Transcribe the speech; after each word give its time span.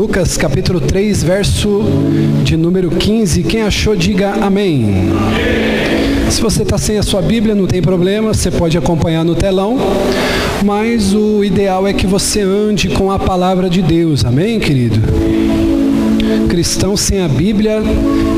Lucas 0.00 0.34
capítulo 0.38 0.80
3, 0.80 1.22
verso 1.22 1.82
de 2.42 2.56
número 2.56 2.88
15. 2.90 3.42
Quem 3.42 3.60
achou, 3.60 3.94
diga 3.94 4.30
amém. 4.30 5.10
Se 6.30 6.40
você 6.40 6.62
está 6.62 6.78
sem 6.78 6.96
a 6.96 7.02
sua 7.02 7.20
Bíblia, 7.20 7.54
não 7.54 7.66
tem 7.66 7.82
problema, 7.82 8.32
você 8.32 8.50
pode 8.50 8.78
acompanhar 8.78 9.26
no 9.26 9.34
telão, 9.34 9.76
mas 10.64 11.12
o 11.12 11.44
ideal 11.44 11.86
é 11.86 11.92
que 11.92 12.06
você 12.06 12.40
ande 12.40 12.88
com 12.88 13.12
a 13.12 13.18
palavra 13.18 13.68
de 13.68 13.82
Deus, 13.82 14.24
amém, 14.24 14.58
querido? 14.58 14.98
Cristão 16.48 16.96
sem 16.96 17.20
a 17.20 17.28
Bíblia 17.28 17.82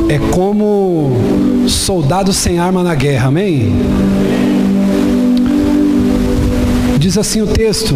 é 0.08 0.18
como 0.32 1.12
soldado 1.68 2.32
sem 2.32 2.58
arma 2.58 2.82
na 2.82 2.96
guerra, 2.96 3.28
amém? 3.28 3.72
Diz 6.98 7.16
assim 7.16 7.40
o 7.40 7.46
texto: 7.46 7.94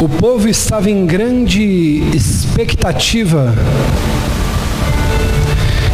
o 0.00 0.08
povo 0.08 0.48
estava 0.48 0.90
em 0.90 1.06
grande 1.06 2.02
expectativa, 2.14 3.54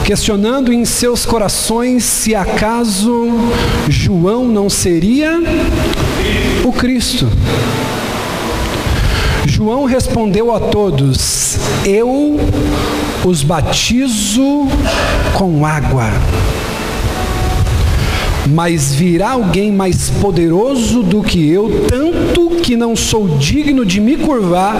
questionando 0.04 0.72
em 0.72 0.84
seus 0.84 1.24
corações 1.24 2.02
se 2.02 2.34
acaso 2.34 3.28
João 3.88 4.48
não 4.48 4.68
seria 4.68 5.40
o 6.64 6.72
Cristo. 6.72 7.28
João 9.46 9.84
respondeu 9.84 10.52
a 10.54 10.58
todos: 10.58 11.56
Eu 11.84 12.40
os 13.24 13.42
batizo 13.42 14.66
com 15.34 15.64
água 15.64 16.10
mas 18.46 18.94
virá 18.94 19.30
alguém 19.30 19.70
mais 19.70 20.10
poderoso 20.10 21.02
do 21.02 21.22
que 21.22 21.50
eu, 21.50 21.86
tanto 21.88 22.50
que 22.62 22.76
não 22.76 22.94
sou 22.94 23.36
digno 23.38 23.84
de 23.84 24.00
me 24.00 24.16
curvar 24.16 24.76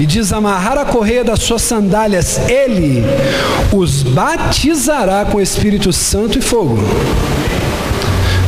e 0.00 0.06
desamarrar 0.06 0.78
a 0.78 0.84
correia 0.84 1.24
das 1.24 1.40
suas 1.40 1.62
sandálias. 1.62 2.38
Ele 2.48 3.02
os 3.72 4.02
batizará 4.02 5.24
com 5.24 5.40
Espírito 5.40 5.92
Santo 5.92 6.38
e 6.38 6.42
fogo. 6.42 6.78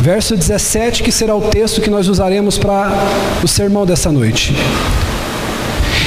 Verso 0.00 0.34
17, 0.34 1.02
que 1.02 1.12
será 1.12 1.34
o 1.34 1.42
texto 1.42 1.80
que 1.80 1.90
nós 1.90 2.08
usaremos 2.08 2.56
para 2.56 2.90
o 3.42 3.48
sermão 3.48 3.84
dessa 3.84 4.10
noite. 4.10 4.54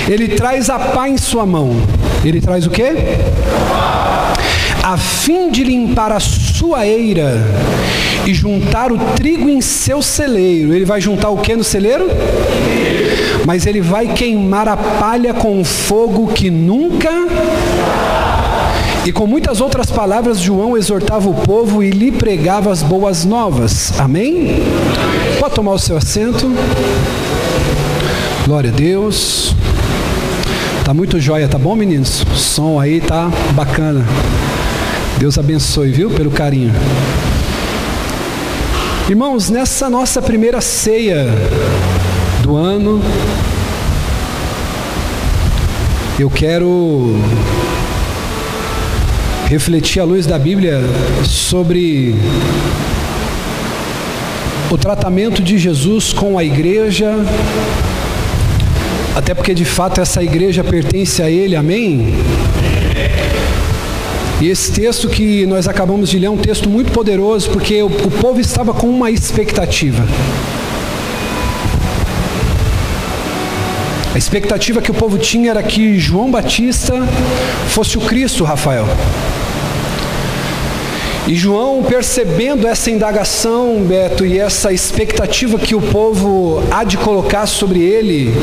Ele 0.09 0.29
traz 0.29 0.69
a 0.69 0.79
pá 0.79 1.07
em 1.07 1.17
sua 1.17 1.45
mão. 1.45 1.75
Ele 2.25 2.41
traz 2.41 2.65
o 2.65 2.69
quê? 2.69 2.91
A 4.81 4.97
fim 4.97 5.49
de 5.51 5.63
limpar 5.63 6.11
a 6.11 6.19
sua 6.63 6.87
eira 6.87 7.45
e 8.25 8.33
juntar 8.33 8.89
o 8.89 8.97
trigo 8.97 9.49
em 9.49 9.59
seu 9.59 10.01
celeiro. 10.01 10.73
Ele 10.73 10.85
vai 10.85 11.01
juntar 11.01 11.27
o 11.27 11.37
que 11.37 11.53
no 11.57 11.63
celeiro? 11.63 12.07
Mas 13.45 13.65
ele 13.65 13.81
vai 13.81 14.13
queimar 14.13 14.69
a 14.69 14.77
palha 14.77 15.33
com 15.33 15.61
fogo 15.65 16.27
que 16.27 16.49
nunca. 16.49 17.09
E 19.05 19.11
com 19.11 19.27
muitas 19.27 19.59
outras 19.59 19.91
palavras, 19.91 20.39
João 20.39 20.77
exortava 20.77 21.29
o 21.29 21.33
povo 21.33 21.83
e 21.83 21.89
lhe 21.89 22.13
pregava 22.13 22.71
as 22.71 22.81
boas 22.81 23.25
novas. 23.25 23.99
Amém? 23.99 24.63
Pode 25.41 25.55
tomar 25.55 25.73
o 25.73 25.79
seu 25.79 25.97
assento. 25.97 26.49
Glória 28.45 28.69
a 28.69 28.73
Deus. 28.73 29.53
Tá 30.85 30.93
muito 30.93 31.19
jóia, 31.19 31.49
tá 31.49 31.57
bom, 31.57 31.75
meninos? 31.75 32.21
O 32.21 32.37
som 32.37 32.79
aí 32.79 33.01
tá 33.01 33.29
bacana. 33.51 34.05
Deus 35.19 35.37
abençoe, 35.37 35.91
viu, 35.91 36.09
pelo 36.09 36.31
carinho. 36.31 36.73
Irmãos, 39.09 39.49
nessa 39.49 39.89
nossa 39.89 40.21
primeira 40.21 40.61
ceia 40.61 41.27
do 42.41 42.55
ano, 42.55 43.01
eu 46.19 46.29
quero 46.29 47.15
refletir 49.47 49.99
à 49.99 50.05
luz 50.05 50.25
da 50.25 50.39
Bíblia 50.39 50.81
sobre 51.25 52.15
o 54.71 54.77
tratamento 54.77 55.43
de 55.43 55.57
Jesus 55.57 56.11
com 56.11 56.37
a 56.37 56.43
igreja, 56.43 57.13
até 59.15 59.33
porque 59.33 59.53
de 59.53 59.65
fato 59.65 60.01
essa 60.01 60.23
igreja 60.23 60.63
pertence 60.63 61.21
a 61.21 61.29
Ele, 61.29 61.55
amém? 61.55 62.15
E 64.41 64.49
esse 64.49 64.71
texto 64.71 65.07
que 65.07 65.45
nós 65.45 65.67
acabamos 65.67 66.09
de 66.09 66.19
ler 66.19 66.27
é 66.27 66.29
um 66.29 66.37
texto 66.37 66.69
muito 66.69 66.91
poderoso, 66.91 67.49
porque 67.49 67.81
o, 67.81 67.87
o 67.87 68.11
povo 68.11 68.39
estava 68.39 68.73
com 68.73 68.87
uma 68.87 69.09
expectativa. 69.09 70.03
A 74.13 74.17
expectativa 74.17 74.79
que 74.79 74.91
o 74.91 74.93
povo 74.93 75.17
tinha 75.17 75.49
era 75.49 75.63
que 75.63 75.97
João 75.97 76.29
Batista 76.29 77.07
fosse 77.69 77.97
o 77.97 78.01
Cristo, 78.01 78.43
Rafael. 78.43 78.87
E 81.25 81.35
João, 81.35 81.81
percebendo 81.81 82.67
essa 82.67 82.91
indagação, 82.91 83.83
Beto, 83.87 84.25
e 84.25 84.37
essa 84.37 84.73
expectativa 84.73 85.57
que 85.57 85.73
o 85.73 85.81
povo 85.81 86.61
há 86.69 86.83
de 86.83 86.97
colocar 86.97 87.47
sobre 87.47 87.79
ele, 87.79 88.33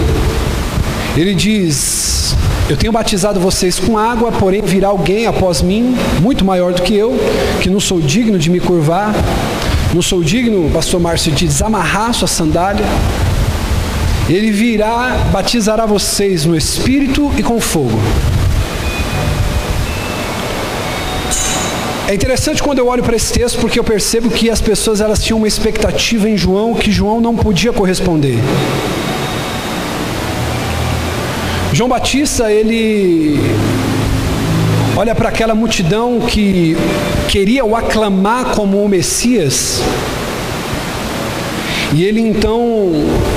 ele 1.15 1.35
diz: 1.35 2.10
eu 2.71 2.77
tenho 2.77 2.93
batizado 2.93 3.41
vocês 3.41 3.81
com 3.81 3.99
água, 3.99 4.31
porém 4.31 4.63
virá 4.63 4.87
alguém 4.89 5.27
após 5.27 5.61
mim, 5.61 5.97
muito 6.21 6.45
maior 6.45 6.73
do 6.73 6.83
que 6.83 6.95
eu, 6.95 7.19
que 7.61 7.69
não 7.69 7.81
sou 7.81 8.01
digno 8.01 8.39
de 8.39 8.49
me 8.49 8.61
curvar, 8.61 9.13
não 9.93 10.01
sou 10.01 10.23
digno, 10.23 10.71
pastor 10.71 11.01
Márcio, 11.01 11.33
de 11.33 11.49
desamarrar 11.49 12.15
sua 12.15 12.29
sandália. 12.29 12.85
Ele 14.29 14.53
virá, 14.53 15.27
batizará 15.33 15.85
vocês 15.85 16.45
no 16.45 16.57
Espírito 16.57 17.33
e 17.37 17.43
com 17.43 17.61
fogo. 17.61 17.99
É 22.07 22.15
interessante 22.15 22.63
quando 22.63 22.79
eu 22.79 22.87
olho 22.87 23.03
para 23.03 23.17
esse 23.17 23.33
texto 23.33 23.59
porque 23.59 23.81
eu 23.81 23.85
percebo 23.85 24.31
que 24.31 24.49
as 24.49 24.61
pessoas 24.61 25.01
elas 25.01 25.21
tinham 25.21 25.39
uma 25.39 25.49
expectativa 25.49 26.29
em 26.29 26.37
João 26.37 26.75
que 26.77 26.93
João 26.93 27.21
não 27.21 27.35
podia 27.35 27.73
corresponder. 27.73 28.39
João 31.73 31.89
Batista, 31.89 32.51
ele 32.51 33.39
olha 34.97 35.15
para 35.15 35.29
aquela 35.29 35.55
multidão 35.55 36.21
que 36.21 36.77
queria 37.29 37.65
o 37.65 37.77
aclamar 37.77 38.47
como 38.47 38.83
o 38.85 38.89
Messias, 38.89 39.81
e 41.95 42.05
ele 42.05 42.21
então 42.21 42.93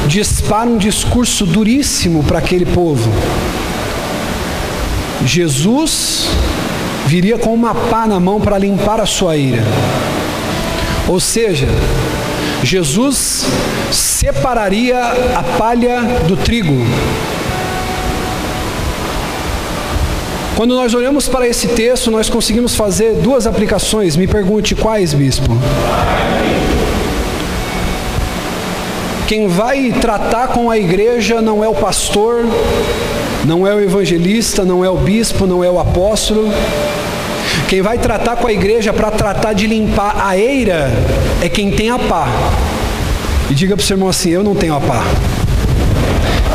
dispara 0.07 0.67
um 0.67 0.77
discurso 0.77 1.45
duríssimo 1.45 2.23
para 2.23 2.39
aquele 2.39 2.65
povo. 2.65 3.09
Jesus 5.25 6.27
viria 7.05 7.37
com 7.37 7.53
uma 7.53 7.73
pá 7.75 8.07
na 8.07 8.19
mão 8.19 8.41
para 8.41 8.57
limpar 8.57 8.99
a 8.99 9.05
sua 9.05 9.37
ira. 9.37 9.63
Ou 11.07 11.19
seja, 11.19 11.67
Jesus 12.63 13.45
separaria 13.91 14.99
a 15.35 15.43
palha 15.57 16.01
do 16.27 16.35
trigo. 16.35 16.83
Quando 20.55 20.75
nós 20.75 20.93
olhamos 20.93 21.27
para 21.27 21.47
esse 21.47 21.67
texto, 21.69 22.11
nós 22.11 22.29
conseguimos 22.29 22.75
fazer 22.75 23.13
duas 23.15 23.47
aplicações. 23.47 24.15
Me 24.15 24.27
pergunte 24.27 24.75
quais, 24.75 25.13
bispo? 25.13 25.57
Quem 29.27 29.47
vai 29.47 29.91
tratar 29.99 30.49
com 30.49 30.69
a 30.69 30.77
igreja 30.77 31.41
não 31.41 31.63
é 31.63 31.67
o 31.67 31.73
pastor, 31.73 32.45
não 33.45 33.65
é 33.65 33.73
o 33.73 33.81
evangelista, 33.81 34.63
não 34.63 34.85
é 34.85 34.89
o 34.89 34.97
bispo, 34.97 35.47
não 35.47 35.63
é 35.63 35.69
o 35.71 35.79
apóstolo. 35.79 36.47
Quem 37.67 37.81
vai 37.81 37.97
tratar 37.97 38.35
com 38.35 38.45
a 38.45 38.53
igreja 38.53 38.93
para 38.93 39.09
tratar 39.09 39.53
de 39.53 39.65
limpar 39.65 40.23
a 40.23 40.37
eira 40.37 40.91
é 41.41 41.49
quem 41.49 41.71
tem 41.71 41.89
a 41.89 41.97
pá. 41.97 42.27
E 43.49 43.55
diga 43.55 43.75
para 43.75 43.83
o 43.83 43.85
seu 43.85 43.95
irmão 43.95 44.09
assim: 44.09 44.29
Eu 44.29 44.43
não 44.43 44.53
tenho 44.53 44.75
a 44.75 44.79
pá. 44.79 45.03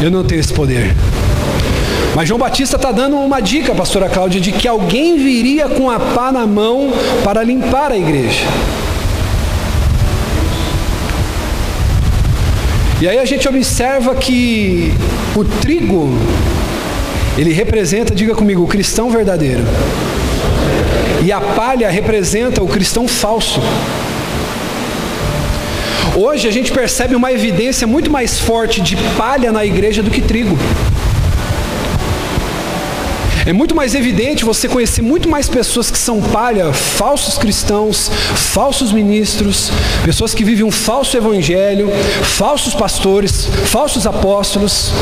Eu 0.01 0.09
não 0.09 0.23
tenho 0.23 0.41
esse 0.41 0.53
poder. 0.53 0.95
Mas 2.19 2.27
João 2.27 2.41
Batista 2.41 2.75
está 2.75 2.91
dando 2.91 3.17
uma 3.17 3.39
dica, 3.39 3.73
pastora 3.73 4.09
Cláudia, 4.09 4.41
de 4.41 4.51
que 4.51 4.67
alguém 4.67 5.17
viria 5.19 5.69
com 5.69 5.89
a 5.89 6.01
pá 6.01 6.33
na 6.33 6.49
mão 6.49 6.93
para 7.23 7.45
limpar 7.45 7.93
a 7.93 7.97
igreja. 7.97 8.45
E 13.01 13.07
aí 13.07 13.21
a 13.21 13.25
gente 13.25 13.49
observa 13.49 14.17
que 14.17 14.93
o 15.37 15.45
trigo, 15.45 16.09
ele 17.37 17.53
representa, 17.53 18.13
diga 18.13 18.35
comigo, 18.35 18.65
o 18.65 18.67
cristão 18.67 19.11
verdadeiro. 19.11 19.63
E 21.25 21.31
a 21.31 21.41
palha 21.41 21.89
representa 21.89 22.61
o 22.61 22.67
cristão 22.67 23.07
falso. 23.07 23.61
Hoje 26.17 26.49
a 26.49 26.51
gente 26.51 26.73
percebe 26.73 27.15
uma 27.15 27.31
evidência 27.31 27.87
muito 27.87 28.11
mais 28.11 28.41
forte 28.41 28.81
de 28.81 28.97
palha 29.17 29.53
na 29.53 29.65
igreja 29.65 30.03
do 30.03 30.11
que 30.11 30.21
trigo. 30.21 30.59
É 33.49 33.53
muito 33.55 33.75
mais 33.75 33.95
evidente 33.95 34.45
você 34.45 34.69
conhecer 34.69 35.01
muito 35.01 35.27
mais 35.27 35.49
pessoas 35.49 35.91
que 35.91 35.97
são 35.97 36.21
palha, 36.21 36.71
falsos 36.71 37.39
cristãos, 37.39 38.11
falsos 38.35 38.93
ministros, 38.93 39.71
pessoas 40.05 40.35
que 40.35 40.45
vivem 40.45 40.67
um 40.67 40.71
falso 40.71 41.17
evangelho, 41.17 41.91
falsos 42.23 42.75
pastores, 42.75 43.47
falsos 43.65 44.07
apóstolos, 44.07 44.93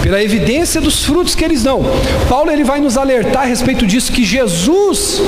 pela 0.00 0.22
evidência 0.22 0.80
dos 0.80 1.04
frutos 1.04 1.34
que 1.34 1.44
eles 1.44 1.64
dão. 1.64 1.84
Paulo 2.28 2.52
ele 2.52 2.62
vai 2.62 2.80
nos 2.80 2.96
alertar 2.96 3.42
a 3.42 3.46
respeito 3.46 3.84
disso 3.84 4.12
que 4.12 4.22
Jesus 4.24 5.20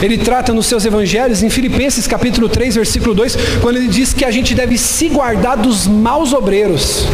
ele 0.00 0.18
trata 0.18 0.54
nos 0.54 0.66
seus 0.66 0.84
evangelhos 0.84 1.42
em 1.42 1.50
Filipenses 1.50 2.06
capítulo 2.06 2.48
3, 2.48 2.76
versículo 2.76 3.12
2, 3.12 3.36
quando 3.60 3.76
ele 3.78 3.88
diz 3.88 4.12
que 4.12 4.24
a 4.24 4.30
gente 4.30 4.54
deve 4.54 4.78
se 4.78 5.08
guardar 5.08 5.56
dos 5.56 5.88
maus 5.88 6.32
obreiros. 6.32 7.08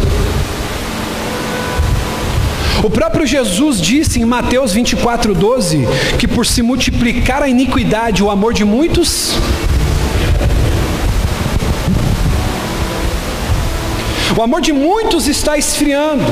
O 2.84 2.90
próprio 2.90 3.26
Jesus 3.26 3.80
disse 3.80 4.20
em 4.20 4.26
Mateus 4.26 4.74
24, 4.74 5.34
12 5.34 5.88
que 6.18 6.28
por 6.28 6.44
se 6.44 6.60
multiplicar 6.60 7.42
a 7.42 7.48
iniquidade, 7.48 8.22
o 8.22 8.30
amor 8.30 8.52
de 8.52 8.62
muitos 8.62 9.32
O 14.36 14.42
amor 14.42 14.60
de 14.60 14.72
muitos 14.72 15.28
está 15.28 15.56
esfriando. 15.56 16.24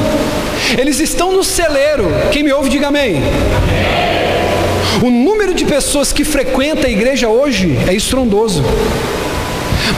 Eles 0.76 0.98
estão 0.98 1.32
no 1.32 1.44
celeiro. 1.44 2.08
Quem 2.32 2.42
me 2.42 2.52
ouve, 2.52 2.68
diga 2.68 2.88
amém. 2.88 3.22
O 5.00 5.08
número 5.08 5.54
de 5.54 5.64
pessoas 5.64 6.12
que 6.12 6.24
frequenta 6.24 6.88
a 6.88 6.90
igreja 6.90 7.28
hoje 7.28 7.78
é 7.88 7.94
estrondoso. 7.94 8.64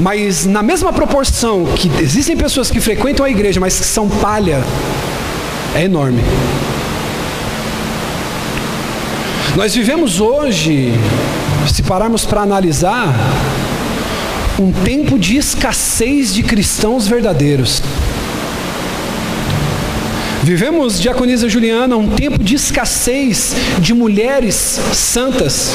Mas 0.01 0.45
na 0.45 0.63
mesma 0.63 0.93
proporção 0.93 1.65
que 1.65 1.91
existem 2.01 2.37
pessoas 2.37 2.71
que 2.71 2.79
frequentam 2.79 3.25
a 3.25 3.31
igreja, 3.31 3.59
mas 3.59 3.81
que 3.81 3.87
são 3.87 4.07
palha, 4.07 4.63
é 5.75 5.85
enorme. 5.85 6.23
Nós 9.57 9.75
vivemos 9.75 10.21
hoje, 10.21 10.93
se 11.73 11.83
pararmos 11.83 12.25
para 12.25 12.41
analisar, 12.41 13.15
um 14.59 14.73
tempo 14.85 15.19
de 15.19 15.37
escassez 15.37 16.33
de 16.33 16.43
cristãos 16.43 17.07
verdadeiros. 17.07 17.83
Vivemos, 20.43 21.01
diaconisa 21.01 21.49
Juliana, 21.49 21.97
um 21.97 22.09
tempo 22.09 22.43
de 22.43 22.55
escassez 22.55 23.55
de 23.79 23.95
mulheres 23.95 24.79
santas. 24.93 25.71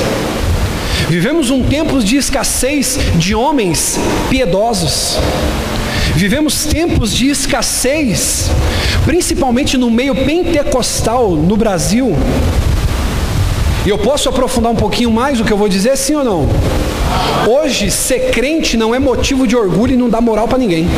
Vivemos 1.10 1.50
um 1.50 1.64
tempo 1.64 2.00
de 2.04 2.18
escassez 2.18 3.00
de 3.16 3.34
homens 3.34 3.98
piedosos. 4.30 5.18
Vivemos 6.20 6.66
tempos 6.66 7.16
de 7.16 7.30
escassez, 7.30 8.50
principalmente 9.06 9.78
no 9.78 9.90
meio 9.90 10.14
pentecostal 10.14 11.32
no 11.32 11.56
Brasil. 11.56 12.14
E 13.86 13.90
eu 13.90 13.98
posso 13.98 14.28
aprofundar 14.28 14.70
um 14.70 14.76
pouquinho 14.76 15.10
mais 15.12 15.40
o 15.40 15.46
que 15.46 15.54
eu 15.54 15.56
vou 15.56 15.70
dizer, 15.70 15.96
sim 15.96 16.16
ou 16.16 16.24
não? 16.26 16.50
Hoje, 17.48 17.90
ser 17.90 18.32
crente 18.32 18.76
não 18.76 18.94
é 18.94 19.00
motivo 19.00 19.48
de 19.48 19.56
orgulho 19.56 19.94
e 19.94 19.96
não 19.96 20.10
dá 20.10 20.20
moral 20.20 20.46
para 20.46 20.58
ninguém. 20.58 20.90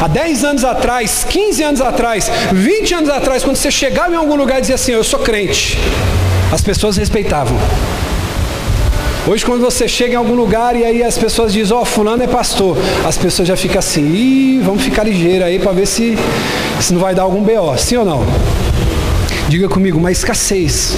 Há 0.00 0.08
10 0.08 0.44
anos 0.44 0.64
atrás, 0.64 1.26
15 1.28 1.62
anos 1.62 1.80
atrás, 1.82 2.30
20 2.50 2.94
anos 2.94 3.10
atrás, 3.10 3.44
quando 3.44 3.56
você 3.56 3.70
chegava 3.70 4.14
em 4.14 4.16
algum 4.16 4.36
lugar 4.36 4.56
e 4.56 4.60
dizia 4.62 4.76
assim: 4.76 4.92
Eu 4.92 5.04
sou 5.04 5.18
crente, 5.18 5.76
as 6.50 6.62
pessoas 6.62 6.96
respeitavam. 6.96 7.58
Hoje, 9.28 9.44
quando 9.44 9.60
você 9.60 9.86
chega 9.86 10.14
em 10.14 10.16
algum 10.16 10.34
lugar 10.34 10.74
e 10.74 10.86
aí 10.86 11.02
as 11.02 11.18
pessoas 11.18 11.52
dizem, 11.52 11.76
ó, 11.76 11.82
oh, 11.82 11.84
fulano 11.84 12.22
é 12.22 12.26
pastor, 12.26 12.78
as 13.06 13.18
pessoas 13.18 13.46
já 13.46 13.54
ficam 13.58 13.78
assim, 13.78 14.00
Ih, 14.00 14.60
vamos 14.64 14.82
ficar 14.82 15.02
ligeiro 15.02 15.44
aí 15.44 15.58
para 15.58 15.70
ver 15.70 15.84
se, 15.84 16.16
se 16.80 16.94
não 16.94 17.00
vai 17.00 17.14
dar 17.14 17.24
algum 17.24 17.42
BO, 17.42 17.76
sim 17.76 17.98
ou 17.98 18.06
não? 18.06 18.24
Diga 19.46 19.68
comigo, 19.68 19.98
uma 19.98 20.10
escassez. 20.10 20.96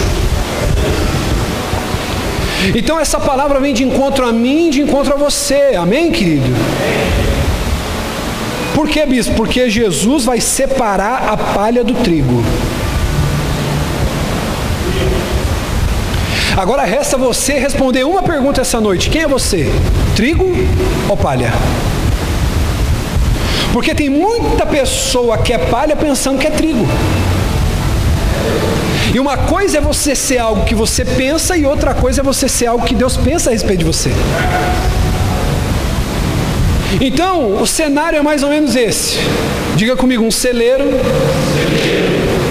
Então 2.72 3.00
essa 3.00 3.18
palavra 3.18 3.58
vem 3.58 3.74
de 3.74 3.82
encontro 3.82 4.24
a 4.24 4.32
mim, 4.32 4.70
de 4.70 4.80
encontro 4.80 5.12
a 5.12 5.16
você, 5.16 5.74
amém, 5.76 6.12
querido? 6.12 6.54
Por 8.76 8.88
que, 8.88 9.04
bispo? 9.06 9.34
Porque 9.34 9.68
Jesus 9.68 10.24
vai 10.24 10.40
separar 10.40 11.30
a 11.32 11.36
palha 11.36 11.82
do 11.82 11.94
trigo. 11.94 12.44
Agora 16.60 16.84
resta 16.84 17.16
você 17.16 17.54
responder 17.54 18.04
uma 18.04 18.22
pergunta 18.22 18.60
essa 18.60 18.78
noite: 18.78 19.08
quem 19.08 19.22
é 19.22 19.26
você? 19.26 19.72
Trigo 20.14 20.44
ou 21.08 21.16
palha? 21.16 21.54
Porque 23.72 23.94
tem 23.94 24.10
muita 24.10 24.66
pessoa 24.66 25.38
que 25.38 25.54
é 25.54 25.58
palha 25.58 25.96
pensando 25.96 26.38
que 26.38 26.46
é 26.46 26.50
trigo. 26.50 26.86
E 29.14 29.18
uma 29.18 29.38
coisa 29.38 29.78
é 29.78 29.80
você 29.80 30.14
ser 30.14 30.36
algo 30.36 30.66
que 30.66 30.74
você 30.74 31.02
pensa, 31.02 31.56
e 31.56 31.64
outra 31.64 31.94
coisa 31.94 32.20
é 32.20 32.22
você 32.22 32.46
ser 32.46 32.66
algo 32.66 32.84
que 32.84 32.94
Deus 32.94 33.16
pensa 33.16 33.48
a 33.48 33.54
respeito 33.54 33.78
de 33.78 33.86
você. 33.86 34.10
Então, 37.00 37.62
o 37.62 37.66
cenário 37.66 38.18
é 38.18 38.22
mais 38.22 38.42
ou 38.42 38.50
menos 38.50 38.76
esse. 38.76 39.16
Diga 39.76 39.96
comigo: 39.96 40.22
um 40.22 40.30
celeiro, 40.30 40.84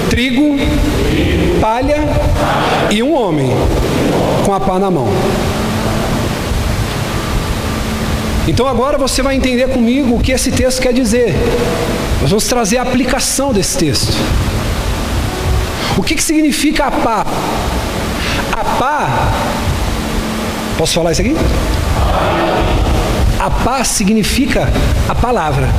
trigo, 0.10 0.58
palha 1.62 1.98
e 2.90 3.04
um 3.04 3.14
homem 3.14 3.52
com 4.50 4.54
a 4.56 4.60
pá 4.60 4.80
na 4.80 4.90
mão. 4.90 5.06
Então 8.48 8.68
agora 8.68 8.98
você 8.98 9.22
vai 9.22 9.36
entender 9.36 9.70
comigo 9.70 10.16
o 10.16 10.20
que 10.20 10.32
esse 10.32 10.52
texto 10.52 10.82
quer 10.82 10.92
dizer. 10.92 11.36
Nós 12.20 12.32
vamos 12.32 12.46
trazer 12.46 12.80
a 12.80 12.82
aplicação 12.82 13.54
desse 13.54 13.78
texto. 13.78 14.12
O 15.96 16.02
que, 16.02 16.16
que 16.16 16.24
significa 16.24 16.86
a 16.86 16.92
pá? 16.92 17.24
A 18.52 18.64
pá, 18.80 19.32
posso 20.80 20.96
falar 20.96 21.12
isso 21.12 21.22
aqui? 21.22 21.36
A 23.40 23.52
paz 23.52 23.90
significa 23.90 24.68
a 25.08 25.14
palavra. 25.14 25.70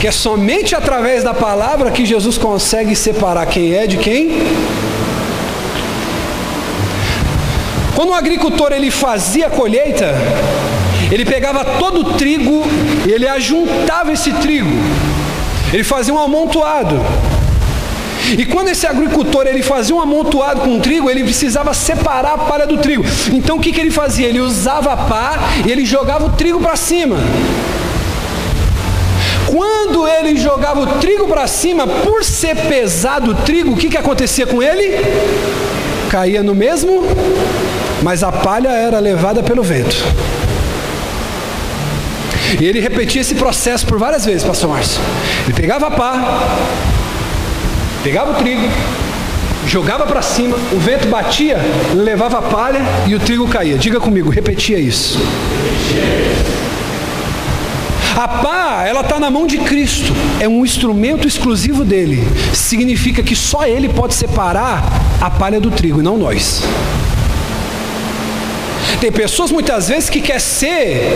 Que 0.00 0.08
é 0.08 0.10
somente 0.10 0.74
através 0.74 1.22
da 1.22 1.32
palavra 1.32 1.92
que 1.92 2.04
Jesus 2.04 2.36
consegue 2.36 2.96
separar 2.96 3.46
quem 3.46 3.74
é 3.74 3.86
de 3.86 3.96
quem. 3.96 4.42
Quando 7.94 8.10
o 8.10 8.14
agricultor 8.14 8.72
ele 8.72 8.90
fazia 8.90 9.46
a 9.46 9.50
colheita, 9.50 10.14
ele 11.10 11.24
pegava 11.24 11.64
todo 11.64 12.00
o 12.00 12.14
trigo 12.14 12.64
e 13.06 13.12
ele 13.12 13.26
ajuntava 13.26 14.12
esse 14.12 14.32
trigo. 14.34 14.70
Ele 15.72 15.84
fazia 15.84 16.12
um 16.12 16.18
amontoado. 16.18 17.00
E 18.38 18.44
quando 18.46 18.68
esse 18.68 18.86
agricultor 18.86 19.46
ele 19.46 19.62
fazia 19.62 19.94
um 19.94 20.00
amontoado 20.00 20.60
com 20.62 20.80
trigo, 20.80 21.10
ele 21.10 21.22
precisava 21.22 21.74
separar 21.74 22.34
a 22.34 22.38
palha 22.38 22.66
do 22.66 22.78
trigo. 22.78 23.04
Então 23.32 23.58
o 23.58 23.60
que, 23.60 23.70
que 23.70 23.80
ele 23.80 23.90
fazia? 23.90 24.28
Ele 24.28 24.40
usava 24.40 24.92
a 24.92 24.96
pá 24.96 25.38
e 25.66 25.70
ele 25.70 25.84
jogava 25.84 26.26
o 26.26 26.30
trigo 26.30 26.60
para 26.60 26.74
cima. 26.76 27.16
Quando 29.46 30.08
ele 30.08 30.36
jogava 30.36 30.80
o 30.80 30.86
trigo 30.98 31.28
para 31.28 31.46
cima, 31.46 31.86
por 31.86 32.24
ser 32.24 32.56
pesado 32.56 33.32
o 33.32 33.34
trigo, 33.34 33.72
o 33.72 33.76
que, 33.76 33.88
que 33.88 33.96
acontecia 33.96 34.46
com 34.46 34.62
ele? 34.62 34.98
Caía 36.10 36.42
no 36.42 36.54
mesmo, 36.54 37.02
mas 38.04 38.22
a 38.22 38.30
palha 38.30 38.68
era 38.68 39.00
levada 39.00 39.42
pelo 39.42 39.62
vento. 39.62 39.96
E 42.60 42.64
ele 42.64 42.78
repetia 42.78 43.22
esse 43.22 43.34
processo 43.34 43.86
por 43.86 43.98
várias 43.98 44.26
vezes, 44.26 44.44
pastor 44.44 44.68
Márcio. 44.68 45.00
Ele 45.44 45.54
pegava 45.54 45.86
a 45.86 45.90
pá, 45.90 46.46
pegava 48.02 48.32
o 48.32 48.34
trigo, 48.34 48.68
jogava 49.66 50.04
para 50.04 50.20
cima, 50.20 50.54
o 50.70 50.78
vento 50.78 51.08
batia, 51.08 51.56
levava 51.94 52.40
a 52.40 52.42
palha 52.42 52.82
e 53.06 53.14
o 53.14 53.18
trigo 53.18 53.48
caía. 53.48 53.78
Diga 53.78 53.98
comigo, 53.98 54.28
repetia 54.28 54.78
isso. 54.78 55.18
A 58.14 58.28
pá, 58.28 58.84
ela 58.86 59.00
está 59.00 59.18
na 59.18 59.30
mão 59.30 59.46
de 59.46 59.56
Cristo, 59.58 60.12
é 60.38 60.46
um 60.46 60.62
instrumento 60.62 61.26
exclusivo 61.26 61.84
dele. 61.84 62.22
Significa 62.52 63.22
que 63.22 63.34
só 63.34 63.66
ele 63.66 63.88
pode 63.88 64.12
separar 64.12 64.84
a 65.22 65.30
palha 65.30 65.58
do 65.58 65.70
trigo, 65.70 66.02
não 66.02 66.18
nós. 66.18 66.62
Tem 69.00 69.12
pessoas 69.12 69.50
muitas 69.50 69.88
vezes 69.88 70.08
que 70.08 70.20
quer 70.20 70.40
ser 70.40 71.12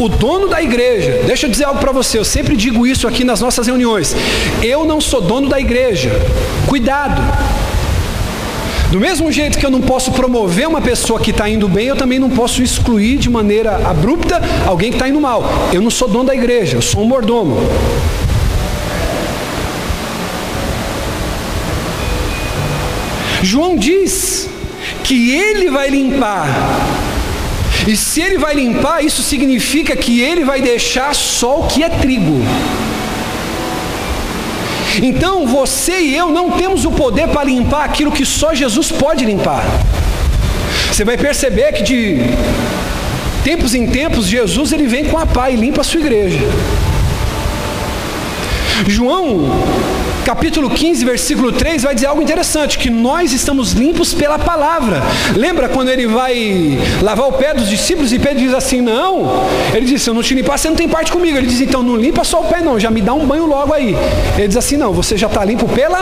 o 0.00 0.08
dono 0.08 0.48
da 0.48 0.60
igreja, 0.60 1.22
deixa 1.26 1.46
eu 1.46 1.50
dizer 1.50 1.64
algo 1.64 1.78
para 1.78 1.92
você, 1.92 2.18
eu 2.18 2.24
sempre 2.24 2.56
digo 2.56 2.86
isso 2.86 3.06
aqui 3.06 3.22
nas 3.22 3.40
nossas 3.40 3.66
reuniões. 3.66 4.16
Eu 4.62 4.84
não 4.84 5.00
sou 5.00 5.20
dono 5.20 5.48
da 5.48 5.60
igreja. 5.60 6.10
Cuidado. 6.66 7.22
Do 8.90 9.00
mesmo 9.00 9.30
jeito 9.32 9.58
que 9.58 9.64
eu 9.64 9.70
não 9.70 9.80
posso 9.80 10.12
promover 10.12 10.68
uma 10.68 10.80
pessoa 10.80 11.18
que 11.20 11.30
está 11.30 11.48
indo 11.48 11.68
bem, 11.68 11.86
eu 11.86 11.96
também 11.96 12.18
não 12.18 12.28
posso 12.28 12.62
excluir 12.62 13.16
de 13.16 13.30
maneira 13.30 13.76
abrupta 13.88 14.40
alguém 14.66 14.90
que 14.90 14.96
está 14.96 15.08
indo 15.08 15.20
mal. 15.20 15.44
Eu 15.72 15.80
não 15.80 15.90
sou 15.90 16.08
dono 16.08 16.24
da 16.24 16.34
igreja, 16.34 16.76
eu 16.76 16.82
sou 16.82 17.02
um 17.02 17.06
mordomo. 17.06 17.56
João 23.42 23.76
diz 23.76 24.31
que 25.12 25.30
ele 25.30 25.70
vai 25.70 25.90
limpar 25.90 26.46
e 27.86 27.94
se 27.94 28.22
ele 28.22 28.38
vai 28.38 28.54
limpar, 28.54 29.04
isso 29.04 29.22
significa 29.22 29.94
que 29.94 30.22
ele 30.22 30.42
vai 30.42 30.62
deixar 30.62 31.14
só 31.14 31.60
o 31.60 31.66
que 31.66 31.82
é 31.82 31.90
trigo. 31.90 32.40
Então 35.02 35.46
você 35.46 36.00
e 36.00 36.16
eu 36.16 36.30
não 36.30 36.52
temos 36.52 36.86
o 36.86 36.92
poder 36.92 37.28
para 37.28 37.44
limpar 37.44 37.84
aquilo 37.84 38.10
que 38.10 38.24
só 38.24 38.54
Jesus 38.54 38.90
pode 38.90 39.26
limpar. 39.26 39.62
Você 40.90 41.04
vai 41.04 41.18
perceber 41.18 41.72
que 41.72 41.82
de 41.82 42.18
tempos 43.44 43.74
em 43.74 43.86
tempos 43.88 44.26
Jesus 44.26 44.72
ele 44.72 44.86
vem 44.86 45.04
com 45.04 45.18
a 45.18 45.26
pá 45.26 45.50
e 45.50 45.56
limpa 45.56 45.82
a 45.82 45.84
sua 45.84 46.00
igreja. 46.00 46.40
João, 48.88 49.50
capítulo 50.22 50.70
15, 50.70 51.04
versículo 51.04 51.52
3, 51.52 51.82
vai 51.82 51.94
dizer 51.94 52.06
algo 52.06 52.22
interessante: 52.22 52.78
que 52.78 52.90
nós 52.90 53.32
estamos 53.32 53.72
limpos 53.72 54.14
pela 54.14 54.38
palavra. 54.38 55.02
Lembra 55.36 55.68
quando 55.68 55.88
ele 55.88 56.06
vai 56.06 56.78
lavar 57.00 57.28
o 57.28 57.32
pé 57.32 57.54
dos 57.54 57.68
discípulos 57.68 58.12
e 58.12 58.18
Pedro 58.18 58.38
diz 58.38 58.54
assim: 58.54 58.80
Não, 58.80 59.44
ele 59.74 59.86
disse: 59.86 60.04
Se 60.04 60.10
eu 60.10 60.14
não 60.14 60.22
te 60.22 60.34
limpar, 60.34 60.58
você 60.58 60.68
não 60.68 60.76
tem 60.76 60.88
parte 60.88 61.12
comigo. 61.12 61.36
Ele 61.36 61.46
diz: 61.46 61.60
Então 61.60 61.82
não 61.82 61.96
limpa 61.96 62.24
só 62.24 62.40
o 62.40 62.44
pé, 62.44 62.60
não, 62.60 62.78
já 62.78 62.90
me 62.90 63.00
dá 63.00 63.12
um 63.14 63.26
banho 63.26 63.46
logo 63.46 63.72
aí. 63.72 63.96
Ele 64.36 64.48
diz 64.48 64.56
assim: 64.56 64.76
Não, 64.76 64.92
você 64.92 65.16
já 65.16 65.26
está 65.26 65.44
limpo 65.44 65.68
pela 65.68 66.00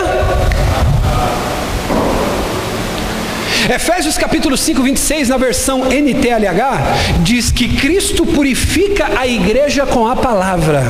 Efésios 3.73 4.19
capítulo 4.19 4.57
5, 4.57 4.83
26, 4.83 5.29
na 5.29 5.37
versão 5.37 5.85
NTLH, 5.85 7.23
diz 7.23 7.53
que 7.53 7.77
Cristo 7.77 8.27
purifica 8.27 9.11
a 9.17 9.29
igreja 9.29 9.87
com 9.87 10.09
a 10.09 10.17
palavra. 10.17 10.83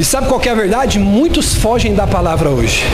E 0.00 0.04
sabe 0.04 0.28
qual 0.28 0.40
é 0.42 0.48
a 0.48 0.54
verdade? 0.54 0.98
Muitos 0.98 1.54
fogem 1.54 1.94
da 1.94 2.06
palavra 2.06 2.48
hoje. 2.48 2.86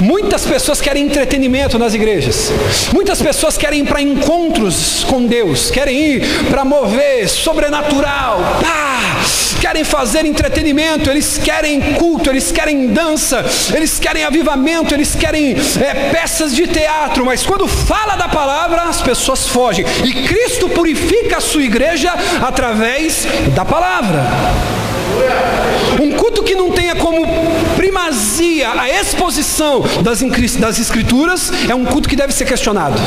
Muitas 0.00 0.44
pessoas 0.44 0.80
querem 0.80 1.04
entretenimento 1.04 1.78
nas 1.78 1.94
igrejas. 1.94 2.52
Muitas 2.92 3.20
pessoas 3.20 3.56
querem 3.56 3.80
ir 3.80 3.86
para 3.86 4.02
encontros 4.02 5.04
com 5.08 5.26
Deus, 5.26 5.70
querem 5.70 5.98
ir 5.98 6.44
para 6.50 6.64
mover 6.64 7.28
sobrenatural. 7.28 8.38
Pá! 8.62 8.96
Querem 9.60 9.84
fazer 9.84 10.24
entretenimento, 10.26 11.10
eles 11.10 11.38
querem 11.38 11.94
culto, 11.94 12.30
eles 12.30 12.52
querem 12.52 12.88
dança, 12.88 13.44
eles 13.74 13.98
querem 13.98 14.22
avivamento, 14.22 14.94
eles 14.94 15.14
querem 15.14 15.56
é, 15.80 16.10
peças 16.10 16.54
de 16.54 16.66
teatro, 16.66 17.24
mas 17.24 17.44
quando 17.44 17.66
fala 17.66 18.16
da 18.16 18.28
palavra, 18.28 18.82
as 18.82 19.00
pessoas 19.00 19.48
fogem. 19.48 19.84
E 20.04 20.12
Cristo 20.12 20.68
purifica 20.68 21.38
a 21.38 21.40
sua 21.40 21.62
igreja 21.62 22.12
através 22.42 23.26
da 23.54 23.64
palavra. 23.64 24.24
Um 26.00 26.12
culto 26.12 26.42
que 26.42 26.54
não 26.54 26.70
tenha 26.70 26.94
como 26.94 27.24
primazia 27.86 28.72
a 28.72 28.90
exposição 28.90 29.84
das, 30.02 30.20
das 30.58 30.78
Escrituras 30.80 31.52
é 31.68 31.74
um 31.74 31.84
culto 31.84 32.08
que 32.08 32.16
deve 32.16 32.32
ser 32.32 32.44
questionado. 32.44 33.00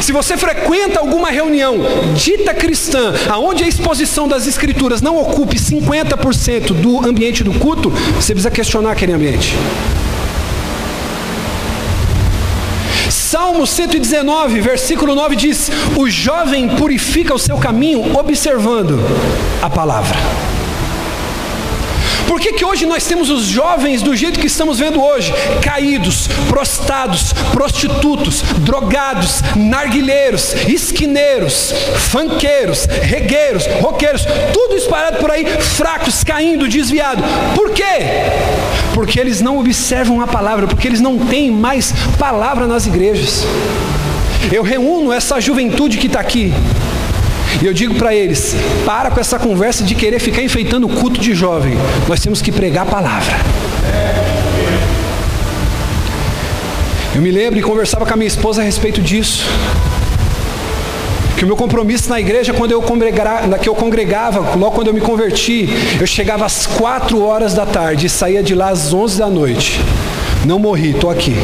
Se 0.00 0.12
você 0.12 0.36
frequenta 0.36 1.00
alguma 1.00 1.28
reunião 1.28 1.78
dita 2.14 2.54
cristã, 2.54 3.12
aonde 3.28 3.64
a 3.64 3.68
exposição 3.68 4.28
das 4.28 4.46
escrituras 4.46 5.02
não 5.02 5.18
ocupe 5.18 5.56
50% 5.56 6.72
do 6.72 7.04
ambiente 7.04 7.42
do 7.42 7.52
culto, 7.54 7.90
você 7.90 8.32
precisa 8.32 8.50
questionar 8.50 8.92
aquele 8.92 9.12
ambiente. 9.12 9.56
Salmo 13.10 13.66
119, 13.66 14.60
versículo 14.60 15.16
9 15.16 15.34
diz: 15.34 15.70
O 15.96 16.08
jovem 16.08 16.68
purifica 16.68 17.34
o 17.34 17.38
seu 17.38 17.58
caminho 17.58 18.16
observando 18.16 19.00
a 19.60 19.68
palavra. 19.68 20.16
Por 22.30 22.38
que, 22.38 22.52
que 22.52 22.64
hoje 22.64 22.86
nós 22.86 23.04
temos 23.04 23.28
os 23.28 23.42
jovens 23.42 24.02
do 24.02 24.14
jeito 24.14 24.38
que 24.38 24.46
estamos 24.46 24.78
vendo 24.78 25.02
hoje? 25.02 25.34
Caídos, 25.64 26.28
prostados, 26.48 27.32
prostitutos, 27.52 28.42
drogados, 28.58 29.42
narguilheiros, 29.56 30.54
esquineiros, 30.68 31.74
fanqueiros, 32.12 32.84
regueiros, 32.84 33.66
roqueiros, 33.80 34.24
tudo 34.52 34.76
espalhado 34.76 35.18
por 35.18 35.28
aí, 35.28 35.44
fracos, 35.60 36.22
caindo, 36.22 36.68
desviado. 36.68 37.20
Por 37.56 37.72
quê? 37.72 37.98
Porque 38.94 39.18
eles 39.18 39.40
não 39.40 39.58
observam 39.58 40.20
a 40.20 40.26
palavra, 40.28 40.68
porque 40.68 40.86
eles 40.86 41.00
não 41.00 41.18
têm 41.18 41.50
mais 41.50 41.92
palavra 42.16 42.68
nas 42.68 42.86
igrejas. 42.86 43.44
Eu 44.52 44.62
reúno 44.62 45.12
essa 45.12 45.40
juventude 45.40 45.98
que 45.98 46.06
está 46.06 46.20
aqui, 46.20 46.54
e 47.62 47.66
eu 47.66 47.72
digo 47.72 47.94
para 47.94 48.14
eles: 48.14 48.54
para 48.84 49.10
com 49.10 49.20
essa 49.20 49.38
conversa 49.38 49.84
de 49.84 49.94
querer 49.94 50.18
ficar 50.18 50.42
enfeitando 50.42 50.86
o 50.86 50.90
culto 50.90 51.20
de 51.20 51.34
jovem. 51.34 51.74
Nós 52.08 52.20
temos 52.20 52.40
que 52.40 52.52
pregar 52.52 52.86
a 52.86 52.90
palavra. 52.90 53.36
Eu 57.14 57.20
me 57.20 57.30
lembro 57.30 57.58
e 57.58 57.62
conversava 57.62 58.06
com 58.06 58.14
a 58.14 58.16
minha 58.16 58.28
esposa 58.28 58.62
a 58.62 58.64
respeito 58.64 59.02
disso. 59.02 59.44
Que 61.36 61.44
o 61.44 61.46
meu 61.46 61.56
compromisso 61.56 62.08
na 62.08 62.20
igreja, 62.20 62.52
quando 62.52 62.72
eu 62.72 62.82
congregava, 62.82 63.58
que 63.58 63.68
eu 63.68 63.74
congregava, 63.74 64.56
logo 64.56 64.72
quando 64.72 64.88
eu 64.88 64.94
me 64.94 65.00
converti, 65.00 65.68
eu 65.98 66.06
chegava 66.06 66.44
às 66.44 66.66
quatro 66.66 67.22
horas 67.22 67.54
da 67.54 67.66
tarde 67.66 68.06
e 68.06 68.10
saía 68.10 68.42
de 68.42 68.54
lá 68.54 68.68
às 68.68 68.92
onze 68.92 69.18
da 69.18 69.28
noite. 69.28 69.80
Não 70.44 70.58
morri, 70.58 70.90
estou 70.90 71.10
aqui. 71.10 71.34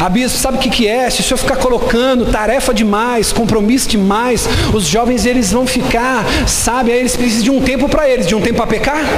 A 0.00 0.08
bispo, 0.08 0.38
sabe 0.38 0.58
o 0.58 0.60
que, 0.60 0.70
que 0.70 0.86
é? 0.86 1.10
Se 1.10 1.20
o 1.20 1.24
senhor 1.24 1.38
ficar 1.38 1.56
colocando 1.56 2.26
tarefa 2.26 2.72
demais, 2.72 3.32
compromisso 3.32 3.88
demais, 3.88 4.48
os 4.72 4.84
jovens 4.84 5.26
eles 5.26 5.50
vão 5.50 5.66
ficar, 5.66 6.24
sabe? 6.46 6.92
Aí 6.92 7.00
eles 7.00 7.16
precisam 7.16 7.42
de 7.42 7.50
um 7.50 7.60
tempo 7.60 7.88
para 7.88 8.08
eles, 8.08 8.26
de 8.26 8.34
um 8.34 8.40
tempo 8.40 8.58
para 8.58 8.68
pecar. 8.68 9.00
Ele 9.00 9.08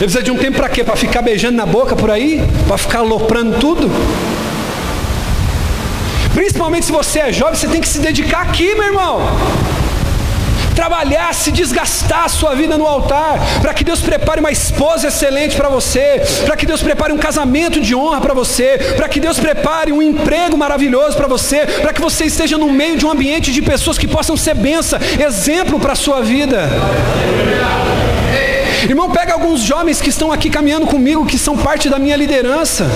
precisa 0.00 0.22
de 0.22 0.30
um 0.30 0.36
tempo 0.36 0.58
para 0.58 0.68
quê? 0.68 0.84
Para 0.84 0.94
ficar 0.94 1.22
beijando 1.22 1.56
na 1.56 1.64
boca 1.64 1.96
por 1.96 2.10
aí? 2.10 2.42
Para 2.68 2.76
ficar 2.76 2.98
aloprando 2.98 3.58
tudo? 3.58 3.90
Principalmente 6.34 6.84
se 6.84 6.92
você 6.92 7.20
é 7.20 7.32
jovem, 7.32 7.54
você 7.54 7.66
tem 7.66 7.80
que 7.80 7.88
se 7.88 7.98
dedicar 7.98 8.42
aqui, 8.42 8.74
meu 8.74 8.84
irmão 8.84 9.22
trabalhar, 10.76 11.34
se 11.34 11.50
desgastar 11.50 12.24
a 12.26 12.28
sua 12.28 12.54
vida 12.54 12.76
no 12.76 12.86
altar, 12.86 13.40
para 13.62 13.72
que 13.72 13.82
Deus 13.82 14.00
prepare 14.00 14.40
uma 14.40 14.52
esposa 14.52 15.08
excelente 15.08 15.56
para 15.56 15.70
você, 15.70 16.22
para 16.44 16.54
que 16.54 16.66
Deus 16.66 16.82
prepare 16.82 17.12
um 17.12 17.18
casamento 17.18 17.80
de 17.80 17.94
honra 17.94 18.20
para 18.20 18.34
você, 18.34 18.78
para 18.94 19.08
que 19.08 19.18
Deus 19.18 19.40
prepare 19.40 19.90
um 19.90 20.02
emprego 20.02 20.56
maravilhoso 20.56 21.16
para 21.16 21.26
você, 21.26 21.60
para 21.80 21.92
que 21.94 22.00
você 22.00 22.26
esteja 22.26 22.58
no 22.58 22.70
meio 22.70 22.98
de 22.98 23.06
um 23.06 23.10
ambiente 23.10 23.50
de 23.52 23.62
pessoas 23.62 23.96
que 23.96 24.06
possam 24.06 24.36
ser 24.36 24.54
benção, 24.54 24.98
exemplo 25.18 25.80
para 25.80 25.94
a 25.94 25.96
sua 25.96 26.20
vida. 26.20 26.68
Irmão, 28.82 29.10
pega 29.10 29.32
alguns 29.32 29.60
jovens 29.62 30.00
que 30.00 30.10
estão 30.10 30.30
aqui 30.30 30.50
caminhando 30.50 30.86
comigo, 30.86 31.24
que 31.24 31.38
são 31.38 31.56
parte 31.56 31.88
da 31.88 31.98
minha 31.98 32.16
liderança. 32.16 32.86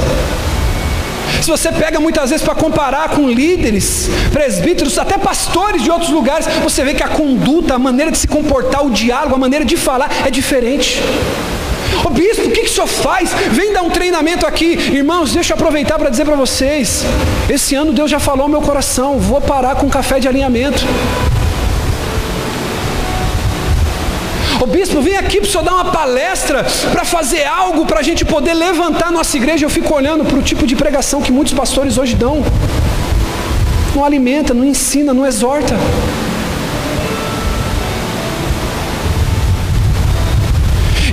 Se 1.40 1.50
você 1.50 1.72
pega 1.72 1.98
muitas 1.98 2.30
vezes 2.30 2.44
para 2.44 2.54
comparar 2.54 3.10
com 3.10 3.28
líderes, 3.28 4.08
presbíteros, 4.32 4.98
até 4.98 5.16
pastores 5.16 5.82
de 5.82 5.90
outros 5.90 6.10
lugares, 6.10 6.46
você 6.62 6.84
vê 6.84 6.94
que 6.94 7.02
a 7.02 7.08
conduta, 7.08 7.74
a 7.74 7.78
maneira 7.78 8.10
de 8.10 8.18
se 8.18 8.28
comportar, 8.28 8.84
o 8.84 8.90
diálogo, 8.90 9.34
a 9.34 9.38
maneira 9.38 9.64
de 9.64 9.76
falar 9.76 10.10
é 10.26 10.30
diferente. 10.30 11.00
Ô 12.04 12.10
bispo, 12.10 12.48
o 12.48 12.50
que, 12.50 12.62
que 12.62 12.70
o 12.70 12.72
senhor 12.72 12.86
faz? 12.86 13.30
Vem 13.50 13.72
dar 13.72 13.82
um 13.82 13.90
treinamento 13.90 14.46
aqui. 14.46 14.72
Irmãos, 14.92 15.32
deixa 15.32 15.52
eu 15.52 15.56
aproveitar 15.56 15.98
para 15.98 16.10
dizer 16.10 16.24
para 16.24 16.36
vocês: 16.36 17.04
esse 17.48 17.74
ano 17.74 17.92
Deus 17.92 18.10
já 18.10 18.20
falou 18.20 18.44
ao 18.44 18.48
meu 18.48 18.60
coração, 18.60 19.18
vou 19.18 19.40
parar 19.40 19.76
com 19.76 19.88
café 19.88 20.18
de 20.20 20.28
alinhamento. 20.28 20.84
O 24.60 24.66
bispo, 24.66 25.00
vem 25.00 25.16
aqui 25.16 25.40
para 25.40 25.48
o 25.48 25.50
senhor 25.50 25.64
dar 25.64 25.72
uma 25.72 25.86
palestra 25.86 26.66
para 26.92 27.02
fazer 27.02 27.46
algo 27.46 27.86
para 27.86 28.00
a 28.00 28.02
gente 28.02 28.26
poder 28.26 28.52
levantar 28.52 29.10
nossa 29.10 29.34
igreja. 29.34 29.64
Eu 29.64 29.70
fico 29.70 29.94
olhando 29.94 30.22
para 30.22 30.38
o 30.38 30.42
tipo 30.42 30.66
de 30.66 30.76
pregação 30.76 31.22
que 31.22 31.32
muitos 31.32 31.54
pastores 31.54 31.96
hoje 31.96 32.14
dão. 32.14 32.44
Não 33.94 34.04
alimenta, 34.04 34.52
não 34.52 34.62
ensina, 34.62 35.14
não 35.14 35.24
exorta. 35.24 35.74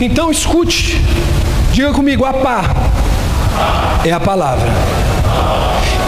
Então 0.01 0.29
escute, 0.29 1.01
diga 1.71 1.93
comigo, 1.93 2.25
a 2.25 2.33
pá 2.33 2.65
é 4.03 4.11
a 4.11 4.19
palavra. 4.19 4.67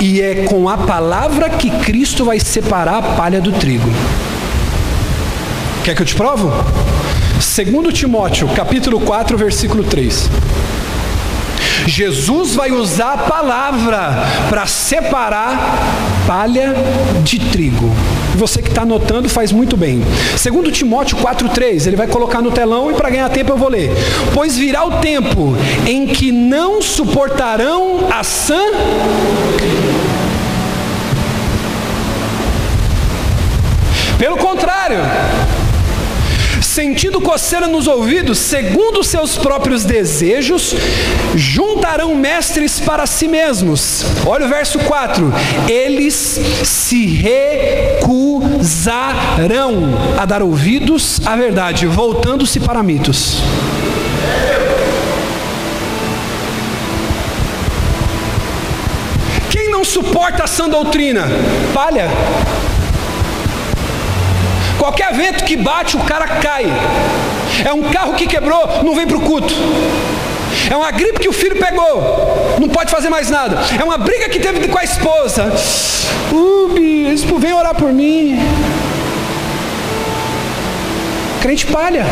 E 0.02 0.22
é 0.22 0.44
com 0.44 0.68
a 0.68 0.78
palavra 0.78 1.50
que 1.50 1.70
Cristo 1.70 2.26
vai 2.26 2.38
separar 2.38 2.98
a 2.98 3.02
palha 3.02 3.40
do 3.40 3.54
trigo. 3.54 3.90
Quer 5.86 5.96
que 5.96 6.02
eu 6.02 6.06
te 6.06 6.16
provo? 6.16 6.52
Segundo 7.40 7.92
Timóteo, 7.92 8.50
capítulo 8.50 9.00
4, 9.00 9.38
versículo 9.38 9.84
3. 9.84 10.30
Jesus 11.88 12.54
vai 12.54 12.72
usar 12.72 13.14
a 13.14 13.18
palavra 13.18 14.26
para 14.50 14.66
separar 14.66 15.80
palha 16.28 16.76
de 17.24 17.40
trigo. 17.40 17.90
Você 18.36 18.62
que 18.62 18.68
está 18.68 18.82
anotando 18.82 19.30
faz 19.30 19.54
muito 19.54 19.78
bem. 19.78 20.04
Segundo 20.38 20.70
Timóteo 20.72 21.18
4,3, 21.18 21.88
ele 21.88 21.96
vai 21.96 22.08
colocar 22.08 22.42
no 22.42 22.52
telão 22.52 22.92
e 22.92 22.94
para 22.94 23.10
ganhar 23.10 23.30
tempo 23.30 23.54
eu 23.54 23.58
vou 23.58 23.70
ler. 23.70 23.90
Pois 24.34 24.58
virá 24.58 24.86
o 24.86 25.00
tempo 25.00 25.56
em 25.88 26.08
que 26.08 26.32
não 26.32 26.82
suportarão 26.82 28.08
a 28.12 28.22
sã. 28.22 28.60
Pelo 34.18 34.36
contrário, 34.36 35.00
sentindo 36.80 37.20
coceira 37.20 37.68
nos 37.68 37.88
ouvidos, 37.88 38.38
segundo 38.38 39.04
seus 39.04 39.38
próprios 39.38 39.84
desejos, 39.84 40.74
juntarão 41.36 42.16
mestres 42.16 42.80
para 42.80 43.06
si 43.06 43.28
mesmos. 43.28 44.06
Olha 44.26 44.46
o 44.46 44.50
verso 44.50 44.80
4: 44.80 45.30
eles 45.68 46.14
se 46.64 47.06
recusarão 47.06 48.30
a 50.18 50.26
dar 50.26 50.42
ouvidos 50.42 51.20
à 51.26 51.36
verdade, 51.36 51.86
voltando-se 51.86 52.62
para 52.62 52.82
mitos. 52.82 53.42
Quem 59.52 59.70
não 59.70 59.84
suporta 59.84 60.46
a 60.46 60.48
sã 60.48 60.70
doutrina? 60.70 61.28
Palha. 61.74 62.08
Qualquer 64.80 65.14
vento 65.14 65.44
que 65.44 65.58
bate, 65.58 65.98
o 65.98 66.00
cara 66.00 66.26
cai. 66.26 66.66
É 67.66 67.74
um 67.74 67.84
carro 67.92 68.14
que 68.14 68.26
quebrou, 68.26 68.82
não 68.84 68.96
vem 68.96 69.06
para 69.06 69.18
o 69.18 69.22
culto. 69.22 69.54
É 70.72 70.76
uma 70.76 70.90
gripe 70.90 71.20
que 71.20 71.28
o 71.28 71.34
filho 71.34 71.58
pegou, 71.58 72.58
não 72.60 72.70
pode 72.70 72.90
fazer 72.90 73.10
mais 73.10 73.30
nada. 73.30 73.60
É 73.78 73.84
uma 73.84 73.98
briga 73.98 74.30
que 74.30 74.40
teve 74.40 74.68
com 74.70 74.78
a 74.78 74.84
esposa. 74.84 75.52
Uh, 76.32 76.70
bispo, 76.74 77.38
vem 77.38 77.54
orar 77.54 77.76
por 77.76 77.92
mim. 77.92 78.40
Crente 81.42 81.66
palha. 81.68 82.06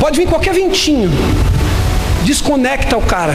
Pode 0.00 0.18
vir 0.18 0.26
qualquer 0.26 0.54
ventinho, 0.54 1.10
desconecta 2.24 2.96
o 2.96 3.02
cara, 3.02 3.34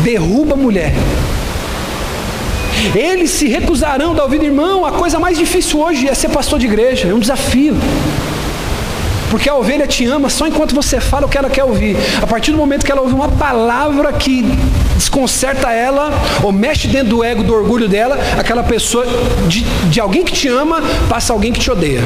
derruba 0.00 0.52
a 0.52 0.56
mulher. 0.56 0.92
Eles 2.94 3.30
se 3.30 3.46
recusarão 3.48 4.14
da 4.14 4.22
ouvida, 4.22 4.44
irmão. 4.44 4.84
A 4.84 4.92
coisa 4.92 5.18
mais 5.18 5.36
difícil 5.36 5.80
hoje 5.80 6.08
é 6.08 6.14
ser 6.14 6.30
pastor 6.30 6.58
de 6.58 6.66
igreja, 6.66 7.08
é 7.08 7.14
um 7.14 7.18
desafio. 7.18 7.76
Porque 9.30 9.48
a 9.48 9.54
ovelha 9.54 9.86
te 9.86 10.04
ama 10.04 10.28
só 10.28 10.46
enquanto 10.46 10.74
você 10.74 11.00
fala 11.00 11.26
o 11.26 11.28
que 11.28 11.38
ela 11.38 11.48
quer 11.48 11.62
ouvir. 11.62 11.96
A 12.20 12.26
partir 12.26 12.50
do 12.50 12.56
momento 12.56 12.84
que 12.84 12.90
ela 12.90 13.00
ouve 13.00 13.14
uma 13.14 13.28
palavra 13.28 14.12
que 14.12 14.42
desconcerta 14.96 15.70
ela, 15.70 16.10
ou 16.42 16.50
mexe 16.50 16.88
dentro 16.88 17.10
do 17.10 17.24
ego, 17.24 17.44
do 17.44 17.54
orgulho 17.54 17.88
dela, 17.88 18.18
aquela 18.36 18.64
pessoa, 18.64 19.06
de, 19.46 19.62
de 19.88 20.00
alguém 20.00 20.24
que 20.24 20.32
te 20.32 20.48
ama, 20.48 20.82
passa 21.08 21.32
alguém 21.32 21.52
que 21.52 21.60
te 21.60 21.70
odeia. 21.70 22.02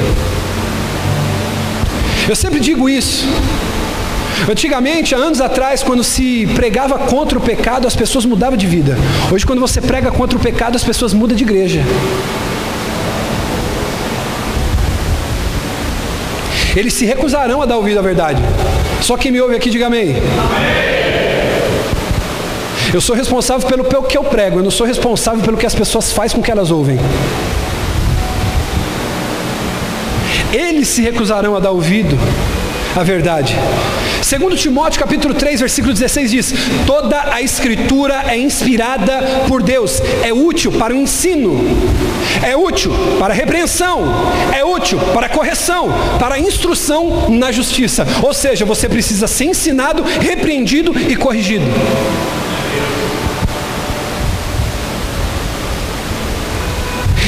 Eu 2.29 2.37
sempre 2.37 2.61
digo 2.61 2.89
isso. 2.89 3.27
Antigamente, 4.49 5.15
há 5.15 5.19
anos 5.19 5.41
atrás, 5.41 5.83
quando 5.83 6.05
se 6.05 6.47
pregava 6.55 6.99
contra 6.99 7.39
o 7.39 7.41
pecado, 7.41 7.87
as 7.87 7.97
pessoas 7.97 8.25
mudavam 8.25 8.57
de 8.57 8.67
vida. 8.67 8.97
Hoje, 9.33 9.47
quando 9.47 9.61
você 9.61 9.81
prega 9.81 10.11
contra 10.11 10.37
o 10.37 10.41
pecado, 10.41 10.77
as 10.77 10.85
pessoas 10.85 11.15
mudam 11.15 11.37
de 11.37 11.45
igreja. 11.45 11.83
Eles 16.77 16.93
se 16.93 17.07
recusarão 17.07 17.63
a 17.63 17.67
dar 17.67 17.77
ouvido 17.77 17.99
à 17.99 18.03
verdade. 18.03 18.43
Só 19.01 19.17
quem 19.17 19.31
me 19.31 19.41
ouve 19.41 19.55
aqui, 19.55 19.71
diga 19.71 19.87
amém. 19.87 20.17
Eu 22.93 23.01
sou 23.01 23.15
responsável 23.15 23.67
pelo, 23.67 23.85
pelo 23.85 24.03
que 24.05 24.17
eu 24.17 24.25
prego, 24.25 24.59
eu 24.59 24.63
não 24.63 24.71
sou 24.71 24.87
responsável 24.87 25.43
pelo 25.43 25.57
que 25.57 25.67
as 25.67 25.75
pessoas 25.75 26.13
fazem 26.13 26.37
com 26.37 26.43
que 26.43 26.51
elas 26.51 26.71
ouvem. 26.71 26.99
Eles 30.53 30.89
se 30.89 31.03
recusarão 31.03 31.57
a 31.57 31.61
dar 31.61 31.71
ouvido 31.71 32.17
à 32.97 33.03
verdade. 33.03 33.57
Segundo 34.23 34.57
Timóteo 34.57 35.01
capítulo 35.01 35.35
3, 35.35 35.61
versículo 35.61 35.93
16 35.93 36.31
diz: 36.31 36.55
Toda 36.87 37.35
a 37.35 37.43
escritura 37.43 38.25
é 38.29 38.39
inspirada 38.39 39.21
por 39.49 39.63
Deus, 39.63 40.01
é 40.23 40.33
útil 40.33 40.73
para 40.73 40.95
o 40.95 40.97
ensino, 40.97 41.59
é 42.43 42.57
útil 42.57 42.93
para 43.19 43.35
a 43.35 43.37
repreensão, 43.37 44.03
é 44.53 44.65
útil 44.65 44.99
para 45.13 45.27
a 45.27 45.29
correção, 45.29 45.89
para 46.19 46.37
a 46.37 46.39
instrução 46.39 47.29
na 47.31 47.53
justiça. 47.53 48.07
Ou 48.23 48.33
seja, 48.33 48.65
você 48.65 48.89
precisa 48.89 49.27
ser 49.27 49.47
ensinado, 49.47 50.03
repreendido 50.03 50.95
e 51.09 51.17
corrigido. 51.17 51.65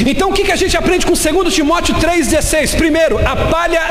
Então 0.05 0.29
o 0.29 0.33
que, 0.33 0.43
que 0.43 0.51
a 0.51 0.55
gente 0.55 0.77
aprende 0.77 1.05
com 1.05 1.13
2 1.13 1.53
Timóteo 1.53 1.95
3,16? 1.95 2.75
Primeiro, 2.75 3.17
a 3.25 3.35
palha 3.35 3.81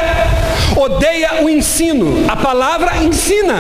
odeia 0.77 1.43
o 1.43 1.49
ensino, 1.49 2.25
a 2.29 2.37
palavra 2.37 2.97
ensina. 3.03 3.57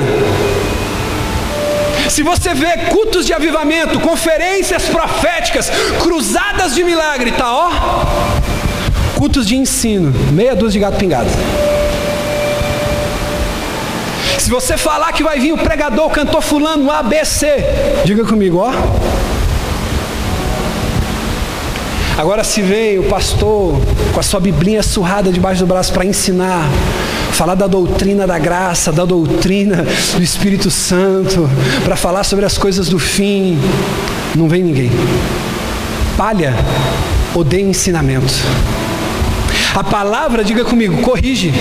Se 2.08 2.22
você 2.22 2.54
vê 2.54 2.76
cultos 2.88 3.26
de 3.26 3.32
avivamento, 3.32 3.98
conferências 4.00 4.84
proféticas, 4.84 5.70
cruzadas 6.02 6.74
de 6.74 6.84
milagre, 6.84 7.32
tá 7.32 7.52
ó, 7.52 7.70
cultos 9.16 9.46
de 9.46 9.56
ensino, 9.56 10.12
meia 10.32 10.54
dúzia 10.54 10.72
de 10.72 10.78
gato 10.78 10.96
pingado. 10.96 11.28
Se 14.38 14.48
você 14.48 14.76
falar 14.76 15.12
que 15.12 15.24
vai 15.24 15.40
vir 15.40 15.52
o 15.52 15.58
pregador, 15.58 16.06
o 16.06 16.10
cantor 16.10 16.40
fulano, 16.40 16.90
ABC, 16.90 17.64
diga 18.04 18.24
comigo, 18.24 18.58
ó. 18.58 19.35
Agora 22.18 22.42
se 22.42 22.62
vem 22.62 22.98
o 22.98 23.02
pastor 23.02 23.78
com 24.14 24.18
a 24.18 24.22
sua 24.22 24.40
biblinha 24.40 24.82
surrada 24.82 25.30
debaixo 25.30 25.60
do 25.60 25.66
braço 25.66 25.92
para 25.92 26.02
ensinar, 26.02 26.66
falar 27.32 27.54
da 27.54 27.66
doutrina 27.66 28.26
da 28.26 28.38
graça, 28.38 28.90
da 28.90 29.04
doutrina 29.04 29.84
do 30.14 30.22
Espírito 30.22 30.70
Santo, 30.70 31.46
para 31.84 31.94
falar 31.94 32.24
sobre 32.24 32.46
as 32.46 32.56
coisas 32.56 32.88
do 32.88 32.98
fim, 32.98 33.58
não 34.34 34.48
vem 34.48 34.62
ninguém. 34.62 34.90
Palha 36.16 36.54
odeia 37.34 37.62
ensinamento. 37.62 38.32
A 39.74 39.84
palavra, 39.84 40.42
diga 40.42 40.64
comigo, 40.64 41.02
corrige. 41.02 41.52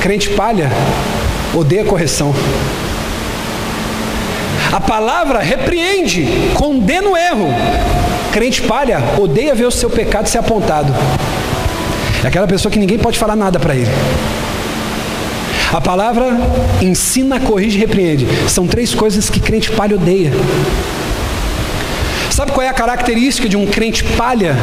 Crente 0.00 0.30
palha 0.30 0.70
odeia 1.52 1.84
correção. 1.84 2.32
A 4.70 4.78
palavra 4.78 5.40
repreende, 5.40 6.24
condena 6.54 7.08
o 7.08 7.16
erro, 7.16 7.48
Crente 8.32 8.62
palha 8.62 9.02
odeia 9.18 9.54
ver 9.54 9.64
o 9.64 9.70
seu 9.70 9.88
pecado 9.88 10.28
ser 10.28 10.38
apontado. 10.38 10.92
É 12.22 12.28
aquela 12.28 12.46
pessoa 12.46 12.70
que 12.70 12.78
ninguém 12.78 12.98
pode 12.98 13.18
falar 13.18 13.36
nada 13.36 13.58
para 13.58 13.74
ele. 13.74 13.90
A 15.72 15.80
palavra 15.80 16.30
ensina, 16.80 17.38
corrige 17.38 17.76
e 17.76 17.80
repreende. 17.80 18.26
São 18.48 18.66
três 18.66 18.94
coisas 18.94 19.28
que 19.28 19.38
crente 19.38 19.70
palha 19.70 19.96
odeia. 19.96 20.32
Sabe 22.30 22.52
qual 22.52 22.64
é 22.64 22.68
a 22.68 22.72
característica 22.72 23.48
de 23.48 23.56
um 23.56 23.66
crente 23.66 24.04
palha? 24.04 24.56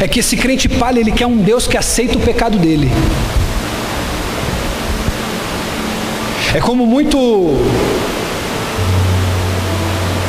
É 0.00 0.06
que 0.06 0.20
esse 0.20 0.36
crente 0.36 0.68
palha, 0.68 1.00
ele 1.00 1.10
quer 1.10 1.26
um 1.26 1.38
Deus 1.38 1.66
que 1.66 1.76
aceita 1.76 2.16
o 2.16 2.20
pecado 2.20 2.58
dele. 2.58 2.90
É 6.54 6.60
como 6.60 6.86
muito 6.86 7.18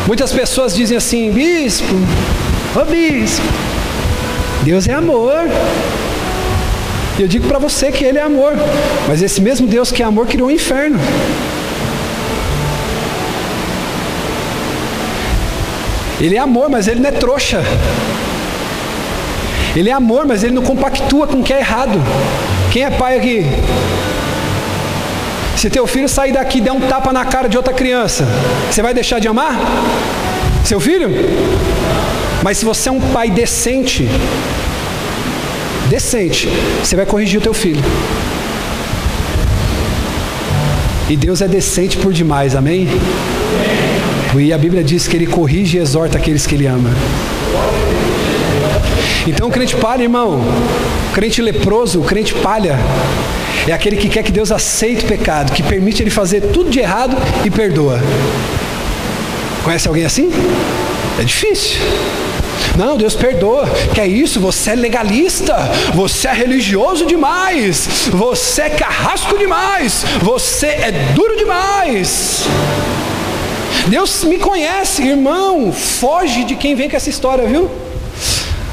Muitas 0.09 0.31
pessoas 0.31 0.73
dizem 0.73 0.97
assim, 0.97 1.31
bispo, 1.31 1.93
ô 2.75 2.83
bispo, 2.83 3.45
Deus 4.63 4.87
é 4.87 4.93
amor. 4.93 5.43
E 7.19 7.21
eu 7.21 7.27
digo 7.27 7.47
para 7.47 7.59
você 7.59 7.91
que 7.91 8.03
Ele 8.03 8.17
é 8.17 8.23
amor, 8.23 8.53
mas 9.07 9.21
esse 9.21 9.39
mesmo 9.39 9.67
Deus 9.67 9.91
que 9.91 10.01
é 10.01 10.05
amor 10.07 10.25
criou 10.25 10.47
o 10.47 10.51
um 10.51 10.55
inferno. 10.55 10.99
Ele 16.19 16.37
é 16.37 16.39
amor, 16.39 16.71
mas 16.71 16.87
ele 16.87 17.01
não 17.01 17.09
é 17.09 17.11
trouxa. 17.11 17.63
Ele 19.75 19.91
é 19.91 19.93
amor, 19.93 20.25
mas 20.25 20.43
ele 20.43 20.55
não 20.55 20.63
compactua 20.63 21.27
com 21.27 21.41
o 21.41 21.43
que 21.43 21.53
é 21.53 21.59
errado. 21.59 22.01
Quem 22.73 22.83
é 22.83 22.89
pai 22.89 23.15
aqui? 23.15 23.45
Se 25.59 25.69
teu 25.69 25.85
filho 25.85 26.07
sair 26.07 26.31
daqui 26.31 26.59
e 26.59 26.61
der 26.61 26.71
um 26.71 26.79
tapa 26.79 27.11
na 27.11 27.25
cara 27.25 27.49
de 27.49 27.57
outra 27.57 27.73
criança, 27.73 28.25
você 28.71 28.81
vai 28.81 28.93
deixar 28.93 29.19
de 29.19 29.27
amar? 29.27 29.59
Seu 30.63 30.79
filho? 30.79 31.09
Mas 32.41 32.59
se 32.59 32.63
você 32.63 32.87
é 32.87 32.91
um 32.93 33.01
pai 33.11 33.29
decente, 33.29 34.07
decente, 35.89 36.47
você 36.81 36.95
vai 36.95 37.05
corrigir 37.05 37.41
o 37.41 37.43
teu 37.43 37.53
filho. 37.53 37.83
E 41.09 41.17
Deus 41.17 41.41
é 41.41 41.47
decente 41.49 41.97
por 41.97 42.13
demais, 42.13 42.55
amém? 42.55 42.87
E 44.37 44.53
a 44.53 44.57
Bíblia 44.57 44.81
diz 44.81 45.09
que 45.09 45.17
Ele 45.17 45.27
corrige 45.27 45.77
e 45.77 45.81
exorta 45.81 46.17
aqueles 46.17 46.47
que 46.47 46.55
Ele 46.55 46.67
ama. 46.67 46.91
Então 49.27 49.49
o 49.49 49.51
crente 49.51 49.75
palha, 49.75 50.03
irmão, 50.03 50.39
o 51.09 51.13
crente 51.13 51.41
leproso, 51.41 51.99
o 51.99 52.03
crente 52.05 52.33
palha, 52.35 52.79
é 53.69 53.73
aquele 53.73 53.97
que 53.97 54.09
quer 54.09 54.23
que 54.23 54.31
Deus 54.31 54.51
aceite 54.51 55.05
o 55.05 55.07
pecado, 55.07 55.51
que 55.51 55.61
permite 55.61 56.01
ele 56.01 56.09
fazer 56.09 56.41
tudo 56.41 56.69
de 56.69 56.79
errado 56.79 57.15
e 57.45 57.49
perdoa. 57.49 57.99
Conhece 59.63 59.87
alguém 59.87 60.05
assim? 60.05 60.31
É 61.19 61.23
difícil. 61.23 61.79
Não, 62.77 62.97
Deus 62.97 63.15
perdoa. 63.15 63.67
Que 63.93 64.01
é 64.01 64.07
isso? 64.07 64.39
Você 64.39 64.71
é 64.71 64.75
legalista. 64.75 65.55
Você 65.93 66.27
é 66.27 66.33
religioso 66.33 67.05
demais. 67.05 68.07
Você 68.09 68.63
é 68.63 68.69
carrasco 68.69 69.37
demais. 69.37 70.03
Você 70.21 70.67
é 70.67 70.91
duro 71.13 71.35
demais. 71.37 72.45
Deus 73.87 74.23
me 74.23 74.37
conhece, 74.37 75.03
irmão. 75.03 75.71
Foge 75.71 76.43
de 76.43 76.55
quem 76.55 76.75
vem 76.75 76.89
com 76.89 76.95
essa 76.95 77.09
história, 77.09 77.45
viu? 77.45 77.69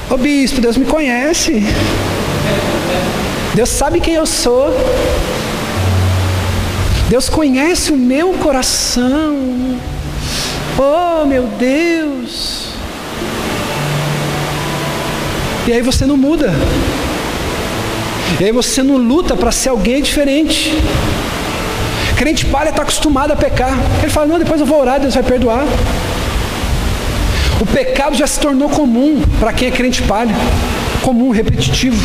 Ô 0.09 0.17
bispo, 0.17 0.61
Deus 0.61 0.77
me 0.77 0.85
conhece. 0.85 1.65
Deus 3.57 3.71
sabe 3.71 4.01
quem 4.01 4.13
eu 4.13 4.27
sou. 4.27 4.69
Deus 7.09 7.31
conhece 7.31 7.91
o 7.91 7.97
meu 7.97 8.35
coração. 8.35 9.35
Oh, 10.79 11.25
meu 11.25 11.45
Deus. 11.59 12.75
E 15.67 15.73
aí 15.73 15.81
você 15.81 16.05
não 16.05 16.19
muda. 16.19 16.53
E 18.39 18.45
aí 18.45 18.53
você 18.53 18.83
não 18.83 18.99
luta 18.99 19.35
para 19.35 19.51
ser 19.51 19.71
alguém 19.71 20.03
diferente. 20.03 20.75
Crente 22.19 22.45
palha 22.45 22.69
está 22.69 22.83
acostumado 22.83 23.33
a 23.33 23.37
pecar. 23.37 23.73
Ele 24.03 24.13
fala, 24.13 24.27
não, 24.27 24.39
depois 24.39 24.61
eu 24.61 24.67
vou 24.67 24.83
orar, 24.83 25.01
Deus 25.01 25.15
vai 25.15 25.23
perdoar. 25.23 25.65
O 27.59 27.65
pecado 27.65 28.15
já 28.15 28.27
se 28.27 28.39
tornou 28.39 28.69
comum 28.69 29.23
para 29.41 29.51
quem 29.55 29.69
é 29.69 29.71
crente 29.71 30.03
palha, 30.03 30.35
comum, 31.03 31.31
repetitivo. 31.31 31.97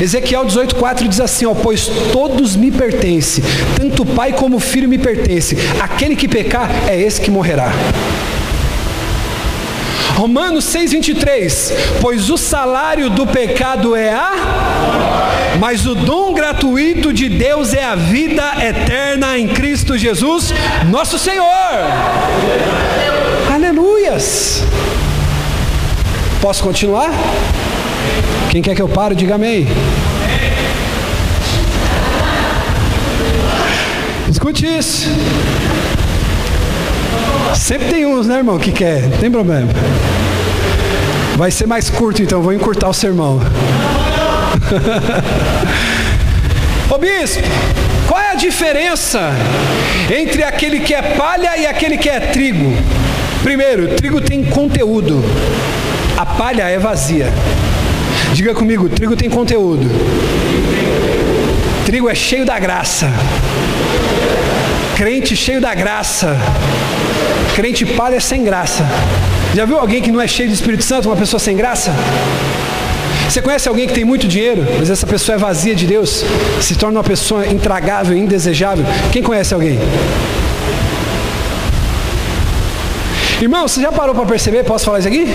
Ezequiel 0.00 0.46
18,4 0.46 1.08
diz 1.08 1.20
assim: 1.20 1.46
ó, 1.46 1.54
Pois 1.54 1.86
todos 2.12 2.56
me 2.56 2.70
pertencem, 2.70 3.42
tanto 3.76 4.02
o 4.02 4.06
pai 4.06 4.32
como 4.32 4.56
o 4.56 4.60
filho 4.60 4.88
me 4.88 4.98
pertencem. 4.98 5.58
Aquele 5.80 6.16
que 6.16 6.28
pecar 6.28 6.70
é 6.88 7.00
esse 7.00 7.20
que 7.20 7.30
morrerá. 7.30 7.72
Romanos 10.14 10.64
6,23: 10.66 11.72
Pois 12.00 12.30
o 12.30 12.36
salário 12.36 13.10
do 13.10 13.26
pecado 13.26 13.96
é 13.96 14.12
a, 14.12 14.32
mas 15.58 15.86
o 15.86 15.94
dom 15.94 16.32
gratuito 16.34 17.12
de 17.12 17.28
Deus 17.28 17.74
é 17.74 17.84
a 17.84 17.96
vida 17.96 18.42
eterna 18.64 19.36
em 19.36 19.48
Cristo 19.48 19.98
Jesus, 19.98 20.52
nosso 20.88 21.18
Senhor. 21.18 21.44
Aleluias. 23.52 24.62
Posso 26.40 26.62
continuar? 26.62 27.10
Quem 28.50 28.62
quer 28.62 28.74
que 28.74 28.82
eu 28.82 28.88
pare, 28.88 29.14
diga 29.14 29.34
amém. 29.34 29.66
Escute 34.30 34.66
isso. 34.66 35.08
Sempre 37.54 37.88
tem 37.88 38.06
uns, 38.06 38.26
né, 38.26 38.38
irmão, 38.38 38.58
que 38.58 38.72
quer, 38.72 39.02
não 39.02 39.18
tem 39.18 39.30
problema. 39.30 39.68
Vai 41.36 41.50
ser 41.50 41.66
mais 41.66 41.90
curto, 41.90 42.22
então, 42.22 42.42
vou 42.42 42.52
encurtar 42.52 42.88
o 42.88 42.92
sermão. 42.92 43.40
Ô 46.90 46.98
bispo, 46.98 47.42
qual 48.06 48.20
é 48.20 48.32
a 48.32 48.34
diferença 48.34 49.32
entre 50.16 50.44
aquele 50.44 50.80
que 50.80 50.94
é 50.94 51.02
palha 51.02 51.56
e 51.56 51.66
aquele 51.66 51.96
que 51.96 52.08
é 52.08 52.20
trigo? 52.20 52.72
Primeiro, 53.42 53.96
trigo 53.96 54.20
tem 54.20 54.44
conteúdo, 54.44 55.24
a 56.16 56.24
palha 56.24 56.68
é 56.68 56.78
vazia. 56.78 57.32
Diga 58.32 58.54
comigo, 58.54 58.88
trigo 58.88 59.16
tem 59.16 59.30
conteúdo. 59.30 59.88
Trigo 61.86 62.08
é 62.08 62.14
cheio 62.14 62.44
da 62.44 62.58
graça. 62.58 63.12
Crente 64.96 65.36
cheio 65.36 65.60
da 65.60 65.74
graça. 65.74 66.36
Crente 67.54 67.84
palha 67.84 68.20
sem 68.20 68.42
graça. 68.42 68.84
Já 69.54 69.64
viu 69.64 69.78
alguém 69.78 70.02
que 70.02 70.10
não 70.10 70.20
é 70.20 70.26
cheio 70.26 70.48
do 70.48 70.54
Espírito 70.54 70.82
Santo, 70.82 71.08
uma 71.08 71.16
pessoa 71.16 71.38
sem 71.38 71.56
graça? 71.56 71.92
Você 73.28 73.40
conhece 73.40 73.68
alguém 73.68 73.86
que 73.86 73.94
tem 73.94 74.04
muito 74.04 74.26
dinheiro, 74.28 74.66
mas 74.78 74.90
essa 74.90 75.06
pessoa 75.06 75.36
é 75.36 75.38
vazia 75.38 75.74
de 75.74 75.86
Deus, 75.86 76.24
se 76.60 76.74
torna 76.74 76.98
uma 76.98 77.04
pessoa 77.04 77.46
intragável, 77.46 78.16
indesejável? 78.16 78.84
Quem 79.12 79.22
conhece 79.22 79.54
alguém? 79.54 79.78
Irmão, 83.40 83.66
você 83.66 83.80
já 83.80 83.92
parou 83.92 84.14
para 84.14 84.24
perceber? 84.26 84.64
Posso 84.64 84.84
falar 84.84 84.98
isso 84.98 85.08
aqui? 85.08 85.26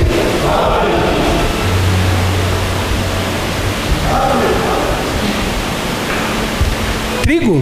Trigo 7.30 7.62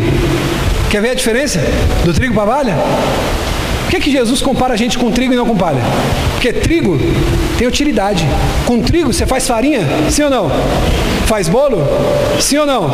Quer 0.89 1.01
ver 1.01 1.10
a 1.10 1.13
diferença 1.13 1.60
do 2.06 2.13
trigo 2.13 2.34
para 2.34 2.43
a 2.43 2.56
palha? 2.56 2.75
Por 3.84 3.91
que, 3.91 3.99
que 3.99 4.12
Jesus 4.13 4.41
compara 4.41 4.73
a 4.73 4.77
gente 4.77 4.97
com 4.97 5.12
trigo 5.12 5.34
e 5.34 5.36
não 5.36 5.45
com 5.45 5.58
palha? 5.58 5.82
Porque 6.32 6.53
trigo 6.53 6.97
tem 7.58 7.67
utilidade. 7.67 8.25
Com 8.65 8.80
trigo 8.82 9.12
você 9.12 9.25
faz 9.25 9.45
farinha? 9.45 9.82
Sim 10.10 10.23
ou 10.23 10.30
não? 10.30 10.49
Faz 11.25 11.49
bolo? 11.49 11.86
Sim 12.39 12.60
ou 12.60 12.65
não? 12.65 12.89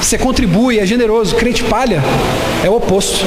Você 0.00 0.16
contribui, 0.18 0.78
é 0.78 0.86
generoso. 0.86 1.34
Crente 1.34 1.64
palha 1.64 2.00
é 2.64 2.70
o 2.70 2.76
oposto. 2.76 3.26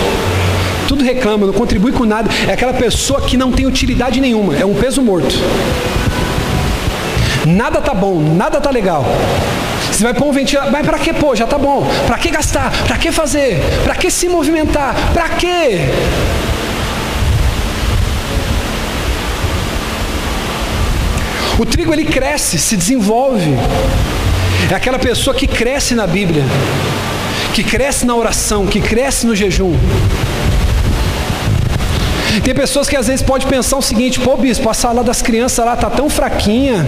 Tudo 0.87 1.03
reclama, 1.03 1.47
não 1.47 1.53
contribui 1.53 1.91
com 1.91 2.05
nada. 2.05 2.29
É 2.47 2.53
aquela 2.53 2.73
pessoa 2.73 3.19
que 3.19 3.35
não 3.35 3.51
tem 3.51 3.65
utilidade 3.65 4.21
nenhuma. 4.21 4.55
É 4.55 4.65
um 4.65 4.75
peso 4.75 5.01
morto. 5.01 5.35
Nada 7.45 7.81
tá 7.81 7.93
bom, 7.93 8.17
nada 8.21 8.61
tá 8.61 8.69
legal. 8.69 9.05
Você 9.91 10.03
vai 10.03 10.13
pôr 10.13 10.27
um 10.27 10.31
ventilador, 10.31 10.71
mas 10.71 10.85
para 10.85 10.97
que 10.97 11.13
pôr? 11.13 11.35
Já 11.35 11.45
tá 11.45 11.57
bom. 11.57 11.85
Para 12.07 12.17
que 12.17 12.29
gastar? 12.29 12.71
Para 12.87 12.97
que 12.97 13.11
fazer? 13.11 13.59
Para 13.83 13.95
que 13.95 14.09
se 14.09 14.27
movimentar? 14.29 14.95
Para 15.13 15.29
quê? 15.29 15.79
O 21.59 21.65
trigo 21.65 21.93
ele 21.93 22.05
cresce, 22.05 22.57
se 22.57 22.75
desenvolve. 22.75 23.53
É 24.71 24.73
aquela 24.73 24.97
pessoa 24.97 25.35
que 25.35 25.45
cresce 25.45 25.93
na 25.93 26.07
Bíblia, 26.07 26.43
que 27.53 27.63
cresce 27.63 28.05
na 28.05 28.15
oração, 28.15 28.65
que 28.65 28.79
cresce 28.79 29.27
no 29.27 29.35
jejum. 29.35 29.75
Tem 32.43 32.55
pessoas 32.55 32.87
que 32.89 32.95
às 32.95 33.07
vezes 33.07 33.21
pode 33.21 33.45
pensar 33.45 33.77
o 33.77 33.81
seguinte: 33.81 34.19
pô, 34.19 34.35
bispo, 34.37 34.69
a 34.69 34.73
sala 34.73 35.03
das 35.03 35.21
crianças 35.21 35.63
lá 35.63 35.75
tá 35.75 35.89
tão 35.89 36.09
fraquinha. 36.09 36.87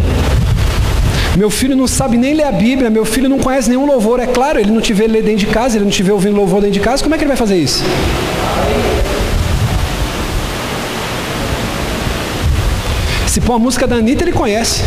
Meu 1.36 1.50
filho 1.50 1.76
não 1.76 1.88
sabe 1.88 2.16
nem 2.16 2.36
ler 2.36 2.44
a 2.44 2.52
Bíblia, 2.52 2.92
meu 2.92 3.04
filho 3.04 3.28
não 3.28 3.40
conhece 3.40 3.68
nenhum 3.68 3.88
louvor. 3.88 4.20
É 4.20 4.28
claro, 4.28 4.60
ele 4.60 4.72
não 4.72 4.80
te 4.80 4.94
vê 4.94 5.08
ler 5.08 5.24
dentro 5.24 5.40
de 5.40 5.48
casa, 5.48 5.78
ele 5.78 5.86
não 5.86 5.92
vê 5.92 6.12
ouvindo 6.12 6.36
louvor 6.36 6.62
dentro 6.62 6.76
de 6.76 6.80
casa, 6.80 7.02
como 7.02 7.16
é 7.16 7.18
que 7.18 7.24
ele 7.24 7.30
vai 7.30 7.38
fazer 7.38 7.58
isso? 7.58 7.84
Se 13.28 13.42
pôr 13.42 13.54
a 13.54 13.60
música 13.60 13.88
da 13.88 13.96
Anitta, 13.96 14.24
ele 14.24 14.32
conhece. 14.32 14.84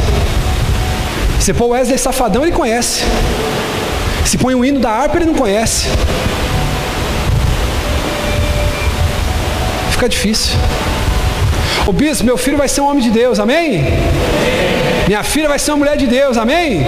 Se 1.40 1.52
pôr 1.52 1.64
o 1.64 1.68
Wesley 1.70 1.98
Safadão, 1.98 2.42
ele 2.42 2.52
conhece. 2.52 3.02
Se 4.24 4.38
põe 4.38 4.54
o 4.54 4.64
hino 4.64 4.78
da 4.78 4.90
harpa, 4.90 5.16
ele 5.16 5.26
não 5.26 5.34
conhece. 5.34 5.88
Fica 9.90 10.08
difícil. 10.08 10.54
O 11.88 11.92
bispo, 11.92 12.24
meu 12.24 12.36
filho 12.36 12.56
vai 12.56 12.68
ser 12.68 12.82
um 12.82 12.88
homem 12.88 13.02
de 13.02 13.10
Deus, 13.10 13.40
amém? 13.40 13.84
Minha 15.06 15.22
filha 15.22 15.48
vai 15.48 15.58
ser 15.58 15.70
uma 15.70 15.78
mulher 15.78 15.96
de 15.96 16.06
Deus, 16.06 16.36
amém? 16.36 16.84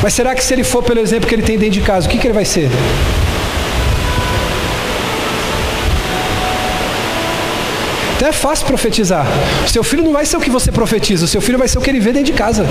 Mas 0.00 0.14
será 0.14 0.34
que 0.36 0.44
se 0.44 0.54
ele 0.54 0.62
for 0.62 0.84
pelo 0.84 1.00
exemplo 1.00 1.28
que 1.28 1.34
ele 1.34 1.42
tem 1.42 1.58
dentro 1.58 1.74
de 1.74 1.80
casa, 1.80 2.06
o 2.06 2.10
que, 2.10 2.16
que 2.16 2.26
ele 2.28 2.34
vai 2.34 2.44
ser? 2.44 2.70
Então 8.14 8.28
é 8.28 8.32
fácil 8.32 8.66
profetizar. 8.66 9.26
O 9.66 9.68
seu 9.68 9.82
filho 9.82 10.04
não 10.04 10.12
vai 10.12 10.24
ser 10.24 10.36
o 10.36 10.40
que 10.40 10.48
você 10.48 10.70
profetiza, 10.70 11.24
o 11.24 11.28
seu 11.28 11.40
filho 11.40 11.58
vai 11.58 11.66
ser 11.66 11.78
o 11.78 11.80
que 11.80 11.90
ele 11.90 11.98
vê 11.98 12.12
dentro 12.12 12.32
de 12.32 12.38
casa. 12.38 12.64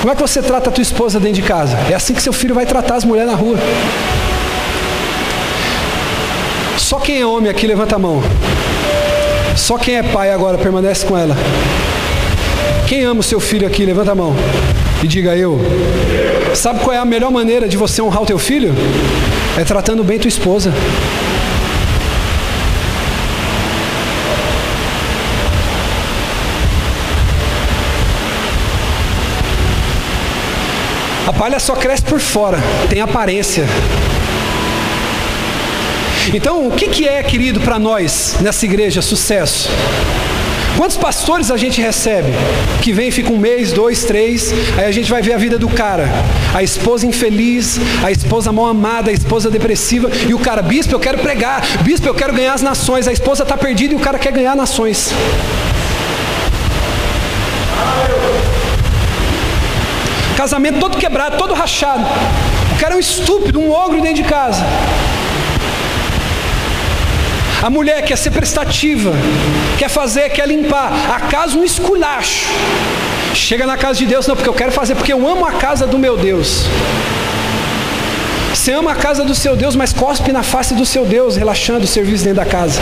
Como 0.00 0.12
é 0.12 0.14
que 0.14 0.22
você 0.22 0.40
trata 0.40 0.70
a 0.70 0.72
tua 0.72 0.82
esposa 0.82 1.18
dentro 1.18 1.42
de 1.42 1.46
casa? 1.46 1.76
É 1.90 1.94
assim 1.94 2.14
que 2.14 2.22
seu 2.22 2.32
filho 2.32 2.54
vai 2.54 2.64
tratar 2.64 2.94
as 2.94 3.04
mulheres 3.04 3.30
na 3.30 3.36
rua. 3.36 3.58
Só 6.90 6.98
quem 6.98 7.20
é 7.20 7.24
homem 7.24 7.48
aqui 7.48 7.68
levanta 7.68 7.94
a 7.94 7.98
mão. 8.00 8.20
Só 9.56 9.78
quem 9.78 9.94
é 9.94 10.02
pai 10.02 10.32
agora 10.32 10.58
permanece 10.58 11.06
com 11.06 11.16
ela. 11.16 11.36
Quem 12.88 13.04
ama 13.04 13.20
o 13.20 13.22
seu 13.22 13.38
filho 13.38 13.64
aqui, 13.64 13.86
levanta 13.86 14.10
a 14.10 14.14
mão. 14.16 14.34
E 15.00 15.06
diga 15.06 15.36
eu. 15.36 15.60
Sabe 16.52 16.80
qual 16.80 16.92
é 16.92 16.98
a 16.98 17.04
melhor 17.04 17.30
maneira 17.30 17.68
de 17.68 17.76
você 17.76 18.02
honrar 18.02 18.24
o 18.24 18.26
teu 18.26 18.40
filho? 18.40 18.74
É 19.56 19.62
tratando 19.62 20.02
bem 20.02 20.18
tua 20.18 20.26
esposa. 20.26 20.74
A 31.28 31.32
palha 31.32 31.60
só 31.60 31.76
cresce 31.76 32.02
por 32.02 32.18
fora, 32.18 32.58
tem 32.88 33.00
aparência. 33.00 33.64
Então, 36.32 36.68
o 36.68 36.70
que, 36.70 36.88
que 36.88 37.08
é, 37.08 37.22
querido, 37.22 37.60
para 37.60 37.78
nós 37.78 38.36
nessa 38.40 38.64
igreja 38.64 39.02
sucesso? 39.02 39.68
Quantos 40.76 40.96
pastores 40.96 41.50
a 41.50 41.56
gente 41.56 41.80
recebe? 41.80 42.32
Que 42.80 42.92
vem, 42.92 43.10
fica 43.10 43.32
um 43.32 43.36
mês, 43.36 43.72
dois, 43.72 44.04
três, 44.04 44.52
aí 44.78 44.84
a 44.84 44.92
gente 44.92 45.10
vai 45.10 45.20
ver 45.20 45.32
a 45.32 45.36
vida 45.36 45.58
do 45.58 45.68
cara. 45.68 46.08
A 46.54 46.62
esposa 46.62 47.06
infeliz, 47.06 47.78
a 48.02 48.10
esposa 48.10 48.52
mal 48.52 48.66
amada, 48.66 49.10
a 49.10 49.12
esposa 49.12 49.50
depressiva, 49.50 50.10
e 50.28 50.32
o 50.32 50.38
cara, 50.38 50.62
bispo, 50.62 50.94
eu 50.94 51.00
quero 51.00 51.18
pregar, 51.18 51.62
bispo, 51.82 52.06
eu 52.06 52.14
quero 52.14 52.32
ganhar 52.32 52.54
as 52.54 52.62
nações. 52.62 53.08
A 53.08 53.12
esposa 53.12 53.42
está 53.42 53.56
perdida 53.56 53.92
e 53.92 53.96
o 53.96 54.00
cara 54.00 54.18
quer 54.18 54.32
ganhar 54.32 54.54
nações. 54.54 55.12
Casamento 60.36 60.78
todo 60.78 60.96
quebrado, 60.96 61.36
todo 61.36 61.52
rachado. 61.52 62.06
O 62.74 62.80
cara 62.80 62.94
é 62.94 62.96
um 62.96 63.00
estúpido, 63.00 63.60
um 63.60 63.70
ogro 63.70 64.00
dentro 64.00 64.22
de 64.22 64.24
casa. 64.24 64.64
A 67.62 67.68
mulher 67.68 68.02
quer 68.02 68.16
ser 68.16 68.30
prestativa, 68.30 69.12
quer 69.78 69.90
fazer, 69.90 70.30
quer 70.30 70.48
limpar. 70.48 70.92
A 71.14 71.20
casa 71.20 71.58
um 71.58 71.64
esculacho. 71.64 72.48
Chega 73.34 73.66
na 73.66 73.76
casa 73.76 73.98
de 73.98 74.06
Deus, 74.06 74.26
não, 74.26 74.34
porque 74.34 74.48
eu 74.48 74.54
quero 74.54 74.72
fazer, 74.72 74.94
porque 74.94 75.12
eu 75.12 75.28
amo 75.28 75.44
a 75.44 75.52
casa 75.52 75.86
do 75.86 75.98
meu 75.98 76.16
Deus. 76.16 76.64
Você 78.54 78.72
ama 78.72 78.92
a 78.92 78.94
casa 78.94 79.24
do 79.24 79.34
seu 79.34 79.54
Deus, 79.54 79.76
mas 79.76 79.92
cospe 79.92 80.32
na 80.32 80.42
face 80.42 80.74
do 80.74 80.86
seu 80.86 81.04
Deus, 81.04 81.36
relaxando 81.36 81.84
o 81.84 81.86
serviço 81.86 82.24
dentro 82.24 82.42
da 82.42 82.46
casa. 82.46 82.80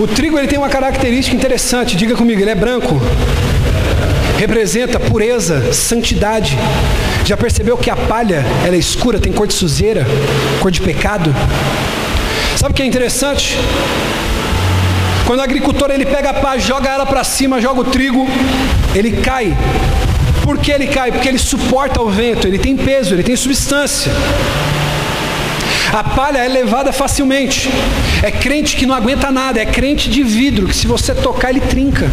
O 0.00 0.06
trigo 0.06 0.38
ele 0.38 0.48
tem 0.48 0.58
uma 0.58 0.70
característica 0.70 1.36
interessante, 1.36 1.94
diga 1.94 2.14
comigo, 2.14 2.40
ele 2.40 2.50
é 2.50 2.54
branco. 2.54 2.98
Representa 4.40 4.98
pureza, 4.98 5.70
santidade. 5.74 6.56
Já 7.26 7.36
percebeu 7.36 7.76
que 7.76 7.90
a 7.90 7.96
palha 7.96 8.42
ela 8.64 8.74
é 8.74 8.78
escura, 8.78 9.18
tem 9.20 9.30
cor 9.30 9.46
de 9.46 9.52
sujeira, 9.52 10.06
cor 10.60 10.70
de 10.70 10.80
pecado? 10.80 11.34
Sabe 12.56 12.72
o 12.72 12.74
que 12.74 12.82
é 12.82 12.86
interessante? 12.86 13.58
Quando 15.26 15.40
o 15.40 15.42
agricultor 15.42 15.90
ele 15.90 16.06
pega 16.06 16.30
a 16.30 16.34
pá, 16.34 16.56
joga 16.56 16.88
ela 16.88 17.04
para 17.04 17.22
cima, 17.22 17.60
joga 17.60 17.80
o 17.80 17.84
trigo, 17.84 18.26
ele 18.94 19.12
cai. 19.20 19.54
Por 20.42 20.56
que 20.56 20.72
ele 20.72 20.86
cai? 20.86 21.12
Porque 21.12 21.28
ele 21.28 21.38
suporta 21.38 22.00
o 22.00 22.08
vento, 22.08 22.46
ele 22.46 22.58
tem 22.58 22.74
peso, 22.78 23.14
ele 23.14 23.22
tem 23.22 23.36
substância. 23.36 24.10
A 25.92 26.02
palha 26.02 26.38
é 26.38 26.48
levada 26.48 26.94
facilmente. 26.94 27.68
É 28.22 28.30
crente 28.30 28.74
que 28.74 28.86
não 28.86 28.94
aguenta 28.94 29.30
nada, 29.30 29.60
é 29.60 29.66
crente 29.66 30.08
de 30.08 30.22
vidro, 30.22 30.66
que 30.66 30.74
se 30.74 30.86
você 30.86 31.14
tocar 31.14 31.50
ele 31.50 31.60
trinca. 31.60 32.10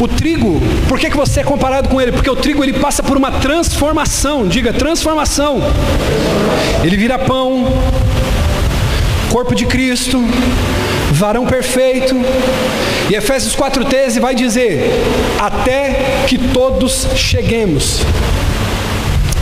O 0.00 0.08
trigo, 0.08 0.60
por 0.88 0.98
que, 0.98 1.08
que 1.08 1.16
você 1.16 1.40
é 1.40 1.44
comparado 1.44 1.88
com 1.88 2.00
ele? 2.00 2.12
Porque 2.12 2.28
o 2.28 2.36
trigo 2.36 2.62
ele 2.64 2.72
passa 2.74 3.02
por 3.02 3.16
uma 3.16 3.30
transformação, 3.30 4.46
diga 4.46 4.72
transformação. 4.72 5.62
Ele 6.82 6.96
vira 6.96 7.18
pão, 7.18 7.64
corpo 9.30 9.54
de 9.54 9.66
Cristo, 9.66 10.22
varão 11.12 11.46
perfeito. 11.46 12.14
E 13.08 13.14
Efésios 13.14 13.54
4,13 13.54 14.20
vai 14.20 14.34
dizer: 14.34 14.90
até 15.38 16.24
que 16.26 16.38
todos 16.38 17.06
cheguemos 17.14 18.00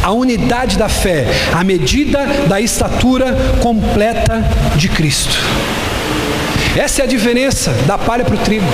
à 0.02 0.12
unidade 0.12 0.76
da 0.76 0.88
fé, 0.88 1.26
à 1.52 1.64
medida 1.64 2.26
da 2.48 2.60
estatura 2.60 3.56
completa 3.60 4.44
de 4.76 4.88
Cristo. 4.88 5.38
Essa 6.76 7.02
é 7.02 7.04
a 7.04 7.08
diferença 7.08 7.70
da 7.86 7.96
palha 7.96 8.24
para 8.24 8.34
o 8.34 8.38
trigo. 8.38 8.66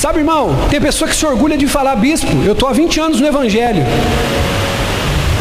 Sabe, 0.00 0.20
irmão, 0.20 0.56
tem 0.70 0.80
pessoa 0.80 1.06
que 1.06 1.14
se 1.14 1.26
orgulha 1.26 1.58
de 1.58 1.66
falar, 1.66 1.94
bispo, 1.94 2.26
eu 2.46 2.54
estou 2.54 2.66
há 2.66 2.72
20 2.72 2.98
anos 2.98 3.20
no 3.20 3.26
Evangelho. 3.26 3.84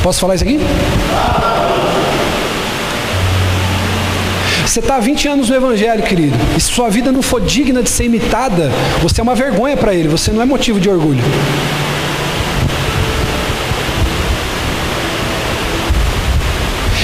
Posso 0.03 0.19
falar 0.19 0.35
isso 0.35 0.43
aqui? 0.43 0.59
Você 4.65 4.81
está 4.81 4.97
há 4.97 4.99
20 4.99 5.29
anos 5.29 5.49
no 5.49 5.55
Evangelho, 5.55 6.03
querido, 6.03 6.37
e 6.57 6.59
se 6.59 6.67
sua 6.67 6.89
vida 6.89 7.09
não 7.09 7.21
for 7.21 7.39
digna 7.39 7.81
de 7.81 7.89
ser 7.89 8.03
imitada, 8.03 8.69
você 9.01 9.21
é 9.21 9.23
uma 9.23 9.33
vergonha 9.33 9.77
para 9.77 9.93
Ele, 9.93 10.09
você 10.09 10.29
não 10.29 10.41
é 10.41 10.45
motivo 10.45 10.77
de 10.77 10.89
orgulho. 10.89 11.23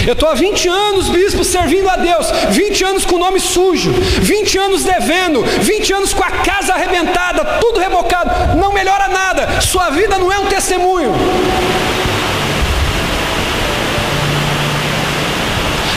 Eu 0.06 0.13
estou 0.13 0.30
há 0.30 0.36
20 0.36 0.68
anos, 0.68 1.10
bispo, 1.10 1.44
servindo 1.44 1.89
a 1.89 1.96
Deus, 1.96 2.28
20 2.52 2.84
anos 2.84 3.06
com 3.06 3.15
o 3.15 3.20
nome 3.20 3.39
sujo, 3.39 3.91
20 3.91 4.58
anos 4.60 4.84
devendo, 4.84 5.41
20 5.41 5.94
anos 5.94 6.13
com 6.13 6.24
a 6.24 6.30
casa 6.30 6.74
arrebentada, 6.74 7.44
tudo 7.60 7.80
rebocado, 7.80 8.56
não 8.56 8.72
melhora 8.72 9.08
nada, 9.08 9.62
sua 9.62 9.89
vida 9.89 10.20
não 10.20 10.32
é 10.32 10.38
um 10.38 10.46
testemunho. 10.46 11.12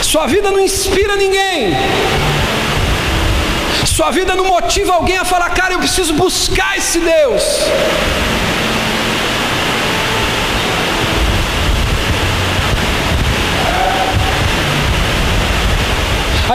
Sua 0.01 0.25
vida 0.25 0.49
não 0.49 0.59
inspira 0.59 1.15
ninguém. 1.15 1.77
Sua 3.85 4.09
vida 4.09 4.33
não 4.33 4.45
motiva 4.45 4.93
alguém 4.93 5.17
a 5.17 5.23
falar, 5.23 5.51
cara, 5.51 5.73
eu 5.73 5.79
preciso 5.79 6.13
buscar 6.13 6.75
esse 6.77 6.99
Deus. 6.99 7.43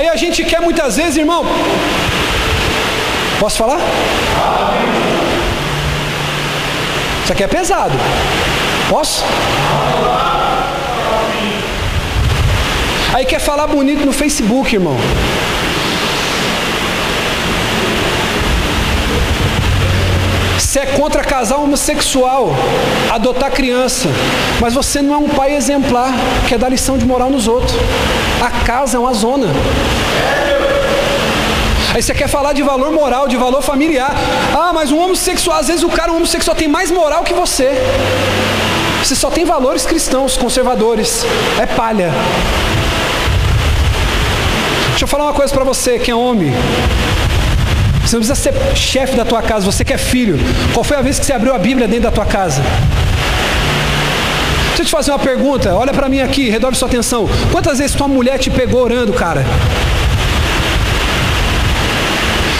Aí 0.04 0.10
a 0.10 0.16
gente 0.16 0.44
quer 0.44 0.60
muitas 0.60 0.96
vezes, 0.98 1.16
irmão. 1.16 1.46
Posso 3.40 3.56
falar? 3.56 3.80
Isso 7.22 7.32
aqui 7.32 7.42
é 7.42 7.46
pesado. 7.46 7.94
Posso? 8.90 9.24
Aí 13.14 13.24
quer 13.24 13.40
falar 13.40 13.66
bonito 13.66 14.04
no 14.04 14.12
Facebook, 14.12 14.74
irmão. 14.74 14.94
Você 20.74 20.80
é 20.80 20.86
contra 20.86 21.22
casal 21.22 21.62
homossexual, 21.62 22.50
adotar 23.08 23.52
criança, 23.52 24.08
mas 24.60 24.74
você 24.74 25.00
não 25.00 25.14
é 25.14 25.16
um 25.18 25.28
pai 25.28 25.54
exemplar, 25.54 26.12
quer 26.48 26.58
dar 26.58 26.68
lição 26.68 26.98
de 26.98 27.06
moral 27.06 27.30
nos 27.30 27.46
outros. 27.46 27.72
A 28.44 28.50
casa 28.66 28.96
é 28.96 28.98
uma 28.98 29.14
zona. 29.14 29.46
Aí 31.94 32.02
você 32.02 32.12
quer 32.12 32.26
falar 32.26 32.54
de 32.54 32.62
valor 32.64 32.90
moral, 32.90 33.28
de 33.28 33.36
valor 33.36 33.62
familiar. 33.62 34.16
Ah, 34.52 34.72
mas 34.72 34.90
um 34.90 34.98
homossexual, 34.98 35.60
às 35.60 35.68
vezes 35.68 35.84
o 35.84 35.88
cara 35.88 36.10
um 36.10 36.16
homossexual 36.16 36.56
tem 36.56 36.66
mais 36.66 36.90
moral 36.90 37.22
que 37.22 37.34
você. 37.34 37.70
Você 39.00 39.14
só 39.14 39.30
tem 39.30 39.44
valores 39.44 39.86
cristãos, 39.86 40.36
conservadores. 40.36 41.24
É 41.56 41.66
palha. 41.66 42.10
Deixa 44.88 45.04
eu 45.04 45.08
falar 45.08 45.26
uma 45.26 45.34
coisa 45.34 45.54
para 45.54 45.62
você 45.62 46.00
que 46.00 46.10
é 46.10 46.14
homem. 46.16 46.52
Você 48.04 48.16
não 48.16 48.24
precisa 48.24 48.34
ser 48.34 48.76
chefe 48.76 49.16
da 49.16 49.24
tua 49.24 49.40
casa, 49.42 49.64
você 49.64 49.84
que 49.84 49.92
é 49.92 49.98
filho. 49.98 50.38
Qual 50.72 50.84
foi 50.84 50.96
a 50.96 51.02
vez 51.02 51.18
que 51.18 51.24
você 51.24 51.32
abriu 51.32 51.54
a 51.54 51.58
Bíblia 51.58 51.88
dentro 51.88 52.04
da 52.04 52.10
tua 52.10 52.26
casa? 52.26 52.62
Deixa 54.68 54.82
eu 54.82 54.86
te 54.86 54.90
fazer 54.90 55.10
uma 55.12 55.18
pergunta, 55.18 55.74
olha 55.74 55.92
para 55.92 56.08
mim 56.08 56.20
aqui, 56.20 56.50
redobre 56.50 56.76
sua 56.76 56.88
atenção. 56.88 57.28
Quantas 57.50 57.78
vezes 57.78 57.96
tua 57.96 58.08
mulher 58.08 58.38
te 58.38 58.50
pegou 58.50 58.82
orando, 58.82 59.12
cara? 59.12 59.44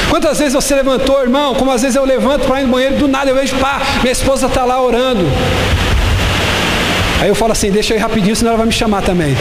Quantas 0.09 0.39
vezes 0.39 0.55
você 0.55 0.77
levantou, 0.77 1.21
irmão? 1.21 1.55
Como 1.55 1.73
às 1.73 1.83
vezes 1.83 1.97
eu 1.97 2.05
levanto 2.05 2.47
para 2.47 2.61
ir 2.61 2.65
no 2.65 2.71
banheiro, 2.71 2.97
do 2.97 3.09
nada 3.09 3.31
eu 3.31 3.35
vejo, 3.35 3.57
pá, 3.57 3.83
minha 4.01 4.13
esposa 4.13 4.47
está 4.47 4.65
lá 4.65 4.81
orando. 4.81 5.25
Aí 7.21 7.29
eu 7.29 7.35
falo 7.35 7.53
assim, 7.53 7.71
deixa 7.71 7.93
eu 7.93 7.99
ir 7.99 8.01
rapidinho, 8.01 8.37
senão 8.37 8.51
ela 8.53 8.59
vai 8.59 8.67
me 8.67 8.73
chamar 8.73 9.03
também. 9.03 9.37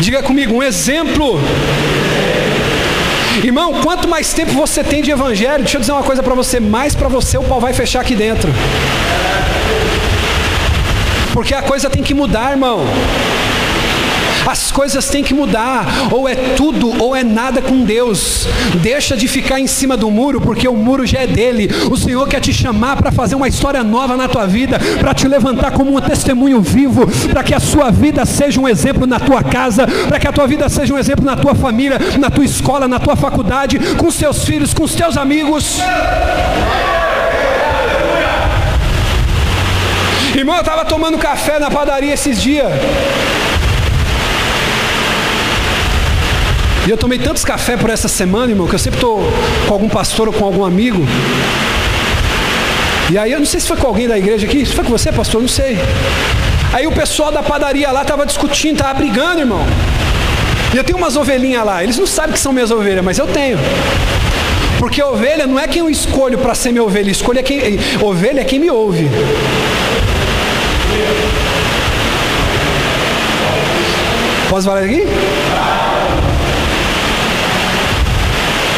Diga 0.00 0.22
comigo, 0.22 0.54
um 0.54 0.62
exemplo. 0.62 1.38
Irmão, 3.42 3.80
quanto 3.82 4.08
mais 4.08 4.32
tempo 4.32 4.52
você 4.52 4.82
tem 4.82 5.02
de 5.02 5.10
evangelho, 5.10 5.62
deixa 5.62 5.76
eu 5.76 5.80
dizer 5.80 5.92
uma 5.92 6.02
coisa 6.02 6.22
para 6.22 6.34
você, 6.34 6.58
mais 6.58 6.94
para 6.94 7.08
você 7.08 7.38
o 7.38 7.42
pau 7.44 7.60
vai 7.60 7.72
fechar 7.72 8.00
aqui 8.00 8.14
dentro. 8.14 8.52
Porque 11.32 11.54
a 11.54 11.62
coisa 11.62 11.88
tem 11.88 12.02
que 12.02 12.14
mudar, 12.14 12.52
irmão. 12.52 12.80
As 14.48 14.70
coisas 14.70 15.06
têm 15.10 15.22
que 15.22 15.34
mudar, 15.34 15.84
ou 16.10 16.26
é 16.26 16.34
tudo 16.34 17.02
ou 17.02 17.14
é 17.14 17.22
nada 17.22 17.60
com 17.60 17.84
Deus. 17.84 18.48
Deixa 18.80 19.14
de 19.14 19.28
ficar 19.28 19.60
em 19.60 19.66
cima 19.66 19.94
do 19.94 20.10
muro, 20.10 20.40
porque 20.40 20.66
o 20.66 20.72
muro 20.72 21.04
já 21.04 21.20
é 21.20 21.26
dele. 21.26 21.68
O 21.90 21.96
Senhor 21.98 22.26
quer 22.26 22.40
te 22.40 22.50
chamar 22.50 22.96
para 22.96 23.12
fazer 23.12 23.34
uma 23.34 23.46
história 23.46 23.84
nova 23.84 24.16
na 24.16 24.26
tua 24.26 24.46
vida, 24.46 24.80
para 24.98 25.12
te 25.12 25.28
levantar 25.28 25.72
como 25.72 25.94
um 25.94 26.00
testemunho 26.00 26.62
vivo, 26.62 27.06
para 27.30 27.44
que 27.44 27.52
a 27.52 27.60
sua 27.60 27.90
vida 27.90 28.24
seja 28.24 28.58
um 28.58 28.66
exemplo 28.66 29.06
na 29.06 29.20
tua 29.20 29.42
casa, 29.42 29.86
para 29.86 30.18
que 30.18 30.26
a 30.26 30.32
tua 30.32 30.46
vida 30.46 30.66
seja 30.70 30.94
um 30.94 30.98
exemplo 30.98 31.26
na 31.26 31.36
tua 31.36 31.54
família, 31.54 31.98
na 32.18 32.30
tua 32.30 32.46
escola, 32.46 32.88
na 32.88 32.98
tua 32.98 33.16
faculdade, 33.16 33.78
com 33.98 34.10
seus 34.10 34.46
filhos, 34.46 34.72
com 34.72 34.84
os 34.84 34.94
teus 34.94 35.18
amigos. 35.18 35.78
Irmão, 40.34 40.54
eu 40.54 40.60
estava 40.60 40.86
tomando 40.86 41.18
café 41.18 41.58
na 41.58 41.70
padaria 41.70 42.14
esses 42.14 42.40
dias. 42.40 42.72
E 46.88 46.90
eu 46.90 46.96
tomei 46.96 47.18
tantos 47.18 47.44
café 47.44 47.76
por 47.76 47.90
essa 47.90 48.08
semana, 48.08 48.50
irmão, 48.50 48.66
que 48.66 48.74
eu 48.74 48.78
sempre 48.78 48.96
estou 48.96 49.20
com 49.66 49.74
algum 49.74 49.90
pastor 49.90 50.26
ou 50.28 50.32
com 50.32 50.42
algum 50.46 50.64
amigo. 50.64 51.04
E 53.10 53.18
aí 53.18 53.30
eu 53.30 53.38
não 53.38 53.44
sei 53.44 53.60
se 53.60 53.68
foi 53.68 53.76
com 53.76 53.86
alguém 53.86 54.08
da 54.08 54.16
igreja 54.16 54.46
aqui, 54.46 54.64
se 54.64 54.72
foi 54.72 54.82
com 54.82 54.90
você, 54.90 55.12
pastor, 55.12 55.42
não 55.42 55.48
sei. 55.48 55.76
Aí 56.72 56.86
o 56.86 56.92
pessoal 56.92 57.30
da 57.30 57.42
padaria 57.42 57.92
lá 57.92 58.00
estava 58.00 58.24
discutindo, 58.24 58.76
estava 58.76 58.94
brigando, 58.94 59.40
irmão. 59.40 59.66
E 60.72 60.78
eu 60.78 60.82
tenho 60.82 60.96
umas 60.96 61.14
ovelhinhas 61.14 61.62
lá, 61.62 61.84
eles 61.84 61.98
não 61.98 62.06
sabem 62.06 62.32
que 62.32 62.40
são 62.40 62.54
minhas 62.54 62.70
ovelhas, 62.70 63.04
mas 63.04 63.18
eu 63.18 63.26
tenho. 63.26 63.58
Porque 64.78 65.02
ovelha 65.02 65.46
não 65.46 65.60
é 65.60 65.68
quem 65.68 65.80
eu 65.80 65.90
escolho 65.90 66.38
para 66.38 66.54
ser 66.54 66.72
minha 66.72 66.84
ovelha, 66.84 67.10
escolho 67.10 67.38
é 67.38 67.42
quem, 67.42 67.78
ovelha 68.00 68.40
é 68.40 68.44
quem 68.44 68.58
me 68.58 68.70
ouve. 68.70 69.10
Posso 74.48 74.66
falar 74.66 74.84
aqui? 74.84 75.06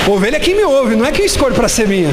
Ovelha 0.06 0.36
é 0.36 0.40
quem 0.40 0.56
me 0.56 0.64
ouve, 0.64 0.96
não 0.96 1.06
é 1.06 1.12
quem 1.12 1.24
escolhe 1.24 1.54
para 1.54 1.68
ser 1.68 1.86
minha. 1.86 2.10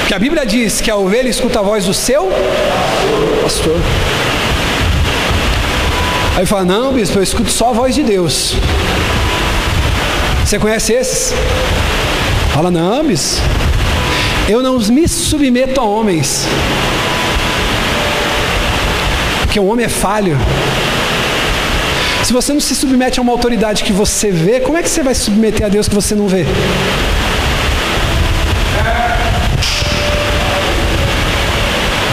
Porque 0.00 0.14
a 0.14 0.18
Bíblia 0.18 0.44
diz 0.44 0.80
que 0.80 0.90
a 0.90 0.96
ovelha 0.96 1.28
escuta 1.28 1.60
a 1.60 1.62
voz 1.62 1.84
do 1.84 1.94
seu 1.94 2.30
pastor. 3.42 3.76
Aí 6.36 6.44
fala, 6.46 6.64
não, 6.64 6.92
bispo, 6.92 7.18
eu 7.18 7.22
escuto 7.22 7.50
só 7.50 7.70
a 7.70 7.72
voz 7.72 7.94
de 7.94 8.02
Deus. 8.02 8.54
Você 10.44 10.58
conhece 10.58 10.92
esses? 10.92 11.32
Fala, 12.52 12.70
não, 12.70 13.04
bispo, 13.04 13.42
eu 14.48 14.62
não 14.62 14.78
me 14.78 15.06
submeto 15.06 15.80
a 15.80 15.84
homens. 15.84 16.46
Porque 19.40 19.60
o 19.60 19.66
homem 19.66 19.86
é 19.86 19.88
falho. 19.88 20.36
Se 22.22 22.32
você 22.32 22.52
não 22.52 22.60
se 22.60 22.74
submete 22.74 23.18
a 23.18 23.22
uma 23.22 23.32
autoridade 23.32 23.82
que 23.82 23.92
você 23.92 24.30
vê, 24.30 24.60
como 24.60 24.78
é 24.78 24.82
que 24.82 24.88
você 24.88 25.02
vai 25.02 25.14
se 25.14 25.22
submeter 25.22 25.66
a 25.66 25.68
Deus 25.68 25.88
que 25.88 25.94
você 25.94 26.14
não 26.14 26.28
vê? 26.28 26.46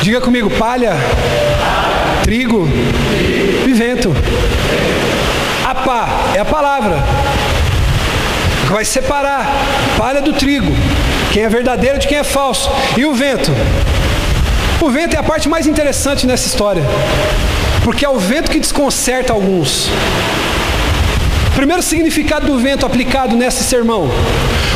Diga 0.02 0.22
comigo, 0.22 0.50
palha, 0.50 0.93
trigo 2.24 2.67
e 3.67 3.74
vento. 3.74 4.12
A 5.63 5.76
pá 5.76 6.10
é 6.34 6.39
a 6.39 6.45
palavra. 6.45 6.98
Vai 8.69 8.86
separar 8.86 9.45
palha 9.98 10.22
do 10.22 10.34
trigo, 10.34 10.72
quem 11.32 11.43
é 11.43 11.50
verdadeiro 11.50 12.00
de 12.00 12.08
quem 12.08 12.17
é 12.17 12.24
falso. 12.24 12.69
E 12.98 13.06
o 13.06 13.13
vento? 13.13 13.52
O 14.82 14.89
vento 14.89 15.15
é 15.15 15.19
a 15.19 15.24
parte 15.24 15.50
mais 15.50 15.67
interessante 15.67 16.26
nessa 16.26 16.48
história, 16.48 16.84
porque 17.84 18.06
é 18.06 18.10
o 18.10 18.18
vento 18.18 18.52
que 18.52 18.60
desconcerta 18.60 19.34
alguns. 19.34 19.89
Primeiro 21.56 21.84
significado 21.84 22.48
do 22.48 22.58
vento 22.58 22.86
aplicado 22.86 23.36
nesse 23.36 23.63
sermão: 23.63 24.10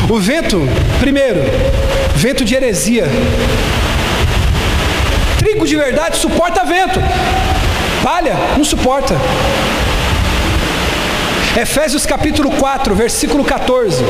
o 0.08 0.18
vento, 0.18 0.60
primeiro, 1.00 1.40
vento 2.14 2.44
de 2.44 2.54
heresia. 2.54 3.06
Trigo 5.38 5.66
de 5.66 5.76
verdade 5.76 6.16
suporta 6.16 6.64
vento, 6.64 7.00
palha 8.02 8.36
não 8.56 8.64
suporta. 8.64 9.14
Efésios 11.56 12.04
capítulo 12.04 12.50
4, 12.50 12.96
versículo 12.96 13.44
14. 13.44 14.02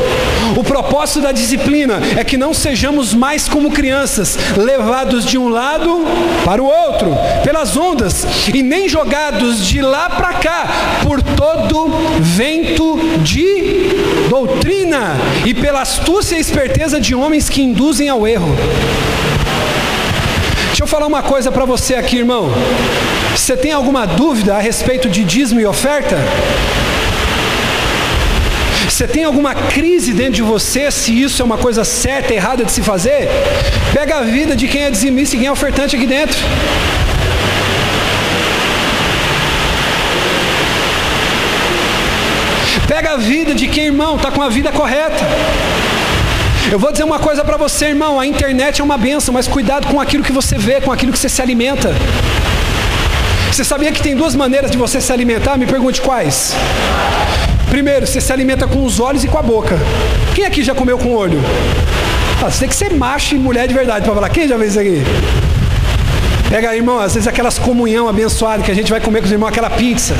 O 0.56 0.64
propósito 0.64 1.20
da 1.20 1.30
disciplina 1.30 2.00
é 2.16 2.24
que 2.24 2.38
não 2.38 2.54
sejamos 2.54 3.12
mais 3.12 3.46
como 3.46 3.70
crianças, 3.70 4.38
levados 4.56 5.26
de 5.26 5.36
um 5.36 5.50
lado 5.50 6.04
para 6.42 6.62
o 6.62 6.66
outro, 6.66 7.14
pelas 7.44 7.76
ondas, 7.76 8.26
e 8.52 8.62
nem 8.62 8.88
jogados 8.88 9.66
de 9.66 9.82
lá 9.82 10.08
para 10.08 10.32
cá, 10.34 10.68
por 11.02 11.20
todo 11.22 11.90
vento 12.18 12.98
de 13.22 13.90
doutrina, 14.30 15.14
e 15.44 15.52
pela 15.52 15.82
astúcia 15.82 16.36
e 16.36 16.40
esperteza 16.40 16.98
de 16.98 17.14
homens 17.14 17.50
que 17.50 17.60
induzem 17.60 18.08
ao 18.08 18.26
erro. 18.26 18.56
Deixa 20.68 20.82
eu 20.82 20.86
falar 20.86 21.06
uma 21.06 21.22
coisa 21.22 21.52
para 21.52 21.66
você 21.66 21.94
aqui, 21.94 22.16
irmão. 22.16 22.50
Você 23.36 23.54
tem 23.54 23.70
alguma 23.70 24.06
dúvida 24.06 24.56
a 24.56 24.60
respeito 24.60 25.10
de 25.10 25.22
dízimo 25.24 25.60
e 25.60 25.66
oferta? 25.66 26.16
Você 28.94 29.08
tem 29.08 29.24
alguma 29.24 29.56
crise 29.56 30.12
dentro 30.12 30.34
de 30.34 30.42
você 30.42 30.88
se 30.88 31.20
isso 31.20 31.42
é 31.42 31.44
uma 31.44 31.58
coisa 31.58 31.82
certa, 31.82 32.32
errada 32.32 32.64
de 32.64 32.70
se 32.70 32.80
fazer? 32.80 33.28
Pega 33.92 34.18
a 34.18 34.22
vida 34.22 34.54
de 34.54 34.68
quem 34.68 34.82
é 34.84 34.88
dizimista 34.88 35.34
e 35.34 35.40
quem 35.40 35.48
é 35.48 35.50
ofertante 35.50 35.96
aqui 35.96 36.06
dentro. 36.06 36.38
Pega 42.86 43.14
a 43.14 43.16
vida 43.16 43.52
de 43.52 43.66
quem, 43.66 43.86
irmão, 43.86 44.14
está 44.14 44.30
com 44.30 44.40
a 44.40 44.48
vida 44.48 44.70
correta. 44.70 45.24
Eu 46.70 46.78
vou 46.78 46.92
dizer 46.92 47.02
uma 47.02 47.18
coisa 47.18 47.44
para 47.44 47.56
você, 47.56 47.86
irmão: 47.86 48.20
a 48.20 48.24
internet 48.24 48.80
é 48.80 48.84
uma 48.84 48.96
benção, 48.96 49.34
mas 49.34 49.48
cuidado 49.48 49.88
com 49.88 50.00
aquilo 50.00 50.22
que 50.22 50.30
você 50.30 50.56
vê, 50.56 50.80
com 50.80 50.92
aquilo 50.92 51.10
que 51.10 51.18
você 51.18 51.28
se 51.28 51.42
alimenta. 51.42 51.92
Você 53.50 53.64
sabia 53.64 53.90
que 53.90 54.00
tem 54.00 54.14
duas 54.14 54.36
maneiras 54.36 54.70
de 54.70 54.78
você 54.78 55.00
se 55.00 55.12
alimentar? 55.12 55.58
Me 55.58 55.66
pergunte 55.66 56.00
quais. 56.00 56.54
Primeiro, 57.74 58.06
você 58.06 58.20
se 58.20 58.32
alimenta 58.32 58.68
com 58.68 58.84
os 58.84 59.00
olhos 59.00 59.24
e 59.24 59.26
com 59.26 59.36
a 59.36 59.42
boca. 59.42 59.76
Quem 60.32 60.44
aqui 60.44 60.62
já 60.62 60.76
comeu 60.76 60.96
com 60.96 61.08
o 61.08 61.16
olho? 61.16 61.40
Ah, 62.40 62.48
você 62.48 62.60
tem 62.60 62.68
que 62.68 62.76
ser 62.76 62.94
macho 62.94 63.34
e 63.34 63.38
mulher 63.38 63.66
de 63.66 63.74
verdade 63.74 64.04
para 64.04 64.14
falar. 64.14 64.28
Quem 64.28 64.46
já 64.46 64.56
fez 64.56 64.70
isso 64.70 64.78
aqui? 64.78 65.02
Pega, 66.48 66.76
irmão, 66.76 67.00
às 67.00 67.14
vezes 67.14 67.26
aquelas 67.26 67.58
comunhão 67.58 68.08
abençoadas 68.08 68.64
que 68.64 68.70
a 68.70 68.74
gente 68.76 68.92
vai 68.92 69.00
comer 69.00 69.18
com 69.18 69.26
os 69.26 69.32
irmãos, 69.32 69.48
aquela 69.48 69.68
pizza. 69.70 70.14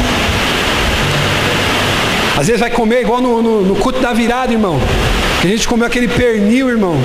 Às 2.37 2.49
vezes 2.49 2.59
vai 2.61 2.71
comer 2.71 3.03
igual 3.03 3.21
no, 3.21 3.40
no, 3.40 3.62
no 3.62 3.77
culto 3.77 4.01
da 4.01 4.12
virada, 4.12 4.53
irmão. 4.53 4.81
Que 5.40 5.47
a 5.47 5.51
gente 5.51 5.69
comeu 5.69 5.87
aquele 5.87 6.09
pernil, 6.09 6.69
irmão. 6.69 6.97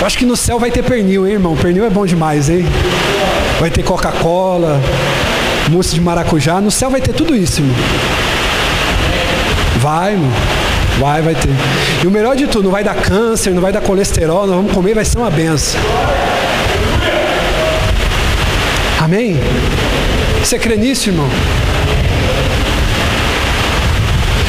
Eu 0.00 0.06
acho 0.06 0.16
que 0.16 0.24
no 0.24 0.34
céu 0.34 0.58
vai 0.58 0.70
ter 0.70 0.82
pernil, 0.82 1.26
hein, 1.26 1.34
irmão? 1.34 1.54
Pernil 1.58 1.84
é 1.84 1.90
bom 1.90 2.06
demais, 2.06 2.48
hein? 2.48 2.64
Vai 3.60 3.70
ter 3.70 3.82
Coca-Cola, 3.82 4.80
mousse 5.68 5.94
de 5.94 6.00
maracujá. 6.00 6.58
No 6.58 6.70
céu 6.70 6.88
vai 6.88 7.02
ter 7.02 7.12
tudo 7.12 7.36
isso, 7.36 7.60
irmão. 7.60 7.76
Vai, 9.82 10.14
mano. 10.14 10.32
Vai, 11.00 11.20
vai 11.22 11.34
ter. 11.34 11.48
E 12.04 12.06
o 12.06 12.10
melhor 12.10 12.36
de 12.36 12.46
tudo, 12.46 12.64
não 12.64 12.70
vai 12.70 12.84
dar 12.84 12.94
câncer, 12.94 13.52
não 13.52 13.60
vai 13.60 13.72
dar 13.72 13.80
colesterol, 13.80 14.46
nós 14.46 14.54
vamos 14.54 14.72
comer, 14.72 14.94
vai 14.94 15.04
ser 15.04 15.18
uma 15.18 15.30
benção. 15.30 15.80
Amém? 19.00 19.36
Você 20.38 20.56
crê 20.56 20.76
nisso, 20.76 21.08
irmão? 21.08 21.28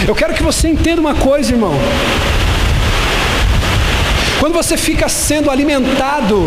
Eu 0.07 0.13
quero 0.13 0.35
que 0.35 0.43
você 0.43 0.67
entenda 0.67 1.01
uma 1.01 1.15
coisa, 1.15 1.51
irmão. 1.51 1.73
Quando 4.39 4.53
você 4.53 4.77
fica 4.77 5.09
sendo 5.09 5.49
alimentado 5.49 6.45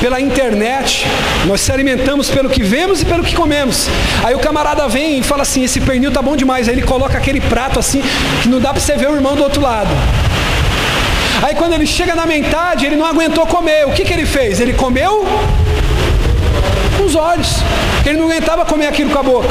pela 0.00 0.20
internet, 0.20 1.06
nós 1.46 1.60
se 1.60 1.72
alimentamos 1.72 2.28
pelo 2.30 2.48
que 2.48 2.62
vemos 2.62 3.02
e 3.02 3.04
pelo 3.04 3.24
que 3.24 3.34
comemos. 3.34 3.88
Aí 4.24 4.34
o 4.34 4.38
camarada 4.38 4.86
vem 4.88 5.18
e 5.18 5.22
fala 5.22 5.42
assim: 5.42 5.64
esse 5.64 5.80
pernil 5.80 6.10
tá 6.10 6.22
bom 6.22 6.36
demais. 6.36 6.68
Aí 6.68 6.74
ele 6.74 6.82
coloca 6.82 7.16
aquele 7.16 7.40
prato 7.40 7.78
assim 7.78 8.02
que 8.42 8.48
não 8.48 8.60
dá 8.60 8.70
para 8.72 8.80
você 8.80 8.96
ver 8.96 9.08
o 9.08 9.14
irmão 9.14 9.34
do 9.34 9.42
outro 9.42 9.60
lado. 9.60 9.90
Aí 11.42 11.54
quando 11.54 11.74
ele 11.74 11.86
chega 11.86 12.14
na 12.14 12.26
metade, 12.26 12.86
ele 12.86 12.96
não 12.96 13.06
aguentou 13.06 13.46
comer. 13.46 13.86
O 13.86 13.92
que, 13.92 14.04
que 14.04 14.12
ele 14.12 14.26
fez? 14.26 14.60
Ele 14.60 14.72
comeu 14.72 15.26
com 16.96 17.04
os 17.04 17.14
olhos. 17.14 17.58
Ele 18.04 18.18
não 18.18 18.26
aguentava 18.26 18.64
comer 18.64 18.86
aquilo 18.86 19.10
com 19.10 19.18
a 19.18 19.22
boca. 19.22 19.48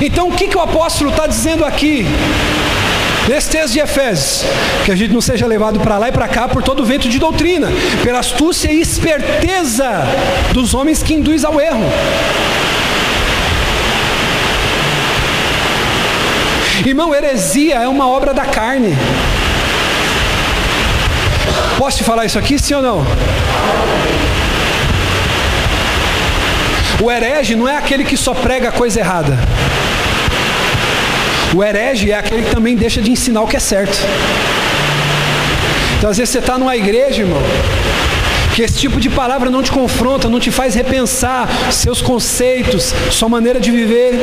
Então 0.00 0.28
o 0.28 0.32
que, 0.32 0.46
que 0.48 0.56
o 0.56 0.60
apóstolo 0.60 1.10
está 1.10 1.26
dizendo 1.26 1.64
aqui? 1.64 2.06
Nesse 3.28 3.50
texto 3.50 3.74
de 3.74 3.80
Efésios, 3.80 4.42
que 4.86 4.90
a 4.90 4.96
gente 4.96 5.12
não 5.12 5.20
seja 5.20 5.46
levado 5.46 5.78
para 5.78 5.98
lá 5.98 6.08
e 6.08 6.12
para 6.12 6.26
cá 6.26 6.48
por 6.48 6.62
todo 6.62 6.82
vento 6.82 7.10
de 7.10 7.18
doutrina, 7.18 7.68
pela 8.02 8.20
astúcia 8.20 8.72
e 8.72 8.80
esperteza 8.80 10.02
dos 10.54 10.72
homens 10.72 11.02
que 11.02 11.12
induz 11.12 11.44
ao 11.44 11.60
erro. 11.60 11.84
Irmão, 16.86 17.14
heresia 17.14 17.74
é 17.74 17.86
uma 17.86 18.08
obra 18.08 18.32
da 18.32 18.46
carne. 18.46 18.96
Posso 21.76 21.98
te 21.98 22.04
falar 22.04 22.24
isso 22.24 22.38
aqui, 22.38 22.58
sim 22.58 22.72
ou 22.72 22.80
não? 22.80 23.06
O 27.02 27.10
herege 27.10 27.54
não 27.54 27.68
é 27.68 27.76
aquele 27.76 28.04
que 28.04 28.16
só 28.16 28.32
prega 28.32 28.72
coisa 28.72 29.00
errada. 29.00 29.38
O 31.54 31.64
herege 31.64 32.10
é 32.10 32.14
aquele 32.14 32.42
que 32.42 32.50
também 32.50 32.76
deixa 32.76 33.00
de 33.00 33.10
ensinar 33.10 33.42
o 33.42 33.46
que 33.46 33.56
é 33.56 33.60
certo. 33.60 33.98
Então, 35.98 36.10
às 36.10 36.18
vezes, 36.18 36.30
você 36.30 36.38
está 36.38 36.58
numa 36.58 36.76
igreja, 36.76 37.22
irmão, 37.22 37.42
que 38.54 38.62
esse 38.62 38.78
tipo 38.78 39.00
de 39.00 39.08
palavra 39.08 39.50
não 39.50 39.62
te 39.62 39.70
confronta, 39.70 40.28
não 40.28 40.38
te 40.38 40.50
faz 40.50 40.74
repensar 40.74 41.48
seus 41.70 42.02
conceitos, 42.02 42.92
sua 43.10 43.28
maneira 43.28 43.58
de 43.58 43.70
viver. 43.70 44.14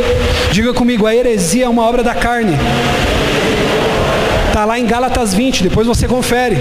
Diga 0.52 0.74
comigo, 0.74 1.08
a 1.08 1.16
heresia 1.16 1.66
é 1.66 1.70
uma 1.70 1.84
obra 1.84 2.04
da 2.04 2.14
carne. 2.14 2.58
Está 4.48 4.64
lá 4.64 4.80
em 4.80 4.86
Gálatas 4.86 5.34
20, 5.34 5.64
depois 5.64 5.88
você 5.88 6.08
confere. 6.08 6.58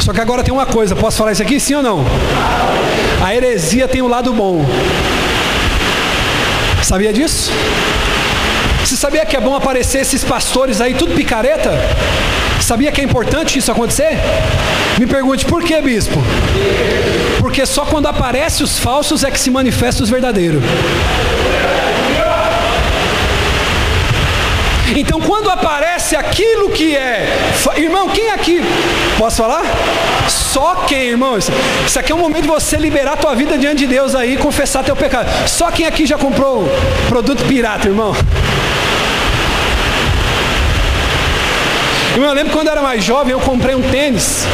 Só 0.00 0.12
que 0.12 0.20
agora 0.20 0.42
tem 0.42 0.54
uma 0.54 0.66
coisa, 0.66 0.94
posso 0.94 1.18
falar 1.18 1.32
isso 1.32 1.42
aqui, 1.42 1.58
sim 1.60 1.74
ou 1.74 1.82
não? 1.82 2.04
A 3.24 3.34
heresia 3.34 3.86
tem 3.86 4.00
o 4.02 4.06
um 4.06 4.08
lado 4.08 4.32
bom. 4.32 4.64
Sabia 6.82 7.12
disso? 7.12 7.52
Sabia 9.06 9.24
que 9.24 9.36
é 9.36 9.40
bom 9.40 9.54
aparecer 9.54 10.00
esses 10.00 10.24
pastores 10.24 10.80
aí, 10.80 10.92
tudo 10.92 11.14
picareta? 11.14 11.70
Sabia 12.60 12.90
que 12.90 13.00
é 13.00 13.04
importante 13.04 13.56
isso 13.56 13.70
acontecer? 13.70 14.18
Me 14.98 15.06
pergunte, 15.06 15.44
por 15.44 15.62
que, 15.62 15.80
bispo? 15.80 16.20
Porque 17.38 17.64
só 17.64 17.84
quando 17.84 18.06
aparecem 18.06 18.64
os 18.64 18.80
falsos 18.80 19.22
é 19.22 19.30
que 19.30 19.38
se 19.38 19.48
manifesta 19.48 20.02
os 20.02 20.10
verdadeiros. 20.10 20.60
Então, 24.96 25.20
quando 25.20 25.50
aparece 25.50 26.16
aquilo 26.16 26.70
que 26.70 26.96
é, 26.96 27.28
irmão, 27.76 28.08
quem 28.08 28.30
aqui, 28.30 28.60
posso 29.16 29.36
falar? 29.36 29.62
Só 30.28 30.84
quem, 30.88 31.10
irmão, 31.10 31.38
isso 31.38 31.52
aqui 31.96 32.10
é 32.10 32.14
um 32.14 32.18
momento 32.18 32.42
de 32.42 32.48
você 32.48 32.76
liberar 32.76 33.12
a 33.12 33.16
tua 33.16 33.36
vida 33.36 33.56
diante 33.56 33.78
de 33.78 33.86
Deus 33.86 34.16
aí 34.16 34.36
confessar 34.36 34.82
teu 34.82 34.96
pecado. 34.96 35.28
Só 35.46 35.70
quem 35.70 35.86
aqui 35.86 36.06
já 36.06 36.18
comprou 36.18 36.68
produto 37.08 37.44
pirata, 37.44 37.86
irmão? 37.86 38.12
Eu 42.16 42.22
me 42.22 42.32
lembro 42.32 42.50
quando 42.50 42.68
eu 42.68 42.72
era 42.72 42.80
mais 42.80 43.04
jovem, 43.04 43.32
eu 43.32 43.40
comprei 43.40 43.74
um 43.74 43.82
tênis 43.90 44.46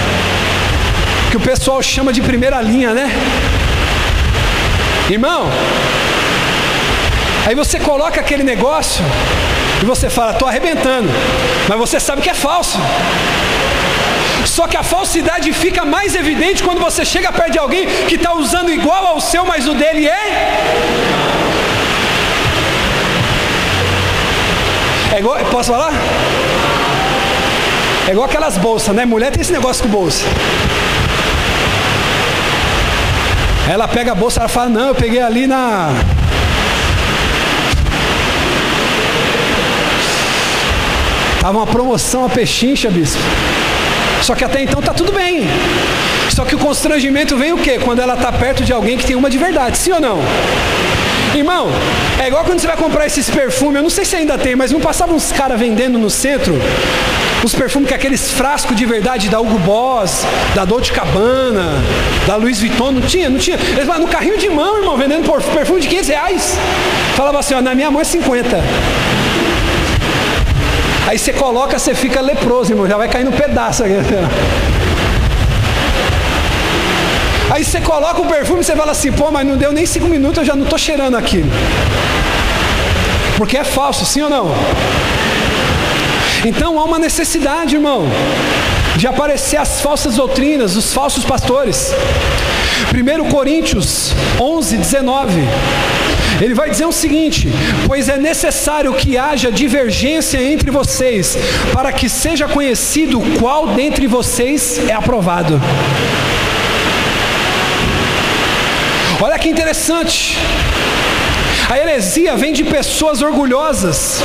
que 1.31 1.37
o 1.37 1.41
pessoal 1.41 1.81
chama 1.81 2.13
de 2.13 2.21
primeira 2.21 2.61
linha, 2.61 2.93
né? 2.93 3.09
Irmão, 5.09 5.49
aí 7.47 7.55
você 7.55 7.79
coloca 7.79 8.21
aquele 8.21 8.43
negócio 8.43 9.05
e 9.81 9.85
você 9.85 10.11
fala, 10.11 10.35
tô 10.35 10.45
arrebentando, 10.45 11.09
mas 11.69 11.79
você 11.79 12.01
sabe 12.01 12.21
que 12.21 12.29
é 12.29 12.35
falso. 12.35 12.81
Só 14.45 14.67
que 14.67 14.77
a 14.77 14.83
falsidade 14.83 15.53
fica 15.53 15.85
mais 15.85 16.17
evidente 16.17 16.65
quando 16.65 16.81
você 16.81 17.05
chega 17.05 17.31
perto 17.31 17.53
de 17.53 17.59
alguém 17.61 17.87
que 18.09 18.17
está 18.17 18.35
usando 18.35 18.73
igual 18.73 19.07
ao 19.07 19.21
seu, 19.21 19.45
mas 19.45 19.69
o 19.69 19.75
dele 19.75 20.09
é. 20.09 20.27
É 25.15 25.19
igual, 25.21 25.39
posso 25.53 25.71
falar? 25.71 25.93
É 28.07 28.11
igual 28.11 28.27
aquelas 28.27 28.59
bolsas, 28.59 28.95
né? 28.95 29.05
Mulher 29.05 29.31
tem 29.31 29.41
esse 29.41 29.53
negócio 29.53 29.83
com 29.85 29.89
bolsa. 29.89 30.25
Ela 33.71 33.87
pega 33.87 34.13
a 34.13 34.15
bolsa, 34.15 34.41
ela 34.41 34.49
fala, 34.49 34.69
não, 34.69 34.89
eu 34.89 34.95
peguei 34.95 35.21
ali 35.21 35.47
na. 35.47 35.91
Tava 41.41 41.59
uma 41.59 41.67
promoção 41.67 42.25
a 42.25 42.29
pechincha, 42.29 42.91
bispo. 42.91 43.23
Só 44.23 44.35
que 44.35 44.45
até 44.45 44.63
então 44.63 44.83
tá 44.83 44.93
tudo 44.93 45.13
bem. 45.13 45.47
Só 46.31 46.45
que 46.45 46.55
o 46.55 46.59
constrangimento 46.59 47.37
vem 47.37 47.53
o 47.53 47.59
quê? 47.59 47.79
Quando 47.83 48.01
ela 48.01 48.15
está 48.15 48.33
perto 48.33 48.65
de 48.65 48.73
alguém 48.73 48.97
que 48.97 49.07
tem 49.07 49.17
uma 49.17 49.31
de 49.31 49.39
verdade, 49.39 49.79
sim 49.79 49.93
ou 49.93 50.01
não? 50.01 50.19
Irmão, 51.35 51.69
é 52.21 52.27
igual 52.27 52.45
quando 52.45 52.61
você 52.61 52.67
vai 52.67 52.77
comprar 52.77 53.07
esses 53.07 53.31
perfumes, 53.31 53.77
eu 53.77 53.83
não 53.83 53.91
sei 53.91 54.05
se 54.05 54.17
ainda 54.17 54.37
tem, 54.37 54.55
mas 54.55 54.71
não 54.71 54.81
passavam 54.81 55.17
uns 55.17 55.33
caras 55.33 55.59
vendendo 55.59 55.99
no 55.99 56.11
centro 56.11 56.55
os 57.45 57.55
perfumes 57.55 57.89
que 57.89 57.95
aqueles 57.95 58.31
frascos 58.31 58.77
de 58.77 58.85
verdade 58.87 59.29
da 59.29 59.41
Hugo 59.41 59.59
Boss, 59.59 60.25
da 60.55 60.65
Dolce 60.65 60.93
Cabana, 60.93 61.75
da 62.27 62.37
Louis 62.37 62.61
Vuitton, 62.61 62.93
não 62.93 63.01
tinha, 63.01 63.29
não 63.29 63.39
tinha. 63.39 63.57
Eles 63.57 63.85
falavam, 63.85 64.07
no 64.07 64.09
carrinho 64.09 64.39
de 64.39 64.49
mão, 64.49 64.79
irmão, 64.79 64.97
vendendo 64.97 65.29
perfume 65.53 65.81
de 65.81 65.89
500 65.89 66.09
reais. 66.09 66.59
Falava 67.17 67.41
assim, 67.41 67.55
ó, 67.55 67.61
na 67.61 67.75
minha 67.75 67.91
mão 67.91 68.01
é 68.01 68.05
50. 68.05 68.63
Aí 71.09 71.19
você 71.19 71.33
coloca, 71.33 71.79
você 71.79 71.95
fica 71.95 72.21
leproso, 72.21 72.73
irmão, 72.73 72.87
já 72.87 72.97
vai 72.97 73.09
cair 73.09 73.25
no 73.25 73.33
pedaço. 73.33 73.83
Aí 77.51 77.65
você 77.65 77.81
coloca 77.81 78.21
o 78.21 78.27
perfume 78.27 78.61
e 78.61 78.65
você 78.65 78.75
fala 78.75 78.93
assim, 78.93 79.13
pô, 79.13 79.31
mas 79.31 79.47
não 79.47 79.57
deu 79.57 79.73
nem 79.73 79.85
cinco 79.85 80.07
minutos, 80.07 80.39
eu 80.39 80.45
já 80.45 80.55
não 80.55 80.65
estou 80.65 80.79
cheirando 80.79 81.17
aquilo. 81.17 81.51
Porque 83.37 83.59
é 83.59 83.65
falso, 83.65 84.07
sim 84.07 84.23
ou 84.23 84.31
não? 84.31 84.55
Então 86.45 86.79
há 86.79 86.85
uma 86.85 86.99
necessidade, 86.99 87.77
irmão, 87.77 88.05
de 88.97 89.07
aparecer 89.07 89.57
as 89.57 89.81
falsas 89.81 90.17
doutrinas, 90.17 90.77
os 90.77 90.93
falsos 90.93 91.25
pastores. 91.25 91.93
1 92.93 93.31
Coríntios 93.31 94.13
11, 94.41 94.77
19. 94.77 95.41
Ele 96.41 96.53
vai 96.53 96.69
dizer 96.69 96.85
o 96.85 96.91
seguinte: 96.91 97.49
Pois 97.87 98.09
é 98.09 98.17
necessário 98.17 98.93
que 98.95 99.17
haja 99.17 99.53
divergência 99.53 100.43
entre 100.43 100.71
vocês, 100.71 101.39
para 101.73 101.93
que 101.93 102.09
seja 102.09 102.49
conhecido 102.49 103.23
qual 103.39 103.69
dentre 103.69 104.09
vocês 104.09 104.81
é 104.89 104.93
aprovado. 104.93 105.61
Olha 109.21 109.39
que 109.39 109.49
interessante. 109.49 110.37
A 111.71 111.79
heresia 111.79 112.37
vem 112.37 112.53
de 112.53 112.65
pessoas 112.65 113.23
orgulhosas 113.23 114.21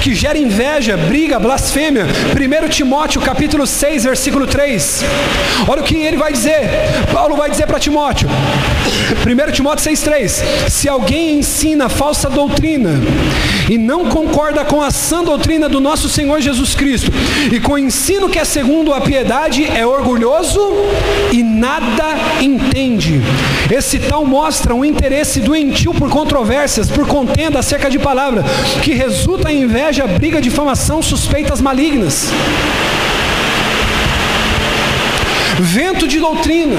que 0.00 0.14
gera 0.14 0.38
inveja, 0.38 0.96
briga, 0.96 1.38
blasfêmia. 1.38 2.04
1 2.04 2.68
Timóteo 2.68 3.20
capítulo 3.20 3.66
6, 3.66 4.04
versículo 4.04 4.46
3. 4.46 5.04
Olha 5.68 5.80
o 5.80 5.84
que 5.84 5.96
ele 5.96 6.16
vai 6.16 6.32
dizer. 6.32 6.62
Paulo 7.12 7.36
vai 7.36 7.50
dizer 7.50 7.66
para 7.66 7.78
Timóteo. 7.78 8.28
1 8.28 9.52
Timóteo 9.52 9.90
6,3: 9.90 10.68
Se 10.68 10.88
alguém 10.88 11.38
ensina 11.38 11.88
falsa 11.88 12.28
doutrina 12.28 12.90
e 13.70 13.78
não 13.78 14.06
concorda 14.06 14.64
com 14.64 14.82
a 14.82 14.90
sã 14.90 15.22
doutrina 15.22 15.68
do 15.68 15.80
nosso 15.80 16.08
Senhor 16.08 16.40
Jesus 16.40 16.74
Cristo, 16.74 17.12
e 17.50 17.60
com 17.60 17.74
o 17.74 17.78
ensino 17.78 18.28
que 18.28 18.38
é 18.38 18.44
segundo 18.44 18.92
a 18.92 19.00
piedade, 19.00 19.64
é 19.64 19.86
orgulhoso 19.86 20.60
e 21.32 21.42
nada 21.42 22.14
entende. 22.40 23.20
Esse 23.70 23.98
tal 23.98 24.24
mostra 24.24 24.74
um 24.74 24.84
interesse 24.84 25.40
doentio 25.40 25.94
por 25.94 26.10
controvérsias, 26.10 26.90
por 26.90 27.06
contenda 27.06 27.58
acerca 27.58 27.88
de 27.88 27.98
palavra, 27.98 28.44
que 28.82 28.92
resulta 28.92 29.52
em 29.52 29.66
inveja, 29.72 30.06
briga, 30.06 30.38
difamação, 30.38 31.00
suspeitas 31.00 31.58
malignas. 31.58 32.28
Vento 35.58 36.06
de 36.06 36.20
doutrina. 36.20 36.76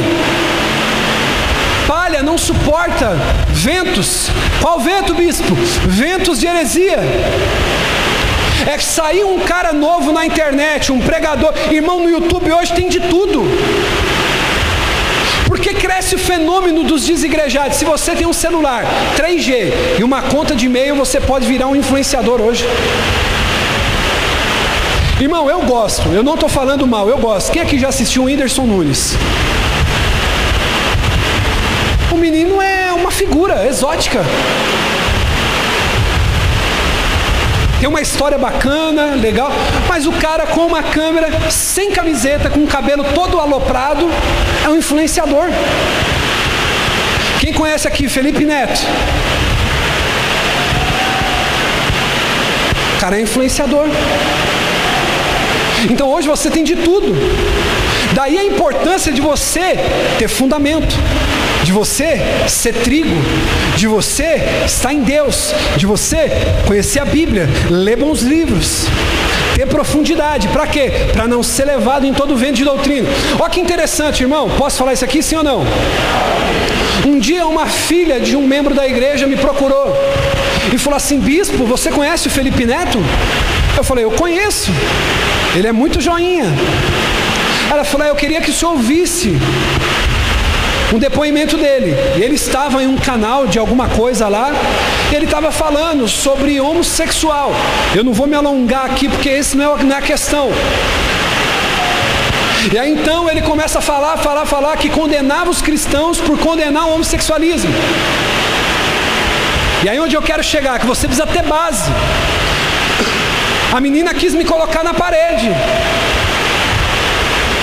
Palha 1.87 2.21
não 2.21 2.37
suporta 2.37 3.17
ventos. 3.49 4.29
Qual 4.61 4.79
vento, 4.79 5.15
bispo? 5.15 5.55
Ventos 5.87 6.39
de 6.39 6.45
heresia. 6.45 6.99
É 8.71 8.77
que 8.77 8.83
saiu 8.83 9.33
um 9.33 9.39
cara 9.39 9.73
novo 9.73 10.11
na 10.11 10.27
internet, 10.27 10.91
um 10.91 10.99
pregador. 11.01 11.51
Irmão, 11.71 11.99
no 11.99 12.09
YouTube 12.09 12.51
hoje 12.51 12.73
tem 12.73 12.87
de 12.89 12.99
tudo. 12.99 13.41
Cresce 16.03 16.15
o 16.15 16.19
fenômeno 16.19 16.83
dos 16.83 17.05
desigrejados. 17.05 17.77
Se 17.77 17.85
você 17.85 18.13
tem 18.13 18.27
um 18.27 18.33
celular 18.33 18.83
3G 19.15 19.99
e 19.99 20.03
uma 20.03 20.21
conta 20.21 20.53
de 20.53 20.65
e-mail, 20.65 20.97
você 20.97 21.21
pode 21.21 21.47
virar 21.47 21.67
um 21.67 21.77
influenciador 21.77 22.41
hoje. 22.41 22.65
Irmão, 25.21 25.49
eu 25.49 25.61
gosto, 25.61 26.09
eu 26.09 26.21
não 26.21 26.33
estou 26.33 26.49
falando 26.49 26.85
mal, 26.85 27.07
eu 27.07 27.17
gosto. 27.17 27.53
Quem 27.53 27.61
aqui 27.61 27.79
já 27.79 27.87
assistiu 27.87 28.23
o 28.23 28.25
Whindersson 28.25 28.65
Nunes? 28.65 29.15
O 32.11 32.17
menino 32.17 32.61
é 32.61 32.91
uma 32.91 33.09
figura 33.09 33.65
exótica. 33.65 34.25
Tem 37.83 37.89
uma 37.89 37.99
história 37.99 38.37
bacana, 38.37 39.15
legal, 39.15 39.51
mas 39.89 40.07
o 40.07 40.13
cara 40.13 40.45
com 40.47 40.65
uma 40.67 40.81
câmera, 40.81 41.27
sem 41.51 41.91
camiseta, 41.91 42.49
com 42.49 42.61
o 42.61 42.65
cabelo 42.65 43.03
todo 43.13 43.37
aloprado, 43.37 44.09
é 44.63 44.69
um 44.69 44.77
influenciador. 44.77 45.49
Quem 47.41 47.51
conhece 47.51 47.85
aqui 47.85 48.07
Felipe 48.07 48.45
Neto? 48.45 48.79
O 52.95 52.99
cara 53.01 53.17
é 53.17 53.21
influenciador. 53.21 53.89
Então 55.91 56.09
hoje 56.09 56.29
você 56.29 56.49
tem 56.49 56.63
de 56.63 56.77
tudo. 56.77 57.13
Daí 58.13 58.37
a 58.37 58.45
importância 58.45 59.11
de 59.11 59.19
você 59.19 59.75
ter 60.17 60.29
fundamento 60.29 60.95
de 61.63 61.71
você 61.71 62.21
ser 62.47 62.73
trigo, 62.73 63.15
de 63.75 63.87
você 63.87 64.63
estar 64.65 64.93
em 64.93 65.01
Deus, 65.01 65.53
de 65.77 65.85
você 65.85 66.29
conhecer 66.67 66.99
a 66.99 67.05
Bíblia, 67.05 67.47
ler 67.69 67.97
bons 67.97 68.21
livros, 68.21 68.85
ter 69.55 69.65
profundidade. 69.67 70.47
Para 70.49 70.67
quê? 70.67 70.91
Para 71.13 71.27
não 71.27 71.41
ser 71.41 71.65
levado 71.65 72.05
em 72.05 72.13
todo 72.13 72.35
vento 72.35 72.55
de 72.55 72.65
doutrina. 72.65 73.07
Olha 73.39 73.49
que 73.49 73.59
interessante, 73.59 74.23
irmão. 74.23 74.49
Posso 74.57 74.77
falar 74.77 74.93
isso 74.93 75.05
aqui, 75.05 75.21
sim 75.21 75.35
ou 75.35 75.43
não? 75.43 75.65
Um 77.05 77.17
dia 77.19 77.45
uma 77.45 77.67
filha 77.67 78.19
de 78.19 78.35
um 78.35 78.45
membro 78.45 78.73
da 78.73 78.87
igreja 78.87 79.25
me 79.25 79.35
procurou 79.35 79.95
e 80.73 80.77
falou 80.77 80.97
assim: 80.97 81.19
Bispo, 81.19 81.65
você 81.65 81.91
conhece 81.91 82.27
o 82.27 82.31
Felipe 82.31 82.65
Neto? 82.65 82.99
Eu 83.75 83.83
falei: 83.83 84.03
Eu 84.03 84.11
conheço. 84.11 84.71
Ele 85.55 85.67
é 85.67 85.71
muito 85.71 86.01
joinha. 86.01 86.45
Ela 87.71 87.83
falou: 87.83 88.07
Eu 88.07 88.15
queria 88.15 88.41
que 88.41 88.49
o 88.49 88.53
senhor 88.53 88.71
ouvisse 88.71 89.37
um 90.93 90.99
depoimento 90.99 91.57
dele. 91.57 91.95
Ele 92.21 92.35
estava 92.35 92.83
em 92.83 92.87
um 92.87 92.97
canal 92.97 93.47
de 93.47 93.57
alguma 93.57 93.87
coisa 93.89 94.27
lá, 94.27 94.51
ele 95.11 95.25
estava 95.25 95.51
falando 95.51 96.07
sobre 96.07 96.61
homossexual. 96.61 97.51
Eu 97.95 98.03
não 98.03 98.13
vou 98.13 98.27
me 98.27 98.35
alongar 98.35 98.85
aqui 98.85 99.09
porque 99.09 99.29
esse 99.29 99.57
não 99.57 99.75
é, 99.75 99.83
não 99.83 99.95
é 99.95 99.99
a 99.99 100.01
questão. 100.01 100.51
E 102.71 102.77
aí 102.77 102.93
então 102.93 103.29
ele 103.29 103.41
começa 103.41 103.79
a 103.79 103.81
falar, 103.81 104.17
falar, 104.17 104.45
falar 104.45 104.77
que 104.77 104.89
condenava 104.89 105.49
os 105.49 105.61
cristãos 105.61 106.21
por 106.21 106.37
condenar 106.37 106.85
o 106.85 106.93
homossexualismo. 106.93 107.73
E 109.83 109.89
aí 109.89 109.99
onde 109.99 110.15
eu 110.15 110.21
quero 110.21 110.43
chegar, 110.43 110.79
que 110.79 110.85
você 110.85 111.07
precisa 111.07 111.27
ter 111.27 111.43
base. 111.43 111.91
A 113.75 113.81
menina 113.81 114.13
quis 114.13 114.35
me 114.35 114.45
colocar 114.45 114.83
na 114.83 114.93
parede. 114.93 115.49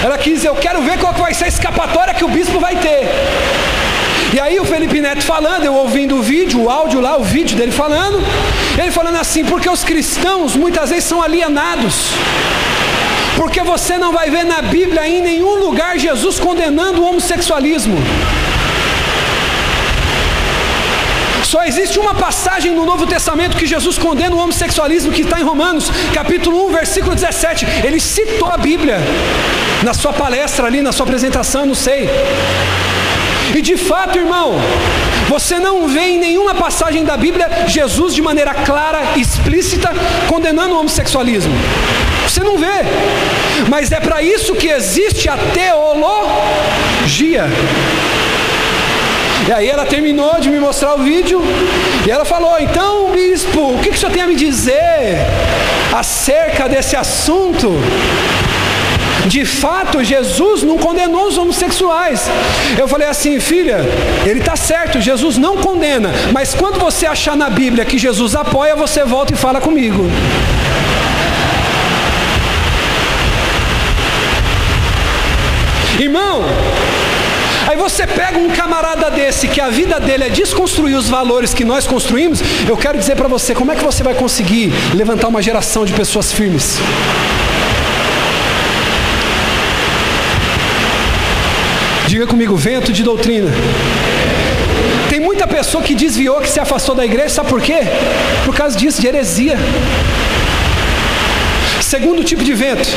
Ela 0.03 0.16
quis, 0.16 0.44
eu 0.44 0.55
quero 0.55 0.80
ver 0.82 0.98
qual 0.98 1.12
que 1.12 1.20
vai 1.20 1.34
ser 1.34 1.44
a 1.44 1.48
escapatória 1.48 2.14
que 2.14 2.24
o 2.24 2.28
bispo 2.28 2.59
vai 2.59 2.76
ter. 2.76 3.09
E 4.32 4.38
aí 4.38 4.59
o 4.61 4.64
Felipe 4.64 5.01
Neto 5.01 5.22
falando, 5.22 5.64
eu 5.64 5.74
ouvindo 5.74 6.16
o 6.16 6.22
vídeo, 6.22 6.62
o 6.62 6.70
áudio 6.70 7.01
lá, 7.01 7.16
o 7.16 7.24
vídeo 7.24 7.57
dele 7.57 7.72
falando, 7.72 8.18
ele 8.78 8.90
falando 8.92 9.16
assim, 9.16 9.44
porque 9.44 9.68
os 9.68 9.82
cristãos 9.82 10.55
muitas 10.55 10.90
vezes 10.90 11.05
são 11.05 11.20
alienados. 11.20 12.12
Porque 13.36 13.61
você 13.62 13.98
não 13.98 14.12
vai 14.12 14.30
ver 14.30 14.44
na 14.44 14.62
Bíblia 14.62 15.07
em 15.09 15.20
nenhum 15.20 15.57
lugar 15.57 15.98
Jesus 15.98 16.38
condenando 16.38 17.03
o 17.03 17.09
homossexualismo. 17.09 17.96
Só 21.42 21.64
existe 21.64 21.98
uma 21.98 22.14
passagem 22.14 22.72
no 22.72 22.86
Novo 22.86 23.07
Testamento 23.07 23.57
que 23.57 23.66
Jesus 23.66 23.98
condena 23.98 24.36
o 24.36 24.38
homossexualismo 24.38 25.11
que 25.11 25.22
está 25.22 25.40
em 25.40 25.42
Romanos, 25.42 25.90
capítulo 26.14 26.68
1, 26.68 26.72
versículo 26.72 27.14
17. 27.14 27.66
Ele 27.84 27.98
citou 27.98 28.48
a 28.48 28.57
Bíblia 28.57 28.98
na 29.82 29.94
sua 29.94 30.12
palestra 30.12 30.66
ali, 30.66 30.82
na 30.82 30.92
sua 30.92 31.04
apresentação, 31.04 31.66
não 31.66 31.74
sei. 31.74 32.08
E 33.54 33.62
de 33.62 33.76
fato, 33.76 34.18
irmão, 34.18 34.54
você 35.28 35.58
não 35.58 35.88
vê 35.88 36.02
em 36.02 36.18
nenhuma 36.18 36.54
passagem 36.54 37.04
da 37.04 37.16
Bíblia 37.16 37.66
Jesus 37.66 38.14
de 38.14 38.22
maneira 38.22 38.54
clara, 38.54 39.00
explícita, 39.16 39.90
condenando 40.28 40.74
o 40.74 40.78
homossexualismo. 40.78 41.52
Você 42.22 42.40
não 42.40 42.58
vê. 42.58 42.84
Mas 43.68 43.90
é 43.90 44.00
para 44.00 44.22
isso 44.22 44.54
que 44.54 44.68
existe 44.68 45.28
a 45.28 45.36
teologia. 45.36 47.46
E 49.48 49.52
aí 49.52 49.68
ela 49.68 49.84
terminou 49.84 50.38
de 50.38 50.48
me 50.48 50.60
mostrar 50.60 50.94
o 50.94 50.98
vídeo 50.98 51.42
e 52.06 52.10
ela 52.10 52.24
falou: 52.24 52.56
então, 52.60 53.10
bispo, 53.12 53.74
o 53.74 53.78
que, 53.78 53.90
que 53.90 53.96
o 53.96 53.98
senhor 53.98 54.12
tem 54.12 54.22
a 54.22 54.26
me 54.26 54.36
dizer 54.36 55.26
acerca 55.92 56.68
desse 56.68 56.94
assunto? 56.94 57.72
De 59.26 59.44
fato, 59.44 60.02
Jesus 60.02 60.62
não 60.62 60.78
condenou 60.78 61.26
os 61.26 61.36
homossexuais. 61.36 62.28
Eu 62.78 62.88
falei 62.88 63.08
assim, 63.08 63.38
filha, 63.38 63.80
ele 64.24 64.40
está 64.40 64.56
certo, 64.56 65.00
Jesus 65.00 65.36
não 65.36 65.58
condena, 65.58 66.10
mas 66.32 66.54
quando 66.54 66.78
você 66.78 67.06
achar 67.06 67.36
na 67.36 67.50
Bíblia 67.50 67.84
que 67.84 67.98
Jesus 67.98 68.34
apoia, 68.34 68.74
você 68.74 69.04
volta 69.04 69.34
e 69.34 69.36
fala 69.36 69.60
comigo. 69.60 70.04
Irmão, 75.98 76.42
Aí 77.68 77.76
você 77.76 78.04
pega 78.04 78.36
um 78.36 78.50
camarada 78.50 79.12
desse 79.12 79.46
que 79.46 79.60
a 79.60 79.68
vida 79.68 80.00
dele 80.00 80.24
é 80.24 80.28
desconstruir 80.28 80.96
os 80.96 81.08
valores 81.08 81.54
que 81.54 81.64
nós 81.64 81.86
construímos, 81.86 82.40
eu 82.68 82.76
quero 82.76 82.98
dizer 82.98 83.14
para 83.14 83.28
você, 83.28 83.54
como 83.54 83.70
é 83.70 83.76
que 83.76 83.84
você 83.84 84.02
vai 84.02 84.12
conseguir 84.12 84.72
levantar 84.92 85.28
uma 85.28 85.40
geração 85.40 85.84
de 85.84 85.92
pessoas 85.92 86.32
firmes? 86.32 86.80
Diga 92.20 92.32
comigo, 92.32 92.54
vento 92.54 92.92
de 92.92 93.02
doutrina. 93.02 93.50
Tem 95.08 95.18
muita 95.18 95.46
pessoa 95.46 95.82
que 95.82 95.94
desviou, 95.94 96.38
que 96.42 96.50
se 96.50 96.60
afastou 96.60 96.94
da 96.94 97.02
igreja, 97.02 97.30
sabe 97.30 97.48
por 97.48 97.62
quê? 97.62 97.78
Por 98.44 98.54
causa 98.54 98.76
disso, 98.76 99.00
de 99.00 99.06
heresia. 99.06 99.56
Segundo 101.80 102.22
tipo 102.22 102.44
de 102.44 102.52
vento, 102.52 102.90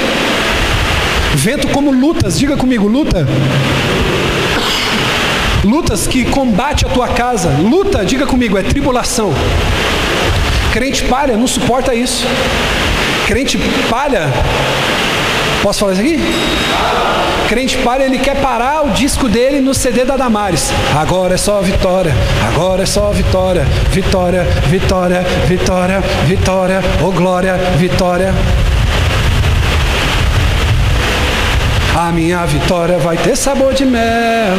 vento 1.36 1.70
como 1.70 1.90
lutas, 1.90 2.38
diga 2.38 2.58
comigo, 2.58 2.86
luta. 2.86 3.26
Lutas 5.64 6.06
que 6.06 6.26
combate 6.26 6.86
a 6.86 6.90
tua 6.90 7.08
casa. 7.08 7.48
Luta, 7.62 8.04
diga 8.04 8.26
comigo, 8.26 8.58
é 8.58 8.62
tribulação. 8.62 9.34
Crente 10.74 11.02
palha 11.04 11.38
não 11.38 11.48
suporta 11.48 11.96
isso. 11.96 12.28
Crente 13.26 13.58
palha 13.90 14.30
Posso 15.64 15.80
falar 15.80 15.94
isso 15.94 16.02
aqui? 16.02 16.20
Crente 17.48 17.78
para, 17.78 18.04
ele 18.04 18.20
quer 18.20 18.36
parar 18.42 18.86
o 18.86 18.90
disco 18.90 19.30
dele 19.30 19.62
no 19.62 19.74
CD 19.74 20.04
da 20.04 20.18
Damares. 20.18 20.74
Agora 20.94 21.36
é 21.36 21.38
só 21.38 21.62
vitória, 21.62 22.14
agora 22.50 22.84
é 22.84 22.86
só 22.86 23.12
vitória, 23.12 23.64
vitória, 23.90 24.44
vitória, 24.68 25.22
vitória, 25.48 26.02
vitória, 26.26 26.82
oh 27.02 27.12
glória, 27.12 27.56
vitória. 27.78 28.34
A 31.96 32.12
minha 32.12 32.46
vitória 32.46 32.98
vai 32.98 33.16
ter 33.16 33.38
sabor 33.38 33.74
de 33.74 33.86
mel. 33.86 34.58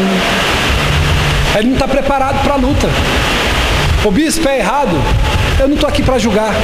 Ele 1.55 1.67
não 1.67 1.75
está 1.75 1.87
preparado 1.87 2.43
para 2.43 2.55
a 2.55 2.57
luta. 2.57 2.89
O 4.07 4.11
bispo 4.11 4.49
é 4.49 4.59
errado. 4.59 4.97
Eu 5.61 5.69
não 5.69 5.75
estou 5.75 5.89
aqui 5.89 6.03
para 6.03 6.19
julgar. 6.19 6.55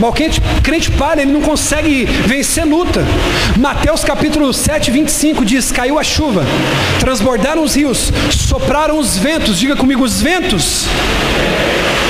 Mas 0.00 0.10
o 0.10 0.12
crente, 0.12 0.40
crente 0.62 0.90
para, 0.92 1.20
ele 1.20 1.32
não 1.32 1.40
consegue 1.40 2.04
vencer 2.04 2.64
luta. 2.64 3.04
Mateus 3.56 4.04
capítulo 4.04 4.52
7, 4.52 4.90
25 4.90 5.44
diz: 5.44 5.72
Caiu 5.72 5.98
a 5.98 6.04
chuva, 6.04 6.44
transbordaram 7.00 7.62
os 7.62 7.74
rios, 7.74 8.12
sopraram 8.30 8.98
os 8.98 9.18
ventos, 9.18 9.58
diga 9.58 9.74
comigo, 9.74 10.04
os 10.04 10.22
ventos, 10.22 10.86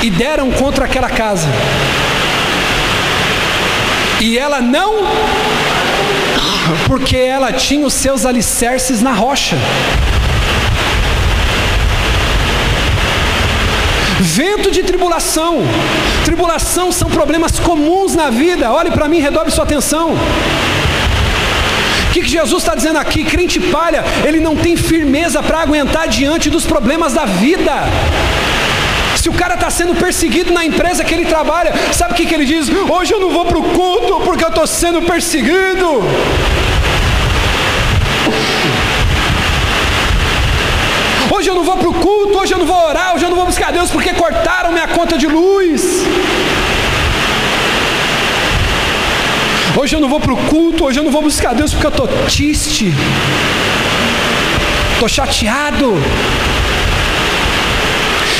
e 0.03 0.09
deram 0.09 0.51
contra 0.51 0.85
aquela 0.85 1.09
casa. 1.09 1.47
E 4.21 4.37
ela 4.37 4.61
não, 4.61 4.95
porque 6.85 7.15
ela 7.17 7.51
tinha 7.51 7.85
os 7.85 7.93
seus 7.93 8.25
alicerces 8.25 9.01
na 9.01 9.13
rocha. 9.13 9.57
Vento 14.19 14.69
de 14.71 14.83
tribulação. 14.83 15.61
Tribulação 16.25 16.91
são 16.91 17.09
problemas 17.09 17.59
comuns 17.59 18.15
na 18.15 18.29
vida. 18.29 18.71
Olhe 18.71 18.91
para 18.91 19.07
mim, 19.07 19.19
redobre 19.19 19.51
sua 19.51 19.63
atenção. 19.63 20.13
O 22.09 22.11
que, 22.11 22.21
que 22.21 22.29
Jesus 22.29 22.63
está 22.63 22.75
dizendo 22.75 22.97
aqui? 22.97 23.23
Crente 23.23 23.59
palha, 23.59 24.03
ele 24.25 24.39
não 24.39 24.55
tem 24.55 24.75
firmeza 24.75 25.41
para 25.43 25.59
aguentar 25.59 26.07
diante 26.07 26.49
dos 26.49 26.65
problemas 26.65 27.13
da 27.13 27.25
vida. 27.25 27.71
Se 29.15 29.29
o 29.29 29.33
cara 29.33 29.53
está 29.53 29.69
sendo 29.69 29.93
perseguido 29.95 30.51
na 30.51 30.65
empresa 30.65 31.03
que 31.03 31.13
ele 31.13 31.25
trabalha, 31.25 31.73
sabe 31.93 32.13
o 32.13 32.15
que, 32.15 32.25
que 32.25 32.33
ele 32.33 32.45
diz? 32.45 32.67
Hoje 32.69 33.13
eu 33.13 33.19
não 33.19 33.29
vou 33.29 33.45
para 33.45 33.57
o 33.57 33.63
culto 33.63 34.21
porque 34.25 34.43
eu 34.43 34.49
estou 34.49 34.65
sendo 34.65 35.01
perseguido. 35.01 36.01
Hoje 41.39 41.49
eu 41.49 41.55
não 41.55 41.63
vou 41.63 41.77
para 41.77 41.87
o 41.87 41.93
culto, 41.93 42.37
hoje 42.37 42.53
eu 42.53 42.57
não 42.57 42.65
vou 42.65 42.85
orar, 42.85 43.15
hoje 43.15 43.23
eu 43.23 43.29
não 43.29 43.37
vou 43.37 43.45
buscar 43.45 43.71
Deus 43.71 43.89
porque 43.89 44.11
cortaram 44.11 44.73
minha 44.73 44.89
conta 44.89 45.17
de 45.17 45.25
luz. 45.25 46.03
Hoje 49.73 49.95
eu 49.95 50.01
não 50.01 50.09
vou 50.09 50.19
para 50.19 50.33
o 50.33 50.35
culto, 50.35 50.83
hoje 50.83 50.99
eu 50.99 51.03
não 51.05 51.13
vou 51.13 51.21
buscar 51.21 51.55
Deus 51.55 51.71
porque 51.71 51.85
eu 51.87 51.91
estou 51.91 52.07
triste, 52.25 52.93
estou 54.95 55.07
chateado. 55.07 55.93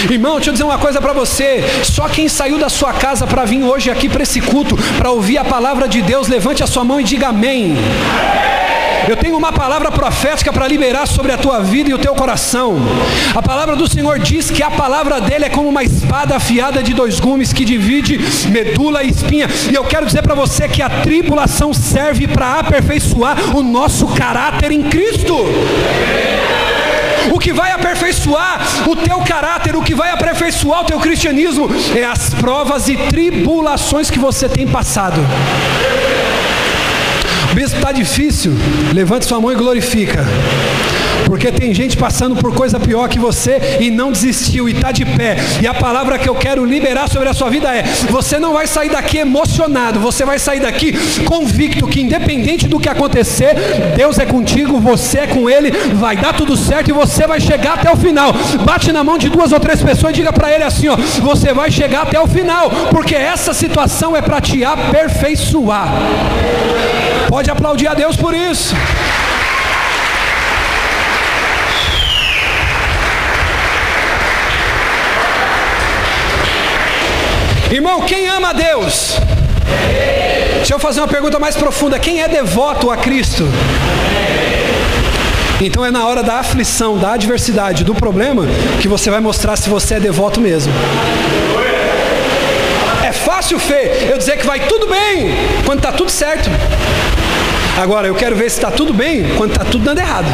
Irmão, 0.09 0.35
deixa 0.35 0.49
eu 0.49 0.53
dizer 0.53 0.65
uma 0.65 0.77
coisa 0.77 0.99
para 0.99 1.13
você. 1.13 1.63
Só 1.85 2.09
quem 2.09 2.27
saiu 2.27 2.57
da 2.57 2.67
sua 2.67 2.91
casa 2.91 3.25
para 3.25 3.45
vir 3.45 3.63
hoje 3.63 3.89
aqui 3.89 4.09
para 4.09 4.23
esse 4.23 4.41
culto, 4.41 4.77
para 4.97 5.09
ouvir 5.09 5.37
a 5.37 5.45
palavra 5.45 5.87
de 5.87 6.01
Deus, 6.01 6.27
levante 6.27 6.63
a 6.63 6.67
sua 6.67 6.83
mão 6.83 6.99
e 6.99 7.05
diga 7.05 7.29
amém. 7.29 7.77
Eu 9.09 9.17
tenho 9.17 9.35
uma 9.35 9.51
palavra 9.51 9.91
profética 9.91 10.53
para 10.53 10.67
liberar 10.67 11.07
sobre 11.07 11.31
a 11.31 11.37
tua 11.37 11.61
vida 11.61 11.89
e 11.89 11.93
o 11.95 11.97
teu 11.97 12.13
coração. 12.13 12.77
A 13.33 13.41
palavra 13.41 13.75
do 13.75 13.89
Senhor 13.89 14.19
diz 14.19 14.51
que 14.51 14.61
a 14.61 14.69
palavra 14.69 15.19
dele 15.19 15.45
é 15.45 15.49
como 15.49 15.67
uma 15.67 15.83
espada 15.83 16.35
afiada 16.35 16.83
de 16.83 16.93
dois 16.93 17.19
gumes 17.19 17.51
que 17.51 17.65
divide 17.65 18.19
medula 18.51 19.03
e 19.03 19.09
espinha. 19.09 19.47
E 19.71 19.73
eu 19.73 19.83
quero 19.83 20.05
dizer 20.05 20.21
para 20.21 20.35
você 20.35 20.69
que 20.69 20.83
a 20.83 21.01
tribulação 21.01 21.73
serve 21.73 22.27
para 22.27 22.59
aperfeiçoar 22.59 23.57
o 23.57 23.63
nosso 23.63 24.05
caráter 24.09 24.71
em 24.71 24.83
Cristo. 24.83 25.35
O 27.33 27.39
que 27.39 27.51
vai 27.51 27.71
aperfeiçoar 27.71 28.59
o 28.87 28.95
teu 28.95 29.21
caráter, 29.21 29.75
o 29.75 29.81
que 29.81 29.95
vai 29.95 30.11
aperfeiçoar 30.11 30.81
o 30.81 30.85
teu 30.85 30.99
cristianismo 30.99 31.67
é 31.97 32.05
as 32.05 32.31
provas 32.35 32.87
e 32.87 32.95
tribulações 32.95 34.11
que 34.11 34.19
você 34.19 34.47
tem 34.47 34.67
passado. 34.67 35.19
Bispo, 37.53 37.77
está 37.77 37.91
difícil. 37.91 38.53
Levante 38.93 39.25
sua 39.25 39.39
mão 39.39 39.51
e 39.51 39.55
glorifica. 39.55 40.23
Porque 41.25 41.51
tem 41.51 41.73
gente 41.73 41.95
passando 41.95 42.35
por 42.35 42.53
coisa 42.53 42.79
pior 42.79 43.07
que 43.07 43.19
você 43.19 43.77
e 43.79 43.91
não 43.91 44.11
desistiu 44.11 44.67
e 44.67 44.71
está 44.71 44.91
de 44.91 45.05
pé. 45.05 45.37
E 45.61 45.67
a 45.67 45.73
palavra 45.73 46.17
que 46.17 46.27
eu 46.27 46.33
quero 46.33 46.65
liberar 46.65 47.07
sobre 47.07 47.29
a 47.29 47.33
sua 47.33 47.49
vida 47.49 47.73
é: 47.75 47.83
você 48.09 48.39
não 48.39 48.53
vai 48.53 48.65
sair 48.65 48.89
daqui 48.89 49.17
emocionado, 49.17 49.99
você 49.99 50.25
vai 50.25 50.39
sair 50.39 50.59
daqui 50.59 50.93
convicto 51.25 51.87
que, 51.87 52.01
independente 52.01 52.67
do 52.67 52.79
que 52.79 52.89
acontecer, 52.89 53.53
Deus 53.95 54.17
é 54.17 54.25
contigo, 54.25 54.79
você 54.79 55.19
é 55.19 55.27
com 55.27 55.49
Ele, 55.49 55.71
vai 55.93 56.17
dar 56.17 56.33
tudo 56.33 56.57
certo 56.57 56.89
e 56.89 56.93
você 56.93 57.27
vai 57.27 57.39
chegar 57.39 57.73
até 57.73 57.91
o 57.91 57.97
final. 57.97 58.33
Bate 58.65 58.91
na 58.91 59.03
mão 59.03 59.17
de 59.17 59.29
duas 59.29 59.51
ou 59.51 59.59
três 59.59 59.81
pessoas 59.83 60.13
e 60.13 60.15
diga 60.15 60.33
para 60.33 60.51
ele 60.51 60.63
assim: 60.63 60.87
ó, 60.87 60.95
você 60.95 61.53
vai 61.53 61.69
chegar 61.69 62.03
até 62.03 62.19
o 62.19 62.27
final, 62.27 62.71
porque 62.89 63.13
essa 63.13 63.53
situação 63.53 64.15
é 64.15 64.21
para 64.21 64.41
te 64.41 64.63
aperfeiçoar. 64.63 65.89
Pode 67.29 67.51
aplaudir 67.51 67.87
a 67.87 67.93
Deus 67.93 68.15
por 68.15 68.33
isso. 68.33 68.73
Irmão, 77.71 78.01
quem 78.01 78.27
ama 78.27 78.49
a 78.49 78.53
Deus? 78.53 79.17
Deixa 80.55 80.73
eu 80.73 80.79
fazer 80.79 81.01
uma 81.01 81.07
pergunta 81.07 81.37
mais 81.37 81.55
profunda: 81.55 81.99
quem 81.99 82.19
é 82.23 82.27
devoto 82.27 82.89
a 82.89 82.97
Cristo? 82.97 83.47
Então 85.61 85.85
é 85.85 85.91
na 85.91 86.07
hora 86.07 86.23
da 86.23 86.39
aflição, 86.39 86.97
da 86.97 87.13
adversidade, 87.13 87.83
do 87.83 87.93
problema, 87.93 88.47
que 88.81 88.87
você 88.87 89.11
vai 89.11 89.19
mostrar 89.19 89.55
se 89.55 89.69
você 89.69 89.95
é 89.95 89.99
devoto 89.99 90.41
mesmo. 90.41 90.73
É 93.05 93.11
fácil, 93.11 93.59
Fê, 93.59 94.07
eu 94.09 94.17
dizer 94.17 94.37
que 94.37 94.47
vai 94.47 94.61
tudo 94.61 94.87
bem, 94.87 95.35
quando 95.65 95.79
está 95.79 95.91
tudo 95.91 96.09
certo. 96.09 96.49
Agora, 97.79 98.07
eu 98.07 98.13
quero 98.13 98.35
ver 98.35 98.49
se 98.49 98.57
está 98.57 98.69
tudo 98.69 98.93
bem, 98.93 99.23
quando 99.37 99.51
está 99.51 99.63
tudo 99.63 99.85
dando 99.85 99.99
errado. 99.99 100.25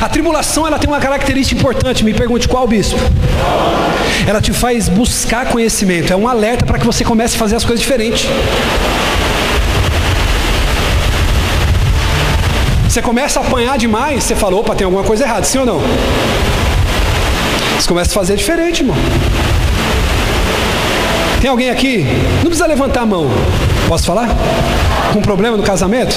A 0.00 0.08
tribulação 0.08 0.68
ela 0.68 0.78
tem 0.78 0.88
uma 0.88 1.00
característica 1.00 1.58
importante, 1.58 2.04
me 2.04 2.14
pergunte 2.14 2.46
qual 2.46 2.64
bispo. 2.68 2.96
Ela 4.24 4.40
te 4.40 4.52
faz 4.52 4.88
buscar 4.88 5.46
conhecimento, 5.46 6.12
é 6.12 6.16
um 6.16 6.28
alerta 6.28 6.64
para 6.64 6.78
que 6.78 6.86
você 6.86 7.04
comece 7.04 7.34
a 7.34 7.38
fazer 7.40 7.56
as 7.56 7.64
coisas 7.64 7.80
diferentes. 7.80 8.28
Você 12.88 13.02
começa 13.02 13.40
a 13.40 13.42
apanhar 13.42 13.76
demais, 13.76 14.22
você 14.22 14.36
fala, 14.36 14.54
opa, 14.54 14.76
tem 14.76 14.84
alguma 14.84 15.02
coisa 15.02 15.24
errada, 15.24 15.42
sim 15.42 15.58
ou 15.58 15.66
não? 15.66 15.80
Você 17.76 17.88
começa 17.88 18.10
a 18.10 18.14
fazer 18.14 18.36
diferente, 18.36 18.82
irmão. 18.82 18.96
Tem 21.40 21.48
alguém 21.48 21.70
aqui? 21.70 22.04
Não 22.38 22.46
precisa 22.46 22.66
levantar 22.66 23.02
a 23.02 23.06
mão. 23.06 23.30
Posso 23.86 24.04
falar? 24.04 24.28
Com 25.12 25.20
problema 25.20 25.56
no 25.56 25.62
casamento? 25.62 26.16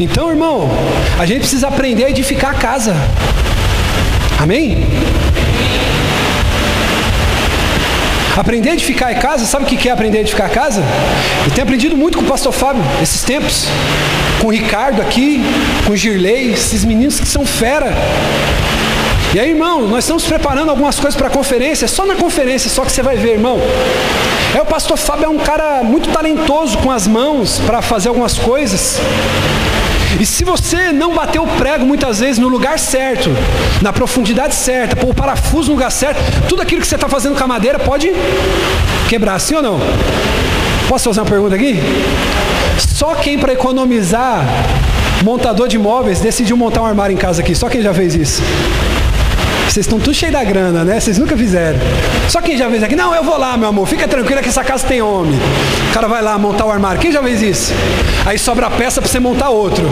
Então, 0.00 0.30
irmão, 0.30 0.68
a 1.18 1.26
gente 1.26 1.40
precisa 1.40 1.68
aprender 1.68 2.04
a 2.04 2.10
edificar 2.10 2.52
a 2.52 2.54
casa. 2.54 2.96
Amém? 4.40 4.84
Aprender 8.36 8.70
a 8.70 8.72
edificar 8.72 9.10
a 9.10 9.14
casa, 9.14 9.44
sabe 9.44 9.64
o 9.64 9.68
que 9.68 9.88
é 9.88 9.92
aprender 9.92 10.18
a 10.18 10.20
edificar 10.22 10.46
a 10.46 10.50
casa? 10.50 10.82
Eu 11.44 11.50
tenho 11.50 11.64
aprendido 11.64 11.96
muito 11.96 12.16
com 12.16 12.24
o 12.24 12.26
pastor 12.26 12.52
Fábio 12.52 12.82
esses 13.02 13.22
tempos, 13.22 13.66
com 14.40 14.46
o 14.46 14.50
Ricardo 14.50 15.02
aqui, 15.02 15.42
com 15.86 15.92
o 15.92 15.96
Girley, 15.96 16.52
esses 16.52 16.84
meninos 16.84 17.20
que 17.20 17.28
são 17.28 17.44
fera. 17.44 17.92
E 19.32 19.38
aí, 19.38 19.50
irmão, 19.50 19.86
nós 19.86 20.02
estamos 20.02 20.24
preparando 20.24 20.70
algumas 20.70 20.98
coisas 20.98 21.16
para 21.16 21.28
a 21.28 21.30
conferência, 21.30 21.86
só 21.86 22.04
na 22.04 22.16
conferência, 22.16 22.68
só 22.68 22.84
que 22.84 22.90
você 22.90 23.00
vai 23.00 23.16
ver, 23.16 23.34
irmão. 23.34 23.60
É 24.56 24.60
o 24.60 24.66
pastor 24.66 24.96
Fábio 24.96 25.26
é 25.26 25.28
um 25.28 25.38
cara 25.38 25.84
muito 25.84 26.08
talentoso 26.08 26.76
com 26.78 26.90
as 26.90 27.06
mãos 27.06 27.60
para 27.64 27.80
fazer 27.80 28.08
algumas 28.08 28.36
coisas. 28.36 28.98
E 30.18 30.26
se 30.26 30.42
você 30.42 30.92
não 30.92 31.14
bater 31.14 31.40
o 31.40 31.46
prego 31.46 31.86
muitas 31.86 32.18
vezes 32.18 32.38
no 32.38 32.48
lugar 32.48 32.76
certo, 32.76 33.30
na 33.80 33.92
profundidade 33.92 34.52
certa, 34.52 34.96
pôr 34.96 35.10
o 35.10 35.14
parafuso 35.14 35.68
no 35.68 35.74
lugar 35.74 35.92
certo, 35.92 36.18
tudo 36.48 36.60
aquilo 36.60 36.80
que 36.80 36.88
você 36.88 36.96
está 36.96 37.08
fazendo 37.08 37.38
com 37.38 37.44
a 37.44 37.46
madeira 37.46 37.78
pode 37.78 38.10
quebrar, 39.08 39.38
sim 39.38 39.54
ou 39.54 39.62
não? 39.62 39.78
Posso 40.88 41.04
fazer 41.04 41.20
uma 41.20 41.26
pergunta 41.26 41.54
aqui? 41.54 41.76
Só 42.78 43.14
quem 43.14 43.38
para 43.38 43.52
economizar 43.52 44.44
montador 45.22 45.68
de 45.68 45.78
móveis 45.78 46.18
decidiu 46.18 46.56
montar 46.56 46.82
um 46.82 46.86
armário 46.86 47.14
em 47.14 47.16
casa 47.16 47.42
aqui. 47.42 47.54
Só 47.54 47.68
quem 47.68 47.80
já 47.80 47.94
fez 47.94 48.16
isso? 48.16 48.42
Vocês 49.70 49.86
estão 49.86 50.00
tudo 50.00 50.12
cheio 50.12 50.32
da 50.32 50.42
grana, 50.42 50.82
né? 50.82 50.98
Vocês 50.98 51.16
nunca 51.16 51.36
fizeram. 51.36 51.78
Só 52.28 52.40
quem 52.40 52.58
já 52.58 52.68
fez 52.68 52.82
aqui, 52.82 52.96
não, 52.96 53.14
eu 53.14 53.22
vou 53.22 53.38
lá, 53.38 53.56
meu 53.56 53.68
amor, 53.68 53.86
fica 53.86 54.08
tranquila 54.08 54.42
que 54.42 54.48
essa 54.48 54.64
casa 54.64 54.84
tem 54.84 55.00
homem. 55.00 55.38
O 55.90 55.94
cara 55.94 56.08
vai 56.08 56.20
lá 56.20 56.36
montar 56.36 56.66
o 56.66 56.72
armário. 56.72 57.00
Quem 57.00 57.12
já 57.12 57.22
fez 57.22 57.40
isso? 57.40 57.72
Aí 58.26 58.36
sobra 58.36 58.66
a 58.66 58.70
peça 58.70 59.00
para 59.00 59.08
você 59.08 59.20
montar 59.20 59.50
outro. 59.50 59.88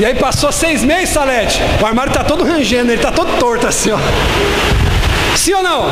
E 0.00 0.04
aí 0.04 0.16
passou 0.16 0.50
seis 0.50 0.82
meses, 0.82 1.10
Salete. 1.10 1.62
O 1.80 1.86
armário 1.86 2.10
está 2.10 2.24
todo 2.24 2.42
rangendo, 2.42 2.90
ele 2.90 2.96
está 2.96 3.12
todo 3.12 3.38
torto 3.38 3.68
assim, 3.68 3.92
ó. 3.92 3.98
Sim 5.36 5.54
ou 5.54 5.62
não? 5.62 5.84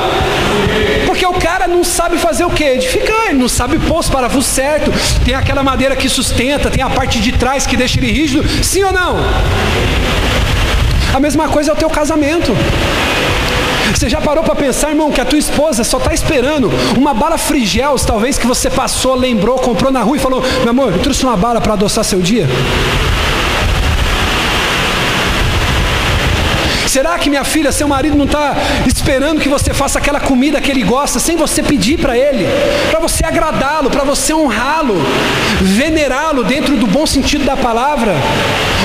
Porque 1.07 1.24
o 1.24 1.34
cara 1.34 1.68
não 1.68 1.84
sabe 1.84 2.18
fazer 2.18 2.45
o 2.45 2.51
que? 2.51 2.64
Edificar, 2.64 3.26
ele 3.28 3.39
não 3.39 3.49
sabe 3.49 3.78
pôr 3.78 4.01
os 4.01 4.09
parafusos 4.09 4.47
certo, 4.47 4.91
tem 5.24 5.37
aquela 5.37 5.62
madeira 5.62 5.95
que 5.95 6.09
sustenta, 6.09 6.68
tem 6.68 6.82
a 6.82 6.91
parte 6.91 7.20
de 7.20 7.30
trás 7.30 7.64
que 7.64 7.76
deixa 7.76 8.01
ele 8.01 8.11
rígido. 8.11 8.45
Sim 8.64 8.82
ou 8.82 8.93
não? 8.93 9.16
A 11.17 11.19
mesma 11.19 11.49
coisa 11.49 11.71
é 11.71 11.73
o 11.73 11.77
teu 11.77 11.89
casamento. 11.89 12.53
Você 13.91 14.07
já 14.07 14.21
parou 14.21 14.45
para 14.45 14.55
pensar, 14.55 14.91
irmão, 14.91 15.11
que 15.11 15.19
a 15.19 15.25
tua 15.25 15.39
esposa 15.39 15.83
só 15.83 15.97
está 15.97 16.12
esperando 16.12 16.71
uma 16.95 17.14
bala 17.14 17.39
frigels, 17.39 18.05
talvez 18.05 18.37
que 18.37 18.47
você 18.47 18.69
passou, 18.69 19.14
lembrou, 19.14 19.59
comprou 19.59 19.91
na 19.91 20.03
rua 20.03 20.19
e 20.19 20.21
falou: 20.21 20.43
Meu 20.61 20.69
amor, 20.69 20.93
eu 20.93 20.99
trouxe 20.99 21.25
uma 21.25 21.35
bala 21.35 21.59
para 21.59 21.73
adoçar 21.73 22.05
seu 22.05 22.21
dia? 22.21 22.47
Será 26.97 27.18
que 27.18 27.28
minha 27.28 27.44
filha, 27.44 27.70
seu 27.70 27.86
marido 27.86 28.16
não 28.16 28.24
está 28.24 28.57
esperando 28.86 29.38
que 29.38 29.51
você 29.51 29.74
faça 29.74 29.99
aquela 29.99 30.18
comida 30.18 30.62
que 30.62 30.70
ele 30.70 30.82
gosta 30.82 31.18
sem 31.18 31.36
você 31.36 31.62
pedir 31.62 31.99
para 31.99 32.16
ele? 32.16 32.47
Para 32.90 32.99
você 33.01 33.22
agradá-lo, 33.22 33.90
para 33.90 34.03
você 34.03 34.32
honrá-lo, 34.32 34.94
venerá-lo 35.61 36.42
dentro 36.42 36.74
do 36.74 36.86
bom 36.86 37.05
sentido 37.05 37.44
da 37.44 37.55
palavra? 37.55 38.14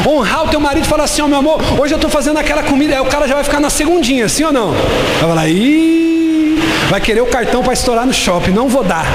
Honrar 0.05 0.43
o 0.43 0.49
teu 0.49 0.59
marido 0.59 0.83
e 0.83 0.89
falar 0.89 1.05
assim: 1.05 1.21
Ó 1.21 1.25
oh, 1.25 1.27
meu 1.29 1.39
amor, 1.39 1.61
hoje 1.79 1.93
eu 1.93 1.95
estou 1.95 2.09
fazendo 2.09 2.37
aquela 2.37 2.63
comida, 2.63 2.95
aí 2.95 2.99
o 2.99 3.05
cara 3.05 3.25
já 3.29 3.33
vai 3.33 3.45
ficar 3.45 3.61
na 3.61 3.69
segundinha, 3.69 4.27
sim 4.27 4.43
ou 4.43 4.51
não? 4.51 4.71
Vai 4.71 5.29
falar: 5.29 5.47
Ih, 5.47 6.59
vai 6.89 6.99
querer 6.99 7.21
o 7.21 7.27
cartão 7.27 7.63
para 7.63 7.71
estourar 7.71 8.05
no 8.05 8.13
shopping, 8.13 8.51
não 8.51 8.67
vou 8.67 8.83
dar. 8.83 9.05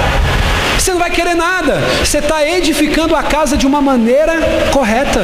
Você 0.75 0.89
não 0.89 0.97
vai 0.97 1.11
querer 1.11 1.35
nada. 1.35 1.83
Você 2.03 2.17
está 2.17 2.43
edificando 2.43 3.15
a 3.15 3.21
casa 3.21 3.55
de 3.55 3.67
uma 3.67 3.79
maneira 3.79 4.33
correta. 4.71 5.23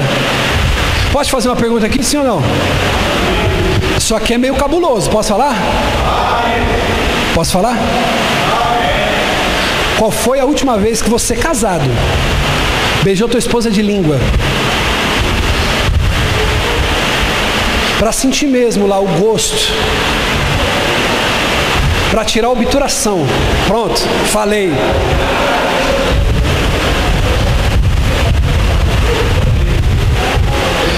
Posso 1.12 1.32
fazer 1.32 1.50
uma 1.50 1.56
pergunta 1.56 1.88
aqui, 1.88 2.04
sim 2.04 2.18
ou 2.18 2.24
não? 2.24 2.44
Isso 4.04 4.14
aqui 4.14 4.34
é 4.34 4.38
meio 4.38 4.54
cabuloso, 4.56 5.10
posso 5.10 5.30
falar? 5.30 5.56
Posso 7.34 7.54
falar? 7.54 7.78
Qual 9.98 10.12
foi 10.12 10.42
a 10.42 10.44
última 10.44 10.78
vez 10.78 11.02
que 11.02 11.10
você 11.10 11.38
casado 11.38 11.90
beijou 13.02 13.30
tua 13.30 13.38
esposa 13.38 13.72
de 13.72 13.82
língua? 13.82 14.20
Para 17.98 18.12
sentir 18.12 18.46
mesmo 18.46 18.88
lá 18.88 19.00
o 19.00 19.08
gosto. 19.08 19.72
Para 22.12 22.26
tirar 22.26 22.50
a 22.50 22.52
obturação. 22.52 23.26
Pronto, 23.68 24.02
falei. 24.34 24.74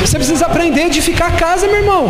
Você 0.01 0.17
precisa 0.17 0.47
aprender 0.47 0.81
a 0.81 0.87
edificar 0.87 1.27
a 1.27 1.35
casa, 1.35 1.67
meu 1.67 1.77
irmão 1.77 2.09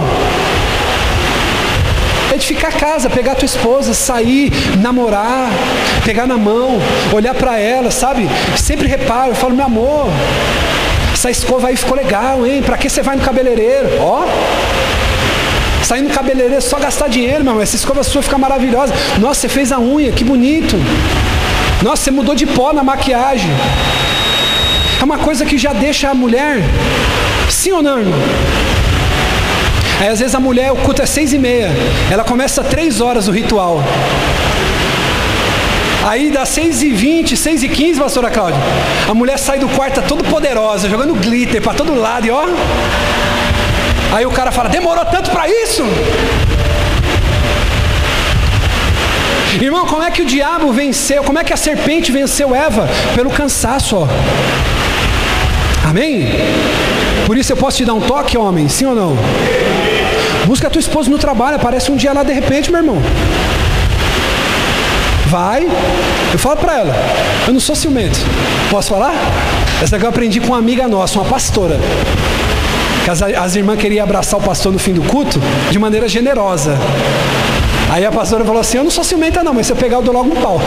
edificar 2.36 2.70
a 2.74 2.78
casa, 2.78 3.10
pegar 3.10 3.34
a 3.34 3.36
tua 3.36 3.46
esposa, 3.46 3.94
sair, 3.94 4.52
namorar, 4.80 5.50
pegar 6.04 6.28
na 6.28 6.38
mão, 6.38 6.80
olhar 7.14 7.34
para 7.34 7.60
ela, 7.60 7.92
sabe? 7.92 8.28
Sempre 8.58 8.88
reparo, 8.88 9.32
eu 9.32 9.36
falo, 9.36 9.56
meu 9.56 9.66
amor, 9.66 10.08
essa 11.14 11.32
escova 11.32 11.70
aí 11.70 11.76
ficou 11.76 11.96
legal, 11.96 12.46
hein? 12.46 12.62
Para 12.62 12.78
que 12.78 12.90
você 12.90 13.02
vai 13.02 13.16
no 13.16 13.24
cabeleireiro? 13.24 13.90
Ó, 14.00 14.26
sair 15.84 16.02
no 16.02 16.10
cabeleireiro 16.10 16.56
é 16.58 16.62
só 16.62 16.78
gastar 16.78 17.08
dinheiro, 17.08 17.44
meu 17.44 17.52
irmão. 17.52 17.62
Essa 17.62 17.76
escova 17.76 18.04
sua 18.04 18.22
fica 18.22 18.38
maravilhosa. 18.38 18.94
Nossa, 19.20 19.42
você 19.42 19.50
fez 19.50 19.72
a 19.72 19.80
unha, 19.80 20.12
que 20.12 20.24
bonito. 20.24 20.76
Nossa, 21.82 22.04
você 22.04 22.12
mudou 22.12 22.36
de 22.36 22.46
pó 22.46 22.74
na 22.74 22.84
maquiagem. 22.84 23.50
É 25.00 25.04
uma 25.04 25.18
coisa 25.18 25.46
que 25.46 25.58
já 25.58 25.74
deixa 25.74 26.10
a 26.10 26.14
mulher, 26.14 26.58
sim 27.50 27.72
ou 27.72 27.82
não, 27.82 28.00
irmão? 28.00 28.20
Aí 30.00 30.10
às 30.10 30.20
vezes 30.20 30.36
a 30.36 30.40
mulher, 30.40 30.72
o 30.72 30.76
culto 30.76 31.02
é 31.02 31.06
seis 31.06 31.34
e 31.34 31.38
meia, 31.38 31.70
ela 32.12 32.24
começa 32.24 32.64
três 32.64 33.02
horas 33.02 33.28
o 33.28 33.32
ritual. 33.32 33.82
Aí 36.06 36.30
dá 36.30 36.46
seis 36.46 36.84
e 36.84 36.90
vinte, 36.90 37.36
seis 37.36 37.64
e 37.64 37.68
quinze, 37.68 38.00
pastora 38.00 38.30
Cláudia, 38.30 38.60
a 39.10 39.14
mulher 39.14 39.40
sai 39.40 39.58
do 39.58 39.68
quarto 39.70 40.02
toda 40.04 40.24
poderosa, 40.24 40.88
jogando 40.90 41.16
glitter 41.16 41.62
para 41.62 41.74
todo 41.74 41.96
lado 41.96 42.28
e 42.28 42.32
ó. 42.32 42.46
Aí 44.14 44.26
o 44.26 44.32
cara 44.32 44.52
fala, 44.52 44.70
demorou 44.70 45.04
tanto 45.06 45.32
para 45.32 45.50
isso? 45.50 45.84
Irmão, 49.60 49.86
como 49.88 50.04
é 50.04 50.12
que 50.12 50.22
o 50.22 50.26
diabo 50.26 50.72
venceu? 50.72 51.24
Como 51.24 51.40
é 51.40 51.44
que 51.44 51.54
a 51.54 51.58
serpente 51.58 52.12
venceu 52.12 52.54
Eva? 52.54 52.88
Pelo 53.16 53.30
cansaço, 53.30 53.96
ó. 53.96 54.08
Amém? 55.90 56.30
Por 57.26 57.38
isso 57.38 57.52
eu 57.52 57.58
posso 57.58 57.78
te 57.78 57.86
dar 57.86 57.94
um 57.94 58.02
toque, 58.02 58.38
homem? 58.38 58.70
Sim 58.70 58.86
ou 58.86 58.96
não? 58.96 59.18
Busca 60.46 60.68
a 60.68 60.70
tua 60.70 60.80
esposa 60.80 61.10
no 61.10 61.18
trabalho, 61.18 61.56
aparece 61.56 61.92
um 61.92 61.96
dia 61.96 62.14
lá 62.14 62.24
de 62.24 62.32
repente, 62.32 62.72
meu 62.72 62.80
irmão. 62.80 63.02
Vai, 65.28 65.68
eu 66.32 66.38
falo 66.38 66.58
para 66.58 66.78
ela, 66.78 66.96
eu 67.48 67.54
não 67.54 67.60
sou 67.60 67.76
ciumento. 67.76 68.20
Posso 68.70 68.90
falar? 68.90 69.14
Essa 69.82 69.98
que 69.98 70.06
eu 70.06 70.10
aprendi 70.10 70.40
com 70.40 70.48
uma 70.48 70.60
amiga 70.60 70.88
nossa, 70.88 71.20
uma 71.20 71.26
pastora. 71.26 71.80
Que 73.04 73.10
as, 73.10 73.22
as 73.22 73.56
irmãs 73.56 73.80
queriam 73.80 74.04
abraçar 74.04 74.40
o 74.40 74.44
pastor 74.44 74.72
no 74.72 74.80
fim 74.80 74.94
do 74.94 75.02
culto 75.02 75.40
de 75.72 75.80
maneira 75.80 76.08
generosa. 76.08 76.78
Aí 77.92 78.06
a 78.06 78.12
pastora 78.12 78.46
falou 78.46 78.62
assim: 78.62 78.78
Eu 78.78 78.84
não 78.84 78.92
sou 78.92 79.04
ciumenta, 79.04 79.44
não, 79.44 79.54
mas 79.54 79.66
se 79.68 79.74
eu 79.74 79.76
pegar, 79.76 79.98
eu 79.98 80.02
dou 80.04 80.14
logo 80.14 80.32
um 80.32 80.42
pau. 80.42 80.62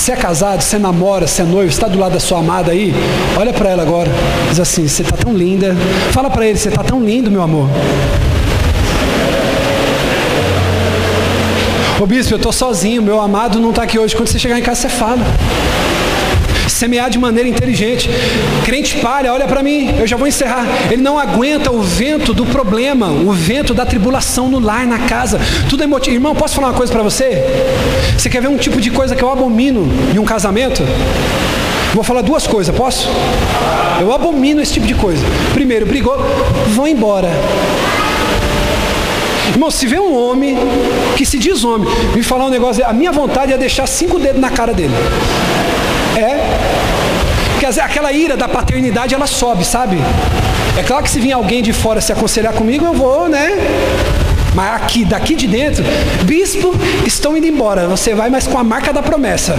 Você 0.00 0.12
é 0.12 0.16
casado, 0.16 0.62
você 0.62 0.78
namora, 0.78 1.26
você 1.26 1.42
é 1.42 1.44
noivo, 1.44 1.70
está 1.70 1.86
do 1.86 1.98
lado 1.98 2.12
da 2.12 2.20
sua 2.20 2.38
amada 2.38 2.72
aí, 2.72 2.94
olha 3.38 3.52
para 3.52 3.68
ela 3.68 3.82
agora, 3.82 4.10
diz 4.48 4.58
assim: 4.58 4.88
Você 4.88 5.02
está 5.02 5.14
tão 5.14 5.34
linda. 5.34 5.76
Fala 6.10 6.30
para 6.30 6.46
ele: 6.46 6.56
Você 6.58 6.70
está 6.70 6.82
tão 6.82 7.04
lindo, 7.04 7.30
meu 7.30 7.42
amor. 7.42 7.68
Ô 12.00 12.06
bispo, 12.06 12.32
eu 12.32 12.38
estou 12.38 12.50
sozinho, 12.50 13.02
meu 13.02 13.20
amado 13.20 13.60
não 13.60 13.68
está 13.68 13.82
aqui 13.82 13.98
hoje. 13.98 14.16
Quando 14.16 14.28
você 14.28 14.38
chegar 14.38 14.58
em 14.58 14.62
casa, 14.62 14.80
você 14.80 14.88
fala 14.88 15.18
semear 16.80 17.10
de 17.10 17.18
maneira 17.18 17.46
inteligente. 17.46 18.08
Crente 18.64 18.96
palha, 18.96 19.32
olha 19.34 19.46
para 19.46 19.62
mim, 19.62 19.94
eu 19.98 20.06
já 20.06 20.16
vou 20.16 20.26
encerrar. 20.26 20.64
Ele 20.90 21.02
não 21.02 21.18
aguenta 21.18 21.70
o 21.70 21.82
vento 21.82 22.32
do 22.32 22.46
problema, 22.46 23.08
o 23.08 23.32
vento 23.32 23.74
da 23.74 23.84
tribulação 23.84 24.48
no 24.48 24.58
lar, 24.58 24.86
na 24.86 25.00
casa. 25.00 25.38
Tudo 25.68 25.84
é 25.84 25.86
motivo. 25.86 26.16
Irmão, 26.16 26.34
posso 26.34 26.54
falar 26.54 26.68
uma 26.68 26.74
coisa 26.74 26.90
para 26.90 27.02
você? 27.02 27.44
Você 28.16 28.30
quer 28.30 28.40
ver 28.40 28.48
um 28.48 28.56
tipo 28.56 28.80
de 28.80 28.90
coisa 28.90 29.14
que 29.14 29.22
eu 29.22 29.30
abomino 29.30 29.86
em 30.14 30.18
um 30.18 30.24
casamento? 30.24 30.82
Vou 31.92 32.02
falar 32.02 32.22
duas 32.22 32.46
coisas, 32.46 32.74
posso? 32.74 33.08
Eu 34.00 34.10
abomino 34.14 34.62
esse 34.62 34.72
tipo 34.72 34.86
de 34.86 34.94
coisa. 34.94 35.22
Primeiro, 35.52 35.84
brigou, 35.84 36.16
vão 36.68 36.88
embora. 36.88 37.28
Irmão, 39.50 39.70
se 39.70 39.86
vê 39.86 39.98
um 39.98 40.16
homem 40.16 40.56
que 41.16 41.26
se 41.26 41.36
diz 41.36 41.62
homem, 41.62 41.86
me 42.14 42.22
falar 42.22 42.46
um 42.46 42.50
negócio, 42.50 42.86
a 42.86 42.92
minha 42.92 43.12
vontade 43.12 43.52
é 43.52 43.58
deixar 43.58 43.86
cinco 43.86 44.18
dedos 44.18 44.40
na 44.40 44.48
cara 44.48 44.72
dele. 44.72 44.94
É. 46.16 47.00
Porque 47.52 47.80
aquela 47.80 48.10
ira 48.12 48.36
da 48.36 48.48
paternidade 48.48 49.14
ela 49.14 49.26
sobe, 49.26 49.64
sabe? 49.64 49.98
É 50.78 50.82
claro 50.82 51.02
que 51.02 51.10
se 51.10 51.20
vir 51.20 51.32
alguém 51.32 51.62
de 51.62 51.72
fora 51.72 52.00
se 52.00 52.12
aconselhar 52.12 52.54
comigo, 52.54 52.86
eu 52.86 52.94
vou, 52.94 53.28
né? 53.28 53.50
Mas 54.54 54.74
aqui, 54.82 55.04
daqui 55.04 55.34
de 55.34 55.46
dentro, 55.46 55.84
bispo, 56.24 56.74
estão 57.06 57.36
indo 57.36 57.46
embora. 57.46 57.86
Você 57.86 58.14
vai, 58.14 58.30
mas 58.30 58.46
com 58.46 58.58
a 58.58 58.64
marca 58.64 58.92
da 58.92 59.02
promessa. 59.02 59.56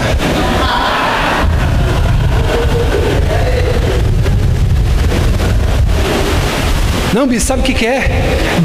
Não, 7.14 7.26
bispo, 7.26 7.46
sabe 7.46 7.60
o 7.60 7.64
que, 7.64 7.74
que 7.74 7.86
é? 7.86 8.10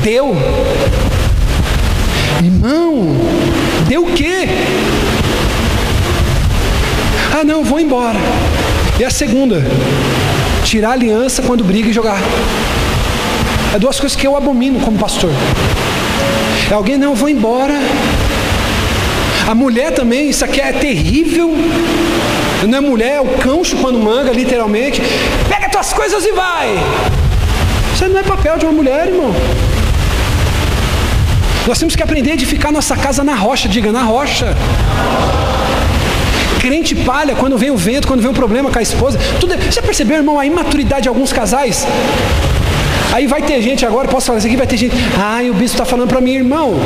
Deu. 0.03 0.35
Irmão, 2.43 3.15
deu 3.87 4.05
o 4.05 4.13
quê? 4.13 4.47
Ah, 7.39 7.43
não, 7.43 7.63
vou 7.63 7.79
embora. 7.79 8.17
E 8.99 9.05
a 9.05 9.11
segunda? 9.11 9.63
Tirar 10.63 10.89
a 10.89 10.93
aliança 10.93 11.43
quando 11.43 11.63
briga 11.63 11.87
e 11.87 11.93
jogar. 11.93 12.17
É 13.75 13.77
duas 13.77 13.99
coisas 13.99 14.15
que 14.15 14.25
eu 14.25 14.35
abomino 14.35 14.79
como 14.79 14.97
pastor. 14.97 15.29
É 16.71 16.73
alguém, 16.73 16.97
não, 16.97 17.13
vou 17.13 17.29
embora. 17.29 17.75
A 19.47 19.53
mulher 19.53 19.91
também, 19.91 20.31
isso 20.31 20.43
aqui 20.43 20.59
é 20.59 20.73
terrível. 20.73 21.53
Não 22.67 22.75
é 22.75 22.81
mulher, 22.81 23.17
é 23.17 23.21
o 23.21 23.37
cão 23.37 23.63
chupando 23.63 23.99
manga, 23.99 24.31
literalmente. 24.31 24.99
Pega 25.47 25.69
tuas 25.69 25.93
coisas 25.93 26.25
e 26.25 26.31
vai. 26.31 26.75
Isso 27.93 28.07
não 28.07 28.19
é 28.19 28.23
papel 28.23 28.57
de 28.57 28.65
uma 28.65 28.73
mulher, 28.73 29.09
irmão. 29.09 29.31
Nós 31.67 31.77
temos 31.77 31.95
que 31.95 32.01
aprender 32.01 32.31
a 32.31 32.33
edificar 32.33 32.71
nossa 32.71 32.97
casa 32.97 33.23
na 33.23 33.35
rocha, 33.35 33.69
diga, 33.69 33.91
na 33.91 34.01
rocha. 34.01 34.57
Crente 36.67 36.93
palha, 36.95 37.33
quando 37.33 37.57
vem 37.57 37.71
o 37.71 37.77
vento, 37.77 38.09
quando 38.09 38.19
vem 38.19 38.29
um 38.29 38.33
problema 38.33 38.69
com 38.69 38.77
a 38.77 38.81
esposa. 38.81 39.17
Tudo, 39.39 39.53
é, 39.53 39.57
você 39.57 39.81
percebeu, 39.81 40.17
irmão, 40.17 40.37
a 40.37 40.45
imaturidade 40.45 41.03
de 41.03 41.07
alguns 41.07 41.31
casais? 41.31 41.87
Aí 43.13 43.25
vai 43.25 43.41
ter 43.41 43.61
gente 43.61 43.85
agora, 43.85 44.05
posso 44.09 44.25
falar 44.25 44.39
isso 44.39 44.47
aqui, 44.47 44.57
vai 44.57 44.67
ter 44.67 44.75
gente, 44.75 44.93
ai, 45.17 45.49
o 45.49 45.53
bispo 45.53 45.75
está 45.75 45.85
falando 45.85 46.09
para 46.09 46.19
mim, 46.19 46.33
irmão, 46.33 46.77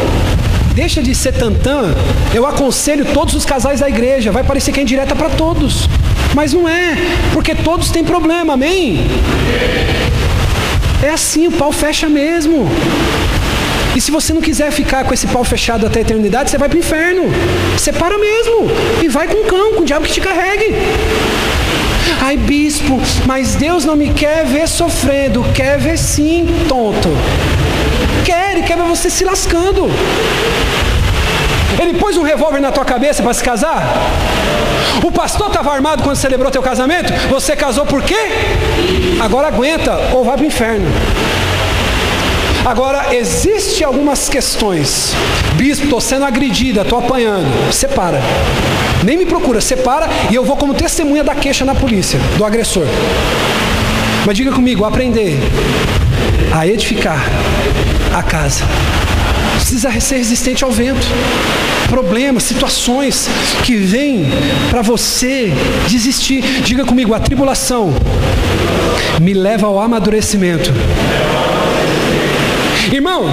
deixa 0.75 1.01
de 1.01 1.15
ser 1.15 1.32
tantã. 1.32 1.95
Eu 2.32 2.45
aconselho 2.45 3.05
todos 3.05 3.34
os 3.34 3.43
casais 3.43 3.79
da 3.79 3.89
igreja, 3.89 4.32
vai 4.32 4.43
parecer 4.43 4.71
que 4.71 4.79
é 4.79 4.84
indireta 4.84 5.15
para 5.15 5.29
todos. 5.32 5.89
Mas 6.36 6.53
não 6.53 6.69
é, 6.69 6.95
porque 7.34 7.55
todos 7.55 7.89
têm 7.89 8.03
problema, 8.03 8.53
amém? 8.53 8.99
É 11.01 11.09
assim, 11.09 11.47
o 11.47 11.51
pau 11.51 11.71
fecha 11.71 12.07
mesmo. 12.07 12.69
E 13.96 14.00
se 14.00 14.10
você 14.10 14.34
não 14.34 14.42
quiser 14.42 14.72
ficar 14.72 15.04
com 15.04 15.14
esse 15.14 15.28
pau 15.28 15.44
fechado 15.44 15.86
até 15.86 16.00
a 16.00 16.02
eternidade, 16.02 16.50
você 16.50 16.58
vai 16.58 16.70
para 16.70 16.78
o 16.78 16.80
inferno. 16.80 17.24
Separa 17.78 18.18
mesmo. 18.18 18.72
E 19.04 19.08
vai 19.08 19.28
com 19.28 19.42
o 19.42 19.46
cão, 19.46 19.74
com 19.74 19.82
o 19.82 19.86
diabo 19.86 20.06
que 20.06 20.14
te 20.14 20.22
carregue. 20.22 20.74
Ai, 22.22 22.38
bispo, 22.38 23.00
mas 23.26 23.56
Deus 23.56 23.84
não 23.84 23.96
me 23.96 24.14
quer 24.14 24.46
ver 24.46 24.68
sofrendo, 24.68 25.44
quer 25.54 25.78
ver 25.78 25.98
sim, 25.98 26.48
tonto. 26.68 27.10
Quer, 28.24 28.54
ele 28.54 28.64
quer 28.64 28.78
ver 28.78 28.84
você 28.84 29.10
se 29.10 29.24
lascando. 29.24 29.89
Ele 31.80 31.98
pôs 31.98 32.16
um 32.18 32.24
revólver 32.24 32.60
na 32.60 32.72
tua 32.72 32.86
cabeça 32.86 33.24
para 33.24 33.34
se 33.34 33.44
casar? 33.44 33.84
O 35.04 35.12
pastor 35.12 35.48
estava 35.48 35.74
armado 35.74 36.04
quando 36.04 36.16
celebrou 36.16 36.52
teu 36.52 36.62
casamento? 36.62 37.12
Você 37.30 37.56
casou 37.56 37.86
por 37.86 38.04
quê? 38.04 38.30
Agora 39.20 39.48
aguenta 39.48 39.92
ou 40.14 40.24
vai 40.24 40.36
para 40.36 40.44
o 40.44 40.48
inferno. 40.48 40.86
Agora, 42.66 43.16
existe 43.16 43.84
algumas 43.84 44.30
questões. 44.30 45.14
Bispo, 45.55 45.86
estou 45.86 45.99
sendo 45.99 46.26
agredida, 46.26 46.82
estou 46.82 46.99
apanhando. 46.99 47.47
Separa. 47.74 48.22
Nem 49.03 49.18
me 49.18 49.26
procura, 49.26 49.59
separa 49.59 50.07
e 50.30 50.36
eu 50.36 50.45
vou 50.45 50.55
como 50.55 50.76
testemunha 50.76 51.24
da 51.24 51.34
queixa 51.34 51.66
na 51.66 51.74
polícia, 51.74 52.20
do 52.38 52.45
agressor. 52.45 52.86
Mas 54.26 54.38
diga 54.38 54.51
comigo, 54.51 54.86
aprender 54.86 55.39
a 56.53 56.68
edificar 56.68 57.26
a 58.16 58.22
casa. 58.22 58.64
Precisa 59.55 59.91
ser 59.99 60.18
resistente 60.18 60.64
ao 60.64 60.72
vento. 60.72 61.07
Problemas, 61.89 62.43
situações 62.43 63.28
que 63.64 63.76
vêm 63.76 64.28
para 64.70 64.84
você 64.84 65.51
desistir. 65.88 66.43
Diga 66.62 66.86
comigo, 66.86 67.16
a 67.16 67.20
tribulação 67.20 67.91
me 69.20 69.34
leva 69.34 69.66
ao 69.66 69.80
amadurecimento. 69.80 70.72
Irmão, 72.92 73.24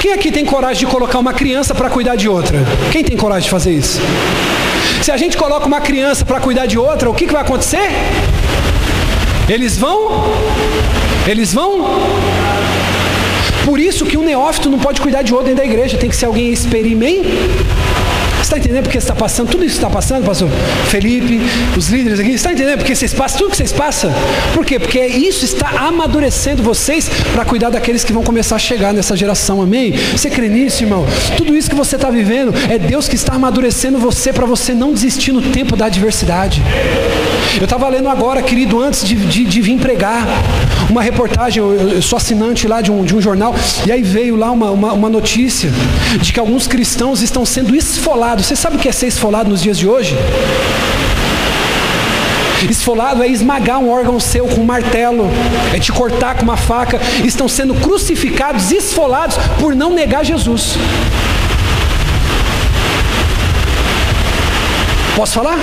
quem 0.00 0.12
aqui 0.12 0.32
tem 0.32 0.44
coragem 0.44 0.84
de 0.84 0.86
colocar 0.86 1.20
uma 1.20 1.32
criança 1.32 1.72
para 1.72 1.88
cuidar 1.88 2.16
de 2.16 2.28
outra? 2.28 2.58
Quem 2.90 3.04
tem 3.04 3.16
coragem 3.16 3.44
de 3.44 3.50
fazer 3.50 3.72
isso? 3.72 4.00
Se 5.02 5.12
a 5.12 5.16
gente 5.16 5.36
coloca 5.36 5.66
uma 5.66 5.80
criança 5.80 6.24
para 6.24 6.40
cuidar 6.40 6.66
de 6.66 6.76
outra, 6.76 7.08
o 7.08 7.14
que, 7.14 7.26
que 7.26 7.32
vai 7.32 7.42
acontecer? 7.42 7.90
Eles 9.48 9.78
vão? 9.78 10.24
Eles 11.28 11.54
vão? 11.54 12.00
Por 13.64 13.78
isso 13.78 14.04
que 14.04 14.16
um 14.16 14.24
neófito 14.24 14.68
não 14.68 14.80
pode 14.80 15.00
cuidar 15.00 15.22
de 15.22 15.32
outro 15.32 15.46
dentro 15.46 15.64
da 15.64 15.70
igreja, 15.70 15.96
tem 15.96 16.10
que 16.10 16.16
ser 16.16 16.26
alguém 16.26 16.52
experimentado 16.52 17.87
está 18.48 18.58
entendendo 18.58 18.84
porque 18.84 18.98
está 18.98 19.14
passando? 19.14 19.50
Tudo 19.50 19.64
isso 19.64 19.76
está 19.76 19.90
passando, 19.90 20.24
pastor 20.24 20.48
Felipe, 20.88 21.40
os 21.76 21.88
líderes 21.88 22.18
aqui, 22.18 22.30
está 22.30 22.52
entendendo 22.52 22.78
porque 22.78 22.94
vocês 22.94 23.12
passam? 23.12 23.38
Tudo 23.38 23.50
que 23.50 23.56
vocês 23.56 23.72
passam? 23.72 24.12
Por 24.54 24.64
quê? 24.64 24.78
Porque 24.78 25.04
isso 25.06 25.44
está 25.44 25.68
amadurecendo 25.86 26.62
vocês 26.62 27.10
para 27.32 27.44
cuidar 27.44 27.70
daqueles 27.70 28.04
que 28.04 28.12
vão 28.12 28.22
começar 28.22 28.56
a 28.56 28.58
chegar 28.58 28.92
nessa 28.92 29.16
geração, 29.16 29.60
amém? 29.60 29.92
Você 30.12 30.30
crê 30.30 30.48
nisso, 30.48 30.82
irmão? 30.82 31.06
Tudo 31.36 31.54
isso 31.54 31.68
que 31.68 31.76
você 31.76 31.96
está 31.96 32.10
vivendo 32.10 32.54
é 32.70 32.78
Deus 32.78 33.08
que 33.08 33.16
está 33.16 33.34
amadurecendo 33.34 33.98
você 33.98 34.32
para 34.32 34.46
você 34.46 34.72
não 34.72 34.92
desistir 34.92 35.32
no 35.32 35.42
tempo 35.42 35.76
da 35.76 35.86
adversidade. 35.86 36.62
Eu 37.56 37.64
estava 37.64 37.88
lendo 37.88 38.08
agora, 38.08 38.42
querido, 38.42 38.80
antes 38.80 39.04
de, 39.04 39.16
de, 39.16 39.44
de 39.44 39.60
vir 39.60 39.78
pregar, 39.78 40.26
uma 40.88 41.02
reportagem, 41.02 41.62
eu, 41.62 41.72
eu, 41.72 42.02
sou 42.02 42.16
assinante 42.16 42.68
lá 42.68 42.80
de 42.80 42.90
um, 42.90 43.04
de 43.04 43.14
um 43.14 43.20
jornal, 43.20 43.54
e 43.86 43.92
aí 43.92 44.02
veio 44.02 44.36
lá 44.36 44.50
uma, 44.50 44.70
uma, 44.70 44.92
uma 44.92 45.08
notícia 45.08 45.70
de 46.20 46.32
que 46.32 46.38
alguns 46.38 46.66
cristãos 46.66 47.20
estão 47.20 47.44
sendo 47.44 47.74
esfolados. 47.74 48.37
Você 48.38 48.54
sabe 48.54 48.76
o 48.76 48.78
que 48.78 48.88
é 48.88 48.92
ser 48.92 49.08
esfolado 49.08 49.50
nos 49.50 49.60
dias 49.60 49.76
de 49.76 49.88
hoje? 49.88 50.16
Esfolado 52.70 53.22
é 53.22 53.28
esmagar 53.28 53.78
um 53.78 53.90
órgão 53.90 54.18
seu 54.20 54.46
com 54.46 54.60
um 54.60 54.64
martelo, 54.64 55.28
é 55.74 55.78
te 55.78 55.92
cortar 55.92 56.36
com 56.36 56.42
uma 56.42 56.56
faca. 56.56 57.00
Estão 57.24 57.48
sendo 57.48 57.74
crucificados, 57.74 58.70
esfolados 58.70 59.36
por 59.58 59.74
não 59.74 59.92
negar 59.92 60.24
Jesus. 60.24 60.76
Posso 65.16 65.34
falar? 65.34 65.58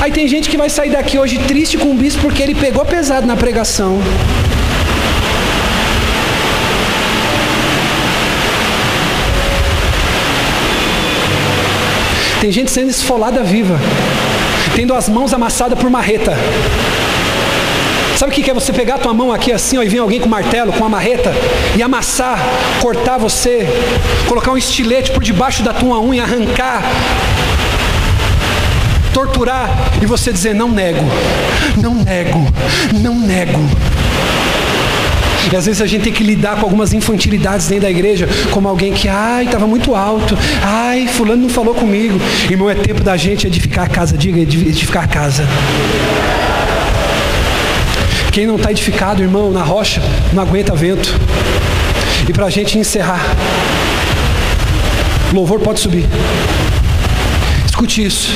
Aí 0.00 0.10
tem 0.10 0.26
gente 0.26 0.48
que 0.48 0.56
vai 0.56 0.70
sair 0.70 0.90
daqui 0.90 1.18
hoje 1.18 1.38
triste 1.38 1.76
com 1.76 1.90
o 1.90 1.94
bispo 1.94 2.22
porque 2.22 2.42
ele 2.42 2.54
pegou 2.54 2.84
pesado 2.84 3.26
na 3.26 3.36
pregação. 3.36 4.00
Tem 12.40 12.52
gente 12.52 12.70
sendo 12.70 12.90
esfolada 12.90 13.42
viva, 13.42 13.78
tendo 14.76 14.94
as 14.94 15.08
mãos 15.08 15.32
amassadas 15.34 15.78
por 15.78 15.90
marreta. 15.90 16.36
Sabe 18.16 18.32
o 18.32 18.34
que 18.34 18.50
é 18.50 18.54
você 18.54 18.72
pegar 18.72 18.96
a 18.96 18.98
tua 18.98 19.14
mão 19.14 19.32
aqui 19.32 19.52
assim, 19.52 19.78
ó, 19.78 19.82
e 19.82 19.88
vir 19.88 19.98
alguém 19.98 20.20
com 20.20 20.28
martelo, 20.28 20.72
com 20.72 20.78
uma 20.78 20.88
marreta, 20.88 21.32
e 21.76 21.82
amassar, 21.82 22.38
cortar 22.80 23.18
você, 23.18 23.68
colocar 24.28 24.52
um 24.52 24.56
estilete 24.56 25.10
por 25.12 25.22
debaixo 25.22 25.62
da 25.62 25.72
tua 25.72 26.00
unha, 26.00 26.22
arrancar, 26.24 26.82
torturar 29.12 29.70
e 30.00 30.06
você 30.06 30.32
dizer: 30.32 30.54
não 30.54 30.68
nego, 30.68 31.04
não 31.76 31.94
nego, 31.94 32.46
não 33.00 33.14
nego. 33.14 33.60
E 35.50 35.56
às 35.56 35.64
vezes 35.66 35.80
a 35.80 35.86
gente 35.86 36.02
tem 36.02 36.12
que 36.12 36.22
lidar 36.22 36.56
com 36.56 36.62
algumas 36.62 36.92
infantilidades 36.92 37.68
dentro 37.68 37.84
da 37.84 37.90
igreja, 37.90 38.28
como 38.50 38.68
alguém 38.68 38.92
que, 38.92 39.08
ai, 39.08 39.46
estava 39.46 39.66
muito 39.66 39.94
alto, 39.94 40.36
ai, 40.62 41.08
fulano 41.08 41.42
não 41.42 41.48
falou 41.48 41.74
comigo. 41.74 42.20
Irmão, 42.50 42.68
é 42.68 42.74
tempo 42.74 43.02
da 43.02 43.16
gente 43.16 43.46
edificar 43.46 43.86
a 43.86 43.88
casa, 43.88 44.16
diga, 44.16 44.38
edificar 44.40 45.04
a 45.04 45.08
casa. 45.08 45.46
Quem 48.30 48.46
não 48.46 48.56
está 48.56 48.70
edificado, 48.70 49.22
irmão, 49.22 49.50
na 49.50 49.62
rocha, 49.62 50.02
não 50.32 50.42
aguenta 50.42 50.74
vento. 50.74 51.18
E 52.28 52.32
para 52.32 52.46
a 52.46 52.50
gente 52.50 52.78
encerrar, 52.78 53.20
louvor 55.32 55.60
pode 55.60 55.80
subir. 55.80 56.06
Escute 57.64 58.04
isso. 58.04 58.32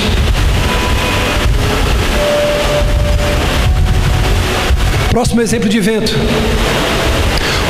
Próximo 5.11 5.43
exemplo 5.43 5.69
de 5.69 5.79
vento. 5.79 6.13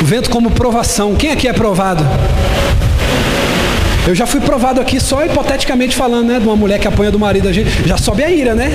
O 0.03 0.05
vento 0.05 0.29
como 0.29 0.51
provação. 0.51 1.15
Quem 1.15 1.31
aqui 1.31 1.47
é 1.47 1.53
provado? 1.53 2.05
Eu 4.05 4.13
já 4.13 4.25
fui 4.25 4.41
provado 4.41 4.81
aqui 4.81 4.99
só 4.99 5.23
hipoteticamente 5.23 5.95
falando, 5.95 6.27
né? 6.27 6.39
De 6.41 6.45
uma 6.45 6.57
mulher 6.57 6.77
que 6.77 6.85
apanha 6.85 7.09
do 7.09 7.17
marido 7.17 7.45
da 7.45 7.53
gente. 7.53 7.87
Já 7.87 7.95
sobe 7.95 8.21
a 8.21 8.29
ira, 8.29 8.53
né? 8.53 8.69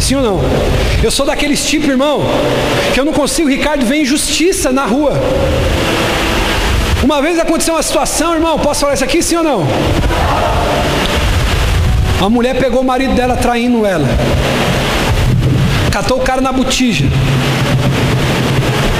Sim 0.00 0.16
ou 0.16 0.22
não? 0.22 0.40
Eu 1.00 1.12
sou 1.12 1.24
daqueles 1.24 1.64
tipo, 1.64 1.88
irmão, 1.88 2.22
que 2.92 2.98
eu 2.98 3.04
não 3.04 3.12
consigo, 3.12 3.48
Ricardo, 3.48 3.86
ver 3.86 3.98
injustiça 4.02 4.72
na 4.72 4.84
rua. 4.84 5.12
Uma 7.04 7.22
vez 7.22 7.38
aconteceu 7.38 7.74
uma 7.74 7.82
situação, 7.84 8.34
irmão, 8.34 8.58
posso 8.58 8.80
falar 8.80 8.94
isso 8.94 9.04
aqui, 9.04 9.22
sim 9.22 9.36
ou 9.36 9.44
não? 9.44 9.64
A 12.20 12.28
mulher 12.28 12.58
pegou 12.58 12.80
o 12.80 12.84
marido 12.84 13.14
dela 13.14 13.36
traindo 13.36 13.86
ela. 13.86 14.08
Catou 15.92 16.16
o 16.16 16.20
cara 16.20 16.40
na 16.40 16.50
botija. 16.50 17.04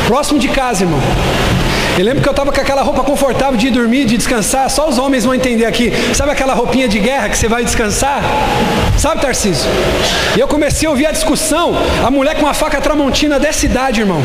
Próximo 0.09 0.40
de 0.40 0.48
casa, 0.48 0.84
irmão. 0.84 0.98
Eu 1.98 2.02
lembro 2.02 2.22
que 2.22 2.28
eu 2.28 2.30
estava 2.30 2.50
com 2.50 2.59
aquela 2.59 2.80
roupa 2.80 3.02
confortável 3.02 3.59
de 3.59 3.68
dormir, 3.68 4.06
de 4.06 4.16
descansar. 4.16 4.70
Só 4.70 4.88
os 4.88 4.96
homens 4.96 5.26
vão 5.26 5.34
entender 5.34 5.66
aqui. 5.66 5.92
Sabe 6.14 6.30
aquela 6.30 6.54
roupinha 6.54 6.88
de 6.88 6.98
guerra 6.98 7.28
que 7.28 7.36
você 7.36 7.46
vai 7.46 7.62
descansar? 7.62 8.22
Sabe, 8.96 9.20
Tarcísio? 9.20 9.70
E 10.34 10.40
eu 10.40 10.48
comecei 10.48 10.88
a 10.88 10.90
ouvir 10.90 11.04
a 11.04 11.11
discussão. 11.11 11.74
A 12.02 12.11
mulher 12.11 12.36
com 12.36 12.46
uma 12.46 12.54
faca 12.54 12.80
tramontina 12.80 13.38
dessa 13.38 13.66
idade, 13.66 14.00
irmão. 14.00 14.22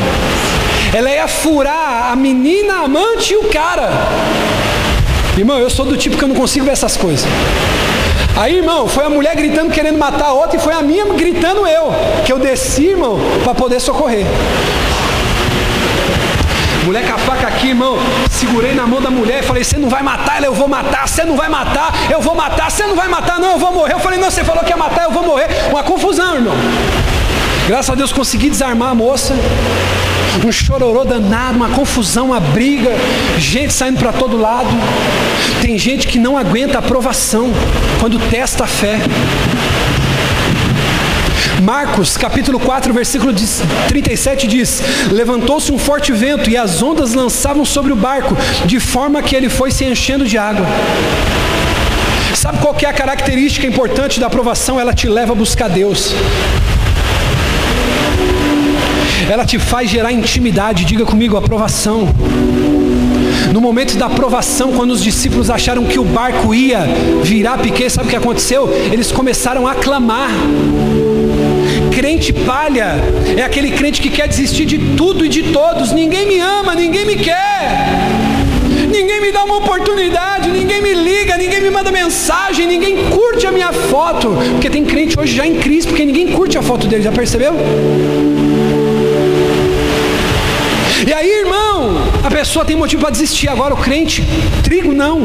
Ela 0.93 1.11
ia 1.11 1.27
furar 1.27 2.13
a 2.13 2.15
menina, 2.15 2.75
a 2.75 2.85
amante 2.85 3.33
e 3.33 3.35
o 3.35 3.49
cara. 3.49 3.89
Irmão, 5.37 5.59
eu 5.59 5.69
sou 5.69 5.85
do 5.85 5.97
tipo 5.97 6.15
que 6.15 6.23
eu 6.23 6.29
não 6.29 6.35
consigo 6.35 6.65
ver 6.65 6.71
essas 6.71 6.95
coisas. 6.95 7.27
Aí, 8.37 8.55
irmão, 8.55 8.87
foi 8.87 9.03
a 9.03 9.09
mulher 9.09 9.35
gritando 9.35 9.69
querendo 9.69 9.97
matar 9.97 10.27
a 10.27 10.33
outra 10.33 10.55
e 10.55 10.59
foi 10.61 10.73
a 10.73 10.81
minha 10.81 11.05
gritando 11.13 11.67
eu, 11.67 11.91
que 12.25 12.31
eu 12.31 12.39
desci, 12.39 12.85
irmão, 12.85 13.19
para 13.43 13.53
poder 13.53 13.81
socorrer. 13.81 14.25
Mulher 16.85 17.07
com 17.07 17.13
a 17.13 17.17
faca 17.17 17.47
aqui, 17.47 17.69
irmão. 17.69 17.97
Segurei 18.29 18.73
na 18.73 18.85
mão 18.85 19.01
da 19.01 19.09
mulher 19.09 19.43
e 19.43 19.47
falei: 19.47 19.63
Você 19.63 19.77
não 19.77 19.89
vai 19.89 20.03
matar? 20.03 20.37
Ela, 20.37 20.47
eu 20.47 20.53
vou 20.53 20.67
matar. 20.67 21.07
Você 21.07 21.23
não 21.23 21.35
vai 21.35 21.47
matar? 21.47 21.93
Eu 22.09 22.21
vou 22.21 22.35
matar. 22.35 22.69
Você 22.69 22.85
não 22.85 22.95
vai 22.95 23.07
matar? 23.07 23.39
Não, 23.39 23.51
eu 23.51 23.57
vou 23.57 23.71
morrer. 23.71 23.93
Eu 23.93 23.99
falei: 23.99 24.19
Não, 24.19 24.29
você 24.29 24.43
falou 24.43 24.63
que 24.63 24.69
ia 24.69 24.77
matar, 24.77 25.05
eu 25.05 25.11
vou 25.11 25.23
morrer. 25.23 25.47
Uma 25.69 25.83
confusão, 25.83 26.35
irmão. 26.35 26.53
Graças 27.67 27.89
a 27.89 27.95
Deus 27.95 28.11
consegui 28.11 28.49
desarmar 28.49 28.89
a 28.89 28.95
moça. 28.95 29.33
Um 30.45 30.51
chororô 30.51 31.05
danado, 31.05 31.55
uma 31.55 31.69
confusão, 31.69 32.27
uma 32.27 32.39
briga, 32.39 32.91
gente 33.37 33.71
saindo 33.71 33.99
para 33.99 34.11
todo 34.11 34.35
lado. 34.35 34.67
Tem 35.61 35.77
gente 35.77 36.07
que 36.07 36.19
não 36.19 36.37
aguenta 36.37 36.77
a 36.77 36.79
aprovação 36.79 37.51
quando 38.01 38.19
testa 38.29 38.65
a 38.65 38.67
fé. 38.67 38.97
Marcos, 41.61 42.17
capítulo 42.17 42.59
4, 42.59 42.93
versículo 42.93 43.33
37 43.87 44.47
diz: 44.47 44.81
Levantou-se 45.11 45.71
um 45.71 45.77
forte 45.77 46.11
vento 46.11 46.49
e 46.49 46.57
as 46.57 46.81
ondas 46.81 47.13
lançavam 47.13 47.65
sobre 47.65 47.93
o 47.93 47.95
barco, 47.95 48.35
de 48.65 48.79
forma 48.79 49.21
que 49.21 49.35
ele 49.35 49.49
foi 49.49 49.71
se 49.71 49.85
enchendo 49.85 50.25
de 50.25 50.37
água. 50.37 50.65
Sabe 52.35 52.57
qual 52.57 52.75
é 52.81 52.85
a 52.85 52.93
característica 52.93 53.65
importante 53.65 54.19
da 54.19 54.27
aprovação? 54.27 54.79
Ela 54.79 54.93
te 54.93 55.07
leva 55.07 55.33
a 55.33 55.35
buscar 55.35 55.69
Deus. 55.69 56.13
Ela 59.29 59.45
te 59.45 59.57
faz 59.57 59.89
gerar 59.89 60.11
intimidade, 60.11 60.83
diga 60.83 61.05
comigo, 61.05 61.37
aprovação. 61.37 62.09
No 63.53 63.61
momento 63.61 63.95
da 63.97 64.07
aprovação, 64.07 64.73
quando 64.73 64.91
os 64.91 65.03
discípulos 65.03 65.49
acharam 65.49 65.85
que 65.85 65.99
o 65.99 66.03
barco 66.03 66.53
ia 66.53 66.81
virar 67.23 67.57
piquet, 67.59 67.89
sabe 67.89 68.07
o 68.07 68.09
que 68.09 68.15
aconteceu? 68.15 68.69
Eles 68.91 69.11
começaram 69.11 69.67
a 69.67 69.75
clamar. 69.75 70.29
Crente 71.95 72.33
palha 72.33 72.95
é 73.37 73.43
aquele 73.43 73.71
crente 73.71 74.01
que 74.01 74.09
quer 74.09 74.27
desistir 74.27 74.65
de 74.65 74.77
tudo 74.97 75.25
e 75.25 75.29
de 75.29 75.43
todos. 75.51 75.91
Ninguém 75.91 76.27
me 76.27 76.39
ama, 76.39 76.73
ninguém 76.73 77.05
me 77.05 77.15
quer. 77.15 78.09
Ninguém 78.91 79.21
me 79.21 79.31
dá 79.31 79.43
uma 79.43 79.57
oportunidade, 79.57 80.49
ninguém 80.49 80.81
me 80.81 80.93
liga, 80.93 81.37
ninguém 81.37 81.61
me 81.61 81.69
manda 81.69 81.91
mensagem, 81.91 82.67
ninguém 82.67 83.05
curte 83.09 83.45
a 83.45 83.51
minha 83.51 83.71
foto. 83.71 84.35
Porque 84.53 84.69
tem 84.69 84.83
crente 84.83 85.19
hoje 85.19 85.35
já 85.35 85.45
em 85.45 85.55
crise, 85.55 85.87
porque 85.87 86.03
ninguém 86.05 86.27
curte 86.27 86.57
a 86.57 86.61
foto 86.61 86.87
dele, 86.87 87.03
já 87.03 87.11
percebeu? 87.11 87.53
E 91.05 91.13
aí, 91.13 91.29
irmão, 91.39 91.97
a 92.23 92.31
pessoa 92.31 92.63
tem 92.63 92.75
motivo 92.75 93.01
para 93.01 93.11
desistir. 93.11 93.49
Agora, 93.49 93.73
o 93.73 93.77
crente, 93.77 94.23
trigo 94.63 94.93
não. 94.93 95.21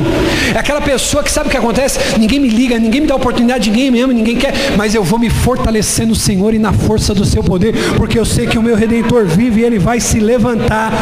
É 0.54 0.58
aquela 0.58 0.80
pessoa 0.80 1.22
que 1.22 1.30
sabe 1.30 1.48
o 1.48 1.50
que 1.50 1.56
acontece? 1.56 2.18
Ninguém 2.18 2.40
me 2.40 2.48
liga, 2.48 2.78
ninguém 2.78 3.02
me 3.02 3.06
dá 3.06 3.14
oportunidade, 3.14 3.70
ninguém 3.70 3.90
me 3.90 4.00
ama, 4.00 4.12
ninguém 4.12 4.36
quer. 4.36 4.52
Mas 4.76 4.94
eu 4.94 5.04
vou 5.04 5.18
me 5.18 5.30
fortalecer 5.30 6.06
no 6.06 6.14
Senhor 6.14 6.52
e 6.52 6.58
na 6.58 6.72
força 6.72 7.14
do 7.14 7.24
seu 7.24 7.42
poder, 7.42 7.74
porque 7.96 8.18
eu 8.18 8.24
sei 8.24 8.46
que 8.46 8.58
o 8.58 8.62
meu 8.62 8.74
redentor 8.74 9.26
vive 9.26 9.60
e 9.60 9.64
ele 9.64 9.78
vai 9.78 10.00
se 10.00 10.18
levantar 10.18 10.92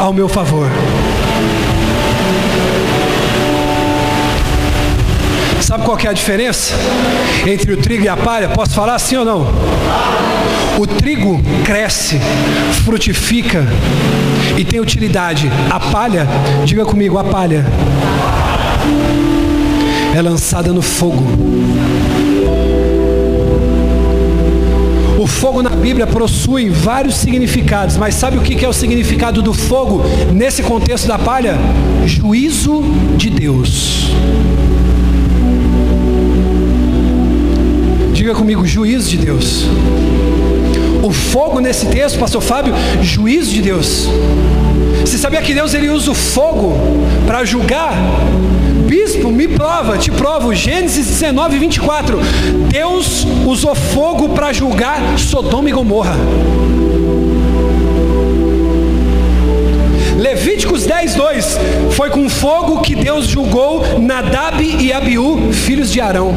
ao 0.00 0.12
meu 0.12 0.28
favor. 0.28 0.68
Sabe 5.60 5.84
qual 5.84 5.98
é 5.98 6.08
a 6.08 6.12
diferença 6.12 6.74
entre 7.46 7.72
o 7.72 7.76
trigo 7.76 8.04
e 8.04 8.08
a 8.08 8.16
palha? 8.16 8.48
Posso 8.48 8.74
falar 8.74 8.94
assim 8.94 9.16
ou 9.16 9.24
não? 9.24 9.46
O 10.78 10.86
trigo 10.86 11.40
cresce, 11.64 12.18
frutifica 12.84 13.66
e 14.56 14.64
tem 14.64 14.80
utilidade. 14.80 15.50
A 15.70 15.78
palha, 15.78 16.26
diga 16.64 16.84
comigo, 16.84 17.18
a 17.18 17.24
palha 17.24 17.64
é 20.14 20.22
lançada 20.22 20.72
no 20.72 20.82
fogo. 20.82 21.22
O 25.18 25.26
fogo 25.26 25.62
na 25.62 25.70
Bíblia 25.70 26.06
possui 26.06 26.68
vários 26.68 27.16
significados, 27.16 27.96
mas 27.96 28.14
sabe 28.14 28.38
o 28.38 28.40
que 28.40 28.64
é 28.64 28.68
o 28.68 28.72
significado 28.72 29.40
do 29.40 29.54
fogo 29.54 30.02
nesse 30.32 30.62
contexto 30.62 31.06
da 31.06 31.18
palha? 31.18 31.56
Juízo 32.04 32.82
de 33.16 33.30
Deus. 33.30 34.10
Diga 38.12 38.34
comigo, 38.34 38.66
juízo 38.66 39.10
de 39.10 39.16
Deus. 39.18 39.66
O 41.02 41.10
fogo 41.10 41.58
nesse 41.58 41.86
texto, 41.86 42.18
pastor 42.18 42.40
Fábio, 42.40 42.72
juízo 43.02 43.50
de 43.50 43.60
Deus. 43.60 44.08
Você 45.00 45.18
sabia 45.18 45.42
que 45.42 45.52
Deus 45.52 45.74
ele 45.74 45.88
usa 45.88 46.12
o 46.12 46.14
fogo 46.14 46.78
para 47.26 47.44
julgar? 47.44 47.92
Bispo, 48.86 49.30
me 49.32 49.48
prova, 49.48 49.98
te 49.98 50.12
provo. 50.12 50.54
Gênesis 50.54 51.06
19, 51.06 51.58
24. 51.58 52.20
Deus 52.70 53.26
usou 53.44 53.74
fogo 53.74 54.28
para 54.28 54.52
julgar 54.52 55.18
Sodoma 55.18 55.68
e 55.68 55.72
Gomorra. 55.72 56.14
Levíticos 60.16 60.86
10, 60.86 61.14
2. 61.16 61.58
Foi 61.96 62.10
com 62.10 62.28
fogo 62.28 62.80
que 62.80 62.94
Deus 62.94 63.26
julgou 63.26 63.98
Nadab 63.98 64.62
e 64.62 64.92
Abiú, 64.92 65.52
filhos 65.52 65.90
de 65.90 66.00
Arão. 66.00 66.32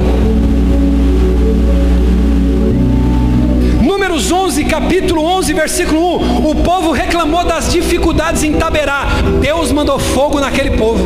Números 4.15 4.31
11, 4.31 4.63
capítulo 4.63 5.21
11, 5.21 5.53
versículo 5.53 5.99
1. 5.99 6.49
O 6.49 6.55
povo 6.63 6.93
reclamou 6.93 7.43
das 7.43 7.69
dificuldades 7.69 8.43
em 8.43 8.53
Taberá. 8.53 9.07
Deus 9.41 9.73
mandou 9.73 9.99
fogo 9.99 10.39
naquele 10.39 10.77
povo. 10.77 11.03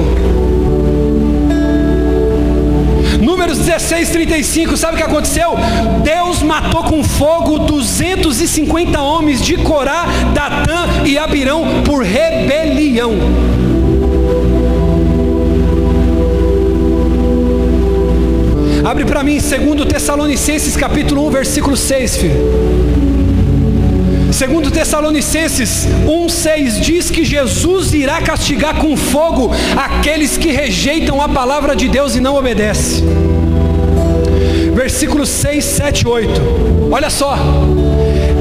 Números 3.19 3.57
16, 3.57 4.09
35, 4.11 4.77
sabe 4.77 4.93
o 4.93 4.97
que 4.97 5.03
aconteceu? 5.03 5.55
Deus 6.03 6.43
matou 6.43 6.83
com 6.83 7.03
fogo 7.03 7.57
250 7.57 9.01
homens 9.01 9.43
de 9.43 9.57
Corá, 9.57 10.05
Datã 10.31 11.03
e 11.03 11.17
Abirão 11.17 11.81
por 11.83 12.03
rebelião. 12.03 13.13
Mim, 19.29 19.39
segundo 19.39 19.85
Tessalonicenses 19.85 20.75
capítulo 20.75 21.27
1, 21.27 21.29
versículo 21.29 21.77
6, 21.77 22.17
filho. 22.17 22.33
Segundo 24.33 24.71
Tessalonicenses 24.71 25.87
1:6 26.07 26.79
diz 26.81 27.11
que 27.11 27.23
Jesus 27.23 27.93
irá 27.93 28.23
castigar 28.23 28.77
com 28.77 28.97
fogo 28.97 29.51
aqueles 29.77 30.35
que 30.35 30.49
rejeitam 30.49 31.21
a 31.21 31.29
palavra 31.29 31.75
de 31.75 31.87
Deus 31.87 32.15
e 32.15 32.19
não 32.19 32.37
obedecem. 32.37 33.03
Versículos 34.73 35.29
6, 35.29 35.63
7, 35.63 36.07
8. 36.07 36.31
Olha 36.91 37.11
só. 37.11 37.37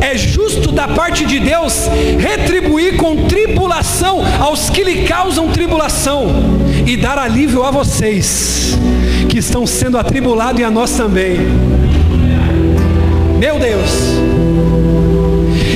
É 0.00 0.16
justo 0.16 0.72
da 0.72 0.88
parte 0.88 1.26
de 1.26 1.38
Deus 1.38 1.86
retribuir 2.18 2.96
com 2.96 3.26
tribulação 3.26 4.22
aos 4.40 4.70
que 4.70 4.82
lhe 4.82 5.02
causam 5.02 5.48
tribulação 5.48 6.28
e 6.88 6.96
dar 6.96 7.18
alívio 7.18 7.62
a 7.64 7.70
vocês 7.70 8.78
que 9.28 9.38
estão 9.38 9.66
sendo 9.66 9.98
atribulados 9.98 10.58
e 10.58 10.64
a 10.64 10.70
nós 10.70 10.92
também. 10.96 11.36
Meu 13.38 13.58
Deus. 13.58 13.90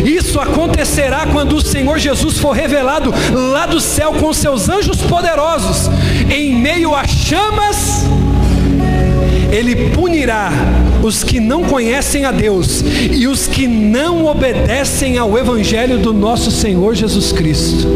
Isso 0.07 0.41
acontecerá 0.41 1.27
quando 1.31 1.57
o 1.57 1.61
Senhor 1.61 1.99
Jesus 1.99 2.39
for 2.39 2.53
revelado 2.53 3.13
lá 3.31 3.67
do 3.67 3.79
céu 3.79 4.15
com 4.15 4.33
seus 4.33 4.71
anjos 4.71 5.03
poderosos, 5.03 5.91
em 6.31 6.55
meio 6.55 6.95
a 6.95 7.07
chamas. 7.07 8.07
Ele 9.51 9.91
punirá 9.91 10.51
os 11.03 11.23
que 11.23 11.39
não 11.39 11.63
conhecem 11.63 12.25
a 12.25 12.33
Deus 12.33 12.83
e 13.11 13.27
os 13.27 13.47
que 13.47 13.67
não 13.67 14.25
obedecem 14.25 15.19
ao 15.19 15.37
Evangelho 15.37 15.99
do 15.99 16.15
nosso 16.15 16.51
Senhor 16.51 16.95
Jesus 16.95 17.33
Cristo. 17.33 17.87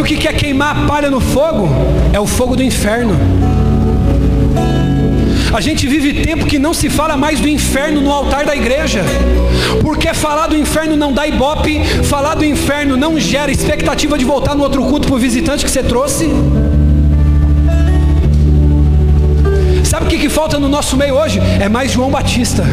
Sabe 0.00 0.14
o 0.14 0.18
que 0.18 0.28
é 0.28 0.32
queimar 0.32 0.74
a 0.74 0.86
palha 0.86 1.10
no 1.10 1.20
fogo? 1.20 1.68
É 2.10 2.18
o 2.18 2.26
fogo 2.26 2.56
do 2.56 2.62
inferno. 2.62 3.14
A 5.52 5.60
gente 5.60 5.86
vive 5.86 6.22
tempo 6.22 6.46
que 6.46 6.58
não 6.58 6.72
se 6.72 6.88
fala 6.88 7.18
mais 7.18 7.38
do 7.38 7.46
inferno 7.46 8.00
no 8.00 8.10
altar 8.10 8.46
da 8.46 8.56
igreja. 8.56 9.02
Porque 9.82 10.14
falar 10.14 10.46
do 10.46 10.56
inferno 10.56 10.96
não 10.96 11.12
dá 11.12 11.26
ibope, 11.26 11.84
falar 12.04 12.34
do 12.34 12.46
inferno 12.46 12.96
não 12.96 13.20
gera 13.20 13.52
expectativa 13.52 14.16
de 14.16 14.24
voltar 14.24 14.54
no 14.54 14.62
outro 14.62 14.82
culto 14.84 15.06
para 15.06 15.16
o 15.16 15.18
visitante 15.18 15.66
que 15.66 15.70
você 15.70 15.82
trouxe. 15.82 16.30
Sabe 19.84 20.06
o 20.06 20.08
que, 20.08 20.16
que 20.16 20.30
falta 20.30 20.58
no 20.58 20.70
nosso 20.70 20.96
meio 20.96 21.14
hoje? 21.14 21.38
É 21.60 21.68
mais 21.68 21.92
João 21.92 22.10
Batista. 22.10 22.64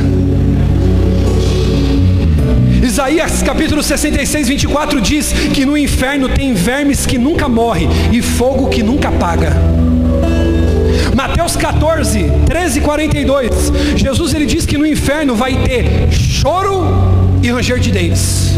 Isaías 2.98 3.44
capítulo 3.44 3.84
66, 3.84 4.48
24 4.48 5.00
diz 5.00 5.32
que 5.54 5.68
no 5.68 5.78
inferno 5.78 6.28
tem 6.28 6.56
vermes 6.56 7.06
que 7.06 7.20
nunca 7.20 7.48
morrem 7.48 7.88
e 8.12 8.24
fogo 8.24 8.70
que 8.70 8.82
nunca 8.82 9.10
apaga. 9.10 9.56
Mateus 11.16 11.56
14, 11.56 12.26
13 12.48 12.80
e 12.80 12.82
42, 12.82 13.72
Jesus 13.98 14.34
ele 14.34 14.48
diz 14.48 14.66
que 14.66 14.80
no 14.80 14.86
inferno 14.88 15.36
vai 15.36 15.56
ter 15.58 16.12
choro 16.12 16.88
e 17.44 17.52
ranger 17.52 17.80
de 17.80 17.92
dentes. 17.92 18.54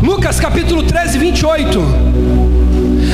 Lucas 0.00 0.38
capítulo 0.38 0.84
13, 0.84 1.18
28. 1.18 1.80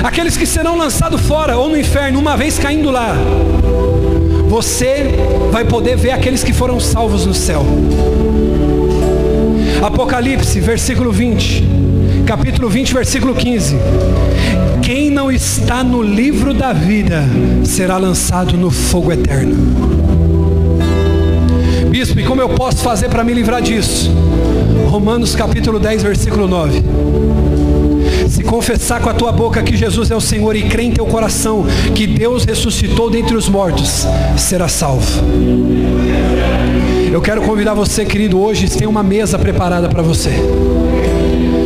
Aqueles 0.05 0.37
que 0.37 0.45
serão 0.45 0.77
lançados 0.77 1.23
fora 1.23 1.57
ou 1.57 1.71
no 1.71 1.79
inferno, 1.79 2.19
uma 2.19 2.37
vez 2.37 2.59
caindo 2.59 2.91
lá, 2.91 3.17
você 4.47 5.15
vai 5.51 5.65
poder 5.65 5.97
ver 5.97 6.11
aqueles 6.11 6.45
que 6.45 6.53
foram 6.53 6.79
salvos 6.79 7.25
no 7.25 7.33
céu. 7.33 7.65
Apocalipse, 9.83 10.61
versículo 10.61 11.11
20, 11.11 11.65
capítulo 12.27 12.69
20, 12.69 12.93
versículo 12.93 13.35
15. 13.35 13.77
Quem 14.83 15.11
não 15.11 15.33
está 15.33 15.83
no 15.83 16.03
livro 16.03 16.53
da 16.53 16.71
vida 16.73 17.25
será 17.65 17.97
lançado 17.97 18.59
no 18.59 18.71
fogo 18.71 19.11
eterno. 19.11 19.57
Bispo, 21.89 22.21
e 22.21 22.25
como 22.25 22.43
eu 22.43 22.51
posso 22.51 22.83
fazer 22.83 23.09
para 23.09 23.25
me 23.25 23.33
livrar 23.33 23.63
disso? 23.63 24.11
Romanos 24.91 25.35
capítulo 25.35 25.81
10, 25.81 26.03
versículo 26.03 26.47
9. 26.47 26.83
Confessar 28.51 29.01
com 29.01 29.09
a 29.09 29.15
tua 29.15 29.31
boca 29.31 29.63
que 29.63 29.77
Jesus 29.77 30.11
é 30.11 30.17
o 30.17 30.21
Senhor 30.21 30.57
e 30.57 30.63
crer 30.69 30.87
em 30.87 30.91
teu 30.91 31.07
coração 31.07 31.65
que 31.95 32.05
Deus 32.05 32.45
ressuscitou 32.45 33.09
dentre 33.09 33.37
os 33.37 33.49
mortos, 33.49 34.05
será 34.37 34.67
salvo. 34.67 35.07
Eu 37.13 37.23
quero 37.23 37.43
convidar 37.43 37.75
você, 37.75 38.05
querido, 38.05 38.41
hoje 38.41 38.69
tem 38.69 38.89
uma 38.89 39.05
mesa 39.05 39.39
preparada 39.39 39.89
para 39.89 40.03
você. 40.03 40.33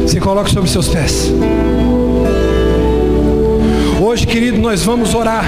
Se 0.07 0.21
coloque 0.21 0.51
sobre 0.51 0.69
seus 0.69 0.87
pés. 0.87 1.33
Hoje, 3.99 4.27
querido, 4.27 4.59
nós 4.59 4.83
vamos 4.83 5.15
orar. 5.15 5.47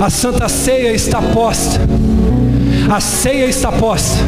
A 0.00 0.10
Santa 0.10 0.48
Ceia 0.48 0.92
está 0.92 1.22
posta. 1.22 1.78
A 2.90 2.98
ceia 2.98 3.46
está 3.46 3.70
posta. 3.70 4.18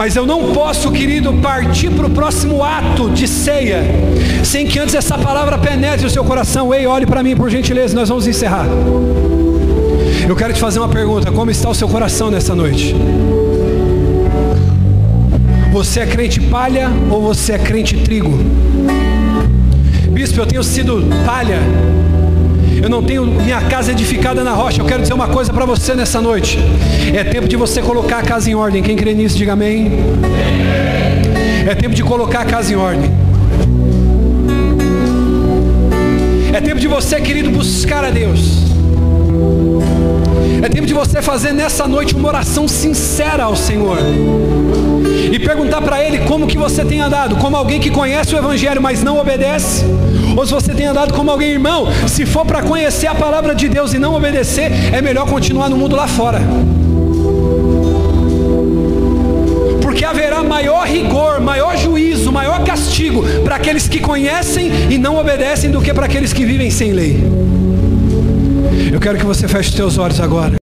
Mas 0.00 0.16
eu 0.16 0.24
não 0.24 0.54
posso, 0.54 0.90
querido, 0.90 1.30
partir 1.30 1.90
para 1.90 2.06
o 2.06 2.10
próximo 2.10 2.64
ato 2.64 3.10
de 3.10 3.28
ceia, 3.28 3.82
sem 4.42 4.66
que 4.66 4.78
antes 4.78 4.94
essa 4.94 5.18
palavra 5.18 5.58
penetre 5.58 6.06
o 6.06 6.10
seu 6.10 6.24
coração. 6.24 6.72
Ei, 6.72 6.86
olhe 6.86 7.04
para 7.04 7.22
mim, 7.22 7.36
por 7.36 7.50
gentileza, 7.50 7.94
nós 7.94 8.08
vamos 8.08 8.26
encerrar. 8.26 8.64
Eu 10.26 10.34
quero 10.34 10.54
te 10.54 10.58
fazer 10.58 10.78
uma 10.78 10.88
pergunta: 10.88 11.30
como 11.30 11.50
está 11.50 11.68
o 11.68 11.74
seu 11.74 11.86
coração 11.86 12.30
nessa 12.30 12.54
noite? 12.54 12.96
Você 15.70 16.00
é 16.00 16.06
crente 16.06 16.40
palha 16.40 16.90
ou 17.10 17.20
você 17.20 17.52
é 17.52 17.58
crente 17.58 17.98
trigo? 17.98 18.38
Bispo, 20.12 20.40
eu 20.40 20.46
tenho 20.46 20.64
sido 20.64 21.04
palha. 21.26 21.58
Eu 22.82 22.88
não 22.88 23.02
tenho 23.02 23.26
minha 23.26 23.60
casa 23.62 23.92
edificada 23.92 24.42
na 24.42 24.52
rocha. 24.52 24.80
Eu 24.80 24.86
quero 24.86 25.02
dizer 25.02 25.12
uma 25.12 25.28
coisa 25.28 25.52
para 25.52 25.66
você 25.66 25.94
nessa 25.94 26.20
noite. 26.20 26.58
É 27.14 27.22
tempo 27.22 27.46
de 27.46 27.56
você 27.56 27.82
colocar 27.82 28.18
a 28.18 28.22
casa 28.22 28.50
em 28.50 28.54
ordem. 28.54 28.82
Quem 28.82 28.96
crê 28.96 29.12
nisso, 29.12 29.36
diga 29.36 29.52
amém. 29.52 29.92
É 31.68 31.74
tempo 31.74 31.94
de 31.94 32.02
colocar 32.02 32.40
a 32.40 32.44
casa 32.44 32.72
em 32.72 32.76
ordem. 32.76 33.10
É 36.52 36.60
tempo 36.60 36.80
de 36.80 36.88
você, 36.88 37.20
querido, 37.20 37.50
buscar 37.50 38.02
a 38.04 38.10
Deus. 38.10 38.64
É 40.62 40.68
tempo 40.68 40.86
de 40.86 40.94
você 40.94 41.22
fazer 41.22 41.52
nessa 41.52 41.86
noite 41.86 42.14
uma 42.14 42.28
oração 42.28 42.66
sincera 42.66 43.44
ao 43.44 43.54
Senhor. 43.56 43.98
E 45.32 45.38
perguntar 45.38 45.80
para 45.82 46.02
Ele 46.02 46.20
como 46.20 46.46
que 46.46 46.58
você 46.58 46.84
tem 46.84 47.00
andado, 47.00 47.36
como 47.36 47.56
alguém 47.56 47.78
que 47.78 47.90
conhece 47.90 48.34
o 48.34 48.38
Evangelho, 48.38 48.80
mas 48.80 49.02
não 49.02 49.18
obedece. 49.18 49.84
Ou 50.36 50.46
se 50.46 50.52
você 50.52 50.72
tem 50.72 50.86
andado 50.86 51.12
como 51.12 51.30
alguém, 51.30 51.50
irmão, 51.50 51.86
se 52.06 52.24
for 52.24 52.46
para 52.46 52.62
conhecer 52.62 53.06
a 53.06 53.14
palavra 53.14 53.54
de 53.54 53.68
Deus 53.68 53.92
e 53.92 53.98
não 53.98 54.14
obedecer, 54.14 54.70
é 54.92 55.02
melhor 55.02 55.26
continuar 55.26 55.68
no 55.68 55.76
mundo 55.76 55.94
lá 55.94 56.06
fora. 56.06 56.40
Porque 59.82 60.04
haverá 60.04 60.42
maior 60.42 60.86
rigor, 60.86 61.40
maior 61.40 61.76
juízo, 61.76 62.32
maior 62.32 62.64
castigo 62.64 63.22
para 63.44 63.56
aqueles 63.56 63.86
que 63.88 64.00
conhecem 64.00 64.70
e 64.88 64.96
não 64.96 65.16
obedecem 65.16 65.70
do 65.70 65.82
que 65.82 65.92
para 65.92 66.06
aqueles 66.06 66.32
que 66.32 66.44
vivem 66.44 66.70
sem 66.70 66.92
lei. 66.92 67.22
Eu 68.92 68.98
quero 68.98 69.18
que 69.18 69.26
você 69.26 69.46
feche 69.46 69.68
os 69.68 69.74
seus 69.74 69.98
olhos 69.98 70.20
agora. 70.20 70.58